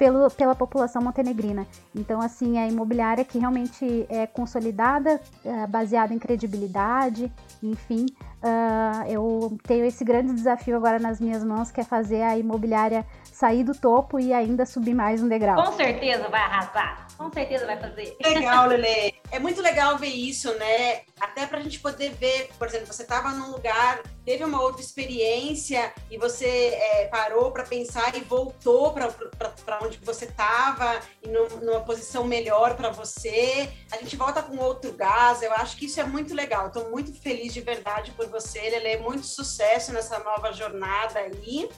pelo, 0.00 0.30
pela 0.30 0.54
população 0.54 1.02
montenegrina. 1.02 1.66
Então, 1.94 2.22
assim, 2.22 2.56
é 2.56 2.62
a 2.62 2.66
imobiliária 2.66 3.22
que 3.22 3.38
realmente 3.38 4.06
é 4.08 4.26
consolidada, 4.26 5.20
é, 5.44 5.66
baseada 5.66 6.14
em 6.14 6.18
credibilidade, 6.18 7.30
enfim. 7.62 8.06
Uh, 8.40 9.04
eu 9.06 9.58
tenho 9.64 9.84
esse 9.84 10.02
grande 10.02 10.32
desafio 10.32 10.74
agora 10.74 10.98
nas 10.98 11.20
minhas 11.20 11.44
mãos, 11.44 11.70
que 11.70 11.78
é 11.78 11.84
fazer 11.84 12.22
a 12.22 12.38
imobiliária 12.38 13.04
sair 13.30 13.62
do 13.62 13.74
topo 13.74 14.18
e 14.18 14.32
ainda 14.32 14.64
subir 14.64 14.94
mais 14.94 15.22
um 15.22 15.28
degrau. 15.28 15.62
Com 15.62 15.72
certeza 15.72 16.26
vai 16.28 16.40
arrasar. 16.40 17.06
Com 17.18 17.30
certeza 17.30 17.66
vai 17.66 17.78
fazer. 17.78 18.16
Legal, 18.24 18.64
Lele. 18.68 19.14
É 19.30 19.38
muito 19.38 19.60
legal 19.60 19.98
ver 19.98 20.08
isso, 20.08 20.52
né? 20.54 21.02
Até 21.20 21.46
para 21.46 21.58
a 21.58 21.62
gente 21.62 21.80
poder 21.80 22.12
ver, 22.12 22.48
por 22.58 22.66
exemplo, 22.66 22.86
você 22.86 23.02
estava 23.02 23.30
num 23.30 23.50
lugar, 23.50 24.00
teve 24.24 24.42
uma 24.42 24.62
outra 24.62 24.80
experiência 24.80 25.92
e 26.10 26.16
você 26.16 26.46
é, 26.46 27.08
parou 27.08 27.50
para 27.50 27.64
pensar 27.64 28.16
e 28.16 28.20
voltou 28.20 28.92
para 28.92 29.49
onde 29.82 29.98
você 29.98 30.24
estava 30.24 31.00
e 31.22 31.28
no, 31.28 31.48
numa 31.60 31.80
posição 31.80 32.24
melhor 32.24 32.76
para 32.76 32.90
você. 32.90 33.70
A 33.92 33.96
gente 33.96 34.16
volta 34.16 34.42
com 34.42 34.56
outro 34.56 34.92
gás. 34.92 35.42
Eu 35.42 35.52
acho 35.54 35.76
que 35.76 35.86
isso 35.86 36.00
é 36.00 36.04
muito 36.04 36.34
legal. 36.34 36.68
Estou 36.68 36.90
muito 36.90 37.12
feliz 37.12 37.52
de 37.52 37.60
verdade 37.60 38.10
por 38.12 38.26
você, 38.28 38.60
Lele. 38.60 39.02
Muito 39.02 39.26
sucesso 39.26 39.92
nessa 39.92 40.18
nova 40.20 40.52
jornada 40.52 41.18
aí. 41.20 41.68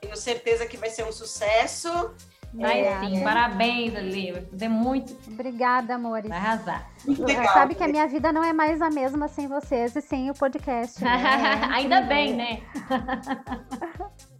Tenho 0.00 0.16
certeza 0.16 0.66
que 0.66 0.76
vai 0.76 0.90
ser 0.90 1.04
um 1.04 1.12
sucesso. 1.12 2.14
Vai 2.54 2.82
é, 2.82 3.00
sim, 3.00 3.24
parabéns, 3.24 3.96
Ali. 3.96 4.30
Vai 4.30 4.42
fazer 4.42 4.68
muito. 4.68 5.16
Obrigada, 5.26 5.96
amores. 5.96 6.28
Vai 6.28 6.38
arrasar. 6.38 6.88
Legal, 7.04 7.52
Sabe 7.52 7.74
que 7.74 7.82
a 7.82 7.88
minha 7.88 8.06
vida 8.06 8.32
não 8.32 8.44
é 8.44 8.52
mais 8.52 8.80
a 8.80 8.90
mesma 8.90 9.26
sem 9.26 9.48
vocês 9.48 9.96
e 9.96 10.00
sem 10.00 10.30
o 10.30 10.34
podcast. 10.34 11.02
Né? 11.02 11.10
Ainda 11.74 12.02
bem, 12.02 12.34
né? 12.34 12.62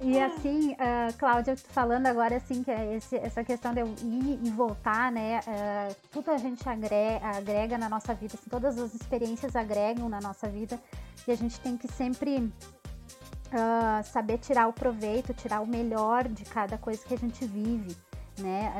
e 0.00 0.18
assim, 0.20 0.72
uh, 0.72 1.16
Cláudia, 1.18 1.56
falando 1.56 2.06
agora 2.06 2.36
assim, 2.36 2.62
que 2.62 2.70
é 2.70 2.96
esse, 2.96 3.16
essa 3.16 3.44
questão 3.44 3.72
de 3.72 3.80
eu 3.80 3.86
ir 4.02 4.40
e 4.42 4.50
voltar, 4.50 5.12
né? 5.12 5.40
Uh, 5.40 5.96
tudo 6.10 6.30
a 6.30 6.38
gente 6.38 6.68
agrega, 6.68 7.26
agrega 7.26 7.78
na 7.78 7.88
nossa 7.88 8.12
vida, 8.14 8.34
assim, 8.34 8.50
todas 8.50 8.78
as 8.78 8.94
experiências 8.94 9.54
agregam 9.54 10.08
na 10.08 10.20
nossa 10.20 10.48
vida 10.48 10.78
e 11.26 11.30
a 11.32 11.36
gente 11.36 11.60
tem 11.60 11.76
que 11.76 11.86
sempre 11.86 12.38
uh, 12.38 14.04
saber 14.04 14.38
tirar 14.38 14.68
o 14.68 14.72
proveito, 14.72 15.32
tirar 15.32 15.60
o 15.60 15.66
melhor 15.66 16.28
de 16.28 16.44
cada 16.44 16.76
coisa 16.78 17.04
que 17.04 17.14
a 17.14 17.18
gente 17.18 17.44
vive, 17.46 17.96
né? 18.40 18.72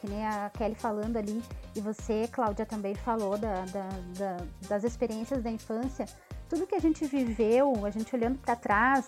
Que 0.00 0.08
nem 0.08 0.26
a 0.26 0.50
Kelly 0.50 0.74
falando 0.74 1.16
ali, 1.16 1.42
e 1.74 1.80
você, 1.80 2.28
Cláudia, 2.30 2.66
também 2.66 2.94
falou 2.94 3.38
da, 3.38 3.64
da, 3.66 3.88
da, 4.18 4.36
das 4.68 4.84
experiências 4.84 5.42
da 5.42 5.50
infância. 5.50 6.04
Tudo 6.48 6.66
que 6.66 6.74
a 6.74 6.80
gente 6.80 7.06
viveu, 7.06 7.86
a 7.86 7.90
gente 7.90 8.14
olhando 8.14 8.38
para 8.38 8.54
trás, 8.54 9.06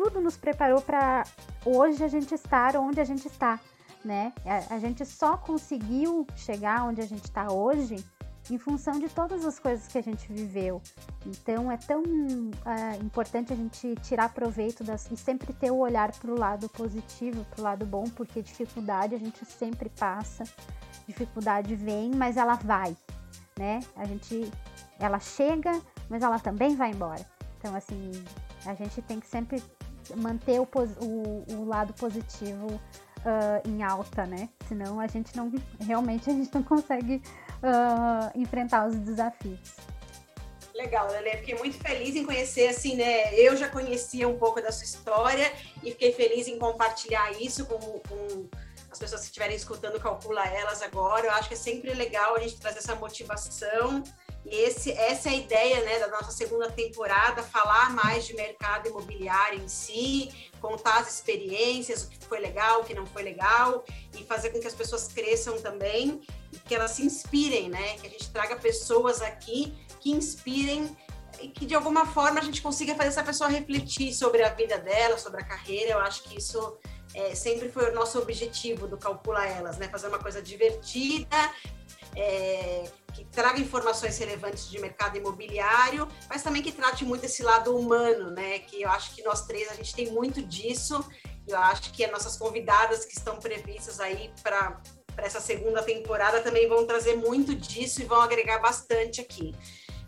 tudo 0.00 0.18
nos 0.18 0.34
preparou 0.34 0.80
para 0.80 1.24
hoje 1.62 2.02
a 2.02 2.08
gente 2.08 2.34
estar 2.34 2.74
onde 2.74 2.98
a 2.98 3.04
gente 3.04 3.26
está, 3.28 3.60
né? 4.02 4.32
A, 4.46 4.76
a 4.76 4.78
gente 4.78 5.04
só 5.04 5.36
conseguiu 5.36 6.26
chegar 6.34 6.84
onde 6.84 7.02
a 7.02 7.06
gente 7.06 7.24
está 7.24 7.52
hoje 7.52 8.02
em 8.50 8.56
função 8.56 8.98
de 8.98 9.10
todas 9.10 9.44
as 9.44 9.58
coisas 9.58 9.86
que 9.88 9.98
a 9.98 10.02
gente 10.02 10.32
viveu. 10.32 10.80
Então 11.26 11.70
é 11.70 11.76
tão 11.76 12.00
uh, 12.02 13.04
importante 13.04 13.52
a 13.52 13.56
gente 13.56 13.94
tirar 13.96 14.32
proveito 14.32 14.82
das, 14.82 15.06
e 15.10 15.16
sempre 15.18 15.52
ter 15.52 15.70
o 15.70 15.76
olhar 15.76 16.10
para 16.12 16.30
o 16.30 16.38
lado 16.38 16.66
positivo, 16.70 17.44
para 17.50 17.60
o 17.60 17.62
lado 17.62 17.84
bom, 17.84 18.04
porque 18.04 18.40
dificuldade 18.40 19.14
a 19.14 19.18
gente 19.18 19.44
sempre 19.44 19.90
passa, 19.90 20.44
dificuldade 21.06 21.76
vem, 21.76 22.10
mas 22.14 22.38
ela 22.38 22.54
vai. 22.54 22.96
né? 23.58 23.80
A 23.94 24.06
gente, 24.06 24.50
ela 24.98 25.20
chega, 25.20 25.78
mas 26.08 26.22
ela 26.22 26.38
também 26.38 26.74
vai 26.74 26.90
embora. 26.90 27.24
Então, 27.58 27.76
assim, 27.76 28.10
a 28.64 28.72
gente 28.72 29.02
tem 29.02 29.20
que 29.20 29.26
sempre 29.26 29.62
manter 30.16 30.60
o, 30.60 30.68
o, 31.00 31.44
o 31.54 31.64
lado 31.64 31.92
positivo 31.94 32.66
uh, 32.66 33.68
em 33.68 33.82
alta, 33.82 34.26
né? 34.26 34.48
Senão 34.68 35.00
a 35.00 35.06
gente 35.06 35.36
não, 35.36 35.52
realmente 35.80 36.30
a 36.30 36.32
gente 36.32 36.52
não 36.54 36.62
consegue 36.62 37.22
uh, 37.62 38.38
enfrentar 38.38 38.86
os 38.86 38.96
desafios. 38.96 39.76
Legal, 40.74 41.08
Lele, 41.10 41.36
fiquei 41.38 41.54
muito 41.56 41.76
feliz 41.76 42.16
em 42.16 42.24
conhecer, 42.24 42.68
assim, 42.68 42.96
né? 42.96 43.34
Eu 43.34 43.54
já 43.56 43.68
conhecia 43.68 44.26
um 44.26 44.38
pouco 44.38 44.62
da 44.62 44.72
sua 44.72 44.84
história 44.84 45.52
e 45.82 45.90
fiquei 45.90 46.12
feliz 46.12 46.48
em 46.48 46.58
compartilhar 46.58 47.30
isso 47.32 47.66
com, 47.66 47.78
com 47.78 48.48
as 48.90 48.98
pessoas 48.98 49.20
que 49.20 49.26
estiverem 49.26 49.56
escutando, 49.56 50.00
calcula 50.00 50.46
elas 50.46 50.80
agora. 50.80 51.26
Eu 51.26 51.32
acho 51.32 51.48
que 51.48 51.54
é 51.54 51.56
sempre 51.56 51.92
legal 51.92 52.34
a 52.34 52.40
gente 52.40 52.58
trazer 52.58 52.78
essa 52.78 52.94
motivação. 52.94 54.02
Esse, 54.46 54.90
essa 54.92 55.28
é 55.28 55.32
a 55.32 55.36
ideia 55.36 55.80
né, 55.82 55.98
da 55.98 56.08
nossa 56.08 56.32
segunda 56.32 56.70
temporada, 56.70 57.42
falar 57.42 57.90
mais 57.90 58.26
de 58.26 58.34
mercado 58.34 58.88
imobiliário 58.88 59.62
em 59.62 59.68
si, 59.68 60.30
contar 60.60 60.98
as 60.98 61.14
experiências, 61.14 62.04
o 62.04 62.08
que 62.08 62.24
foi 62.24 62.40
legal, 62.40 62.80
o 62.80 62.84
que 62.84 62.94
não 62.94 63.06
foi 63.06 63.22
legal, 63.22 63.84
e 64.18 64.24
fazer 64.24 64.50
com 64.50 64.58
que 64.58 64.66
as 64.66 64.74
pessoas 64.74 65.08
cresçam 65.08 65.60
também, 65.60 66.20
e 66.52 66.58
que 66.58 66.74
elas 66.74 66.92
se 66.92 67.04
inspirem, 67.04 67.68
né? 67.68 67.96
Que 67.98 68.06
a 68.06 68.10
gente 68.10 68.30
traga 68.30 68.56
pessoas 68.56 69.20
aqui 69.22 69.74
que 70.00 70.10
inspirem 70.10 70.96
e 71.40 71.48
que 71.48 71.64
de 71.64 71.74
alguma 71.74 72.04
forma 72.06 72.40
a 72.40 72.42
gente 72.42 72.60
consiga 72.60 72.94
fazer 72.94 73.08
essa 73.08 73.22
pessoa 73.22 73.48
refletir 73.48 74.12
sobre 74.12 74.42
a 74.42 74.50
vida 74.50 74.78
dela, 74.78 75.16
sobre 75.16 75.40
a 75.40 75.44
carreira. 75.44 75.92
Eu 75.92 75.98
acho 76.00 76.22
que 76.24 76.36
isso 76.36 76.78
é, 77.14 77.34
sempre 77.34 77.68
foi 77.68 77.90
o 77.90 77.94
nosso 77.94 78.18
objetivo 78.18 78.86
do 78.86 78.96
Calcula 78.96 79.46
Elas, 79.46 79.78
né? 79.78 79.88
Fazer 79.88 80.08
uma 80.08 80.18
coisa 80.18 80.42
divertida, 80.42 81.36
é, 82.16 82.90
que 83.12 83.24
traga 83.26 83.60
informações 83.60 84.18
relevantes 84.18 84.68
de 84.68 84.78
mercado 84.80 85.16
imobiliário, 85.16 86.08
mas 86.28 86.42
também 86.42 86.62
que 86.62 86.72
trate 86.72 87.04
muito 87.04 87.24
esse 87.24 87.42
lado 87.42 87.76
humano, 87.76 88.30
né? 88.30 88.60
Que 88.60 88.82
eu 88.82 88.90
acho 88.90 89.14
que 89.14 89.22
nós 89.22 89.46
três 89.46 89.70
a 89.70 89.74
gente 89.74 89.94
tem 89.94 90.10
muito 90.10 90.42
disso. 90.42 91.04
Eu 91.46 91.58
acho 91.58 91.92
que 91.92 92.04
as 92.04 92.10
nossas 92.10 92.36
convidadas 92.36 93.04
que 93.04 93.16
estão 93.16 93.36
previstas 93.36 94.00
aí 94.00 94.32
para 94.42 94.80
essa 95.18 95.40
segunda 95.40 95.82
temporada 95.82 96.40
também 96.40 96.68
vão 96.68 96.86
trazer 96.86 97.16
muito 97.16 97.54
disso 97.54 98.00
e 98.02 98.04
vão 98.04 98.20
agregar 98.20 98.58
bastante 98.58 99.20
aqui. 99.20 99.54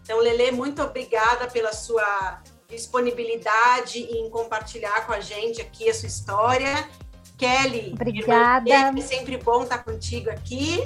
Então, 0.03 0.18
Lele, 0.18 0.50
muito 0.53 0.82
obrigada 0.82 1.46
pela 1.48 1.72
sua 1.72 2.42
disponibilidade 2.68 3.98
em 3.98 4.28
compartilhar 4.30 5.07
com 5.07 5.12
a 5.12 5.20
gente 5.20 5.61
aqui 5.61 5.88
a 5.88 5.94
sua 5.94 6.09
história. 6.09 6.88
Kelly, 7.36 7.92
obrigada. 7.92 8.70
É 8.70 9.00
sempre 9.00 9.36
bom 9.36 9.64
estar 9.64 9.84
contigo 9.84 10.30
aqui. 10.30 10.80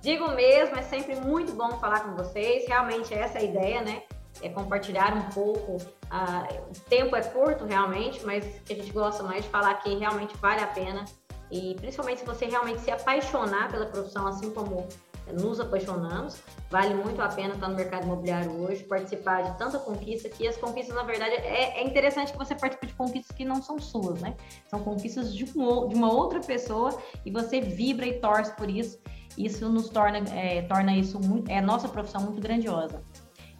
Digo 0.00 0.30
mesmo, 0.30 0.76
é 0.76 0.82
sempre 0.82 1.16
muito 1.16 1.52
bom 1.52 1.70
falar 1.78 2.00
com 2.00 2.14
vocês. 2.14 2.66
Realmente 2.66 3.12
essa 3.12 3.38
é 3.38 3.42
a 3.42 3.44
ideia, 3.44 3.82
né? 3.82 4.02
É 4.40 4.48
compartilhar 4.48 5.12
um 5.14 5.28
pouco. 5.30 5.76
Uh, 5.76 6.70
o 6.70 6.80
tempo 6.88 7.16
é 7.16 7.22
curto, 7.22 7.64
realmente, 7.64 8.24
mas 8.24 8.44
que 8.64 8.72
a 8.72 8.76
gente 8.76 8.92
gosta 8.92 9.22
mais 9.22 9.44
de 9.44 9.50
falar 9.50 9.74
que 9.74 9.94
realmente 9.96 10.36
vale 10.36 10.62
a 10.62 10.68
pena. 10.68 11.04
E 11.50 11.74
principalmente 11.76 12.20
se 12.20 12.26
você 12.26 12.46
realmente 12.46 12.80
se 12.80 12.90
apaixonar 12.90 13.70
pela 13.70 13.86
profissão, 13.86 14.26
assim 14.26 14.50
como 14.52 14.86
nos 15.32 15.60
apaixonamos. 15.60 16.40
Vale 16.70 16.94
muito 16.94 17.20
a 17.22 17.28
pena 17.28 17.54
estar 17.54 17.68
no 17.68 17.74
mercado 17.74 18.04
imobiliário 18.04 18.52
hoje, 18.62 18.84
participar 18.84 19.42
de 19.42 19.58
tanta 19.58 19.78
conquista, 19.78 20.28
que 20.28 20.46
as 20.46 20.56
conquistas, 20.56 20.94
na 20.94 21.02
verdade, 21.02 21.34
é, 21.34 21.80
é 21.80 21.84
interessante 21.84 22.32
que 22.32 22.38
você 22.38 22.54
participe 22.54 22.86
de 22.86 22.94
conquistas 22.94 23.36
que 23.36 23.44
não 23.44 23.62
são 23.62 23.78
suas, 23.78 24.20
né? 24.20 24.36
São 24.68 24.80
conquistas 24.80 25.34
de, 25.34 25.44
um, 25.58 25.88
de 25.88 25.94
uma 25.94 26.12
outra 26.12 26.40
pessoa 26.40 26.96
e 27.24 27.30
você 27.30 27.60
vibra 27.60 28.06
e 28.06 28.20
torce 28.20 28.54
por 28.54 28.68
isso. 28.68 28.98
Isso 29.36 29.68
nos 29.68 29.88
torna, 29.88 30.18
é, 30.34 30.62
torna 30.62 30.96
isso 30.96 31.20
muito, 31.20 31.50
é 31.50 31.60
nossa 31.60 31.88
profissão 31.88 32.22
muito 32.22 32.40
grandiosa. 32.40 33.02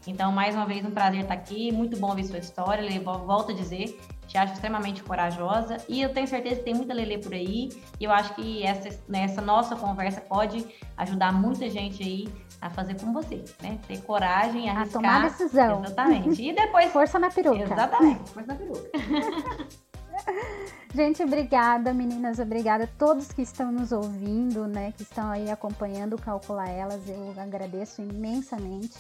Então, 0.07 0.33
mais 0.33 0.55
uma 0.55 0.65
vez, 0.65 0.85
um 0.87 0.91
prazer 0.91 1.21
estar 1.21 1.35
aqui. 1.35 1.71
Muito 1.71 1.99
bom 1.99 2.15
ver 2.15 2.25
sua 2.25 2.39
história. 2.39 2.83
Eu 2.91 3.03
volto 3.03 3.53
a 3.53 3.55
dizer, 3.55 4.01
te 4.27 4.39
acho 4.39 4.55
extremamente 4.55 5.03
corajosa 5.03 5.79
e 5.89 6.01
eu 6.01 6.13
tenho 6.13 6.27
certeza 6.27 6.57
que 6.57 6.63
tem 6.63 6.75
muita 6.75 6.95
Lele 6.95 7.19
por 7.19 7.35
aí. 7.35 7.69
E 8.01 8.05
eu 8.05 8.11
acho 8.11 8.35
que 8.35 8.63
essa, 8.63 8.89
né, 9.07 9.25
essa 9.25 9.43
nossa 9.43 9.77
conversa 9.77 10.21
pode 10.21 10.67
ajudar 10.97 11.33
muita 11.33 11.69
gente 11.69 12.03
aí 12.03 12.29
a 12.61 12.71
fazer 12.71 12.99
como 12.99 13.13
você, 13.13 13.45
né? 13.63 13.79
Ter 13.87 14.01
coragem, 14.03 14.71
a 14.71 14.87
tomar 14.87 15.25
decisão. 15.29 15.85
Exatamente. 15.85 16.43
E 16.43 16.55
depois. 16.55 16.91
Força 16.93 17.19
na 17.19 17.31
peruca. 17.31 17.63
Exatamente, 17.63 18.31
força 18.31 18.47
na 18.47 18.55
peruca. 18.55 18.91
Gente, 20.95 21.23
obrigada, 21.23 21.93
meninas, 21.93 22.39
obrigada 22.39 22.85
a 22.85 22.87
todos 22.87 23.31
que 23.31 23.43
estão 23.43 23.71
nos 23.71 23.93
ouvindo, 23.93 24.67
né, 24.67 24.93
que 24.97 25.03
estão 25.03 25.31
aí 25.31 25.51
acompanhando 25.51 26.15
o 26.15 26.21
Calcula 26.21 26.67
Elas. 26.69 27.07
Eu 27.07 27.35
agradeço 27.37 28.01
imensamente, 28.01 28.97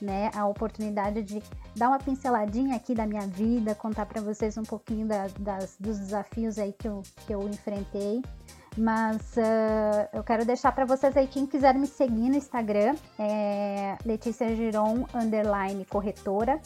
né, 0.00 0.30
a 0.34 0.46
oportunidade 0.46 1.22
de 1.22 1.42
dar 1.74 1.88
uma 1.88 1.98
pinceladinha 1.98 2.76
aqui 2.76 2.94
da 2.94 3.06
minha 3.06 3.26
vida, 3.26 3.74
contar 3.74 4.06
para 4.06 4.20
vocês 4.20 4.56
um 4.56 4.62
pouquinho 4.62 5.06
da, 5.06 5.26
das, 5.38 5.76
dos 5.80 5.98
desafios 5.98 6.58
aí 6.58 6.72
que 6.72 6.86
eu, 6.86 7.02
que 7.26 7.34
eu 7.34 7.48
enfrentei. 7.48 8.22
Mas 8.76 9.20
uh, 9.36 10.08
eu 10.14 10.24
quero 10.24 10.46
deixar 10.46 10.72
para 10.72 10.86
vocês 10.86 11.14
aí, 11.16 11.26
quem 11.26 11.46
quiser 11.46 11.74
me 11.74 11.86
seguir 11.86 12.30
no 12.30 12.36
Instagram, 12.36 12.94
é 13.18 13.98
Letícia 14.04 14.54
Giron, 14.56 15.04
underline 15.14 15.84
corretora, 15.84 16.58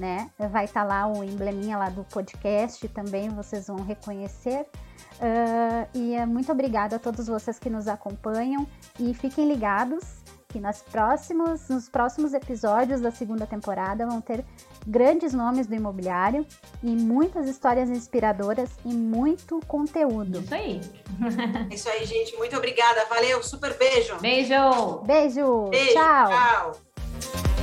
né? 0.00 0.30
Vai 0.50 0.64
estar 0.64 0.80
tá 0.80 0.86
lá 0.86 1.06
o 1.06 1.22
embleminha 1.22 1.76
lá 1.76 1.90
do 1.90 2.02
podcast 2.04 2.88
também, 2.88 3.28
vocês 3.28 3.66
vão 3.66 3.84
reconhecer. 3.84 4.66
Uh, 5.20 5.86
e 5.94 6.14
é 6.14 6.24
muito 6.24 6.50
obrigada 6.50 6.96
a 6.96 6.98
todos 6.98 7.26
vocês 7.26 7.58
que 7.58 7.68
nos 7.68 7.86
acompanham 7.86 8.66
e 8.98 9.12
fiquem 9.12 9.46
ligados 9.46 10.02
que 10.48 10.58
nos 10.58 10.82
próximos, 10.82 11.68
nos 11.68 11.88
próximos 11.88 12.32
episódios 12.32 13.00
da 13.00 13.10
segunda 13.10 13.46
temporada 13.46 14.06
vão 14.06 14.20
ter 14.20 14.44
grandes 14.86 15.32
nomes 15.32 15.66
do 15.66 15.74
imobiliário 15.74 16.44
e 16.82 16.90
muitas 16.90 17.46
histórias 17.46 17.88
inspiradoras 17.88 18.70
e 18.84 18.92
muito 18.92 19.60
conteúdo. 19.68 20.40
Isso 20.40 20.54
aí. 20.54 20.80
Isso 21.70 21.88
aí, 21.88 22.04
gente. 22.04 22.36
Muito 22.36 22.56
obrigada. 22.56 23.04
Valeu. 23.04 23.42
Super 23.42 23.76
beijo. 23.76 24.16
Beijo. 24.16 25.02
Beijo. 25.04 25.68
beijo 25.68 25.92
tchau. 25.92 26.28
tchau. 26.28 27.59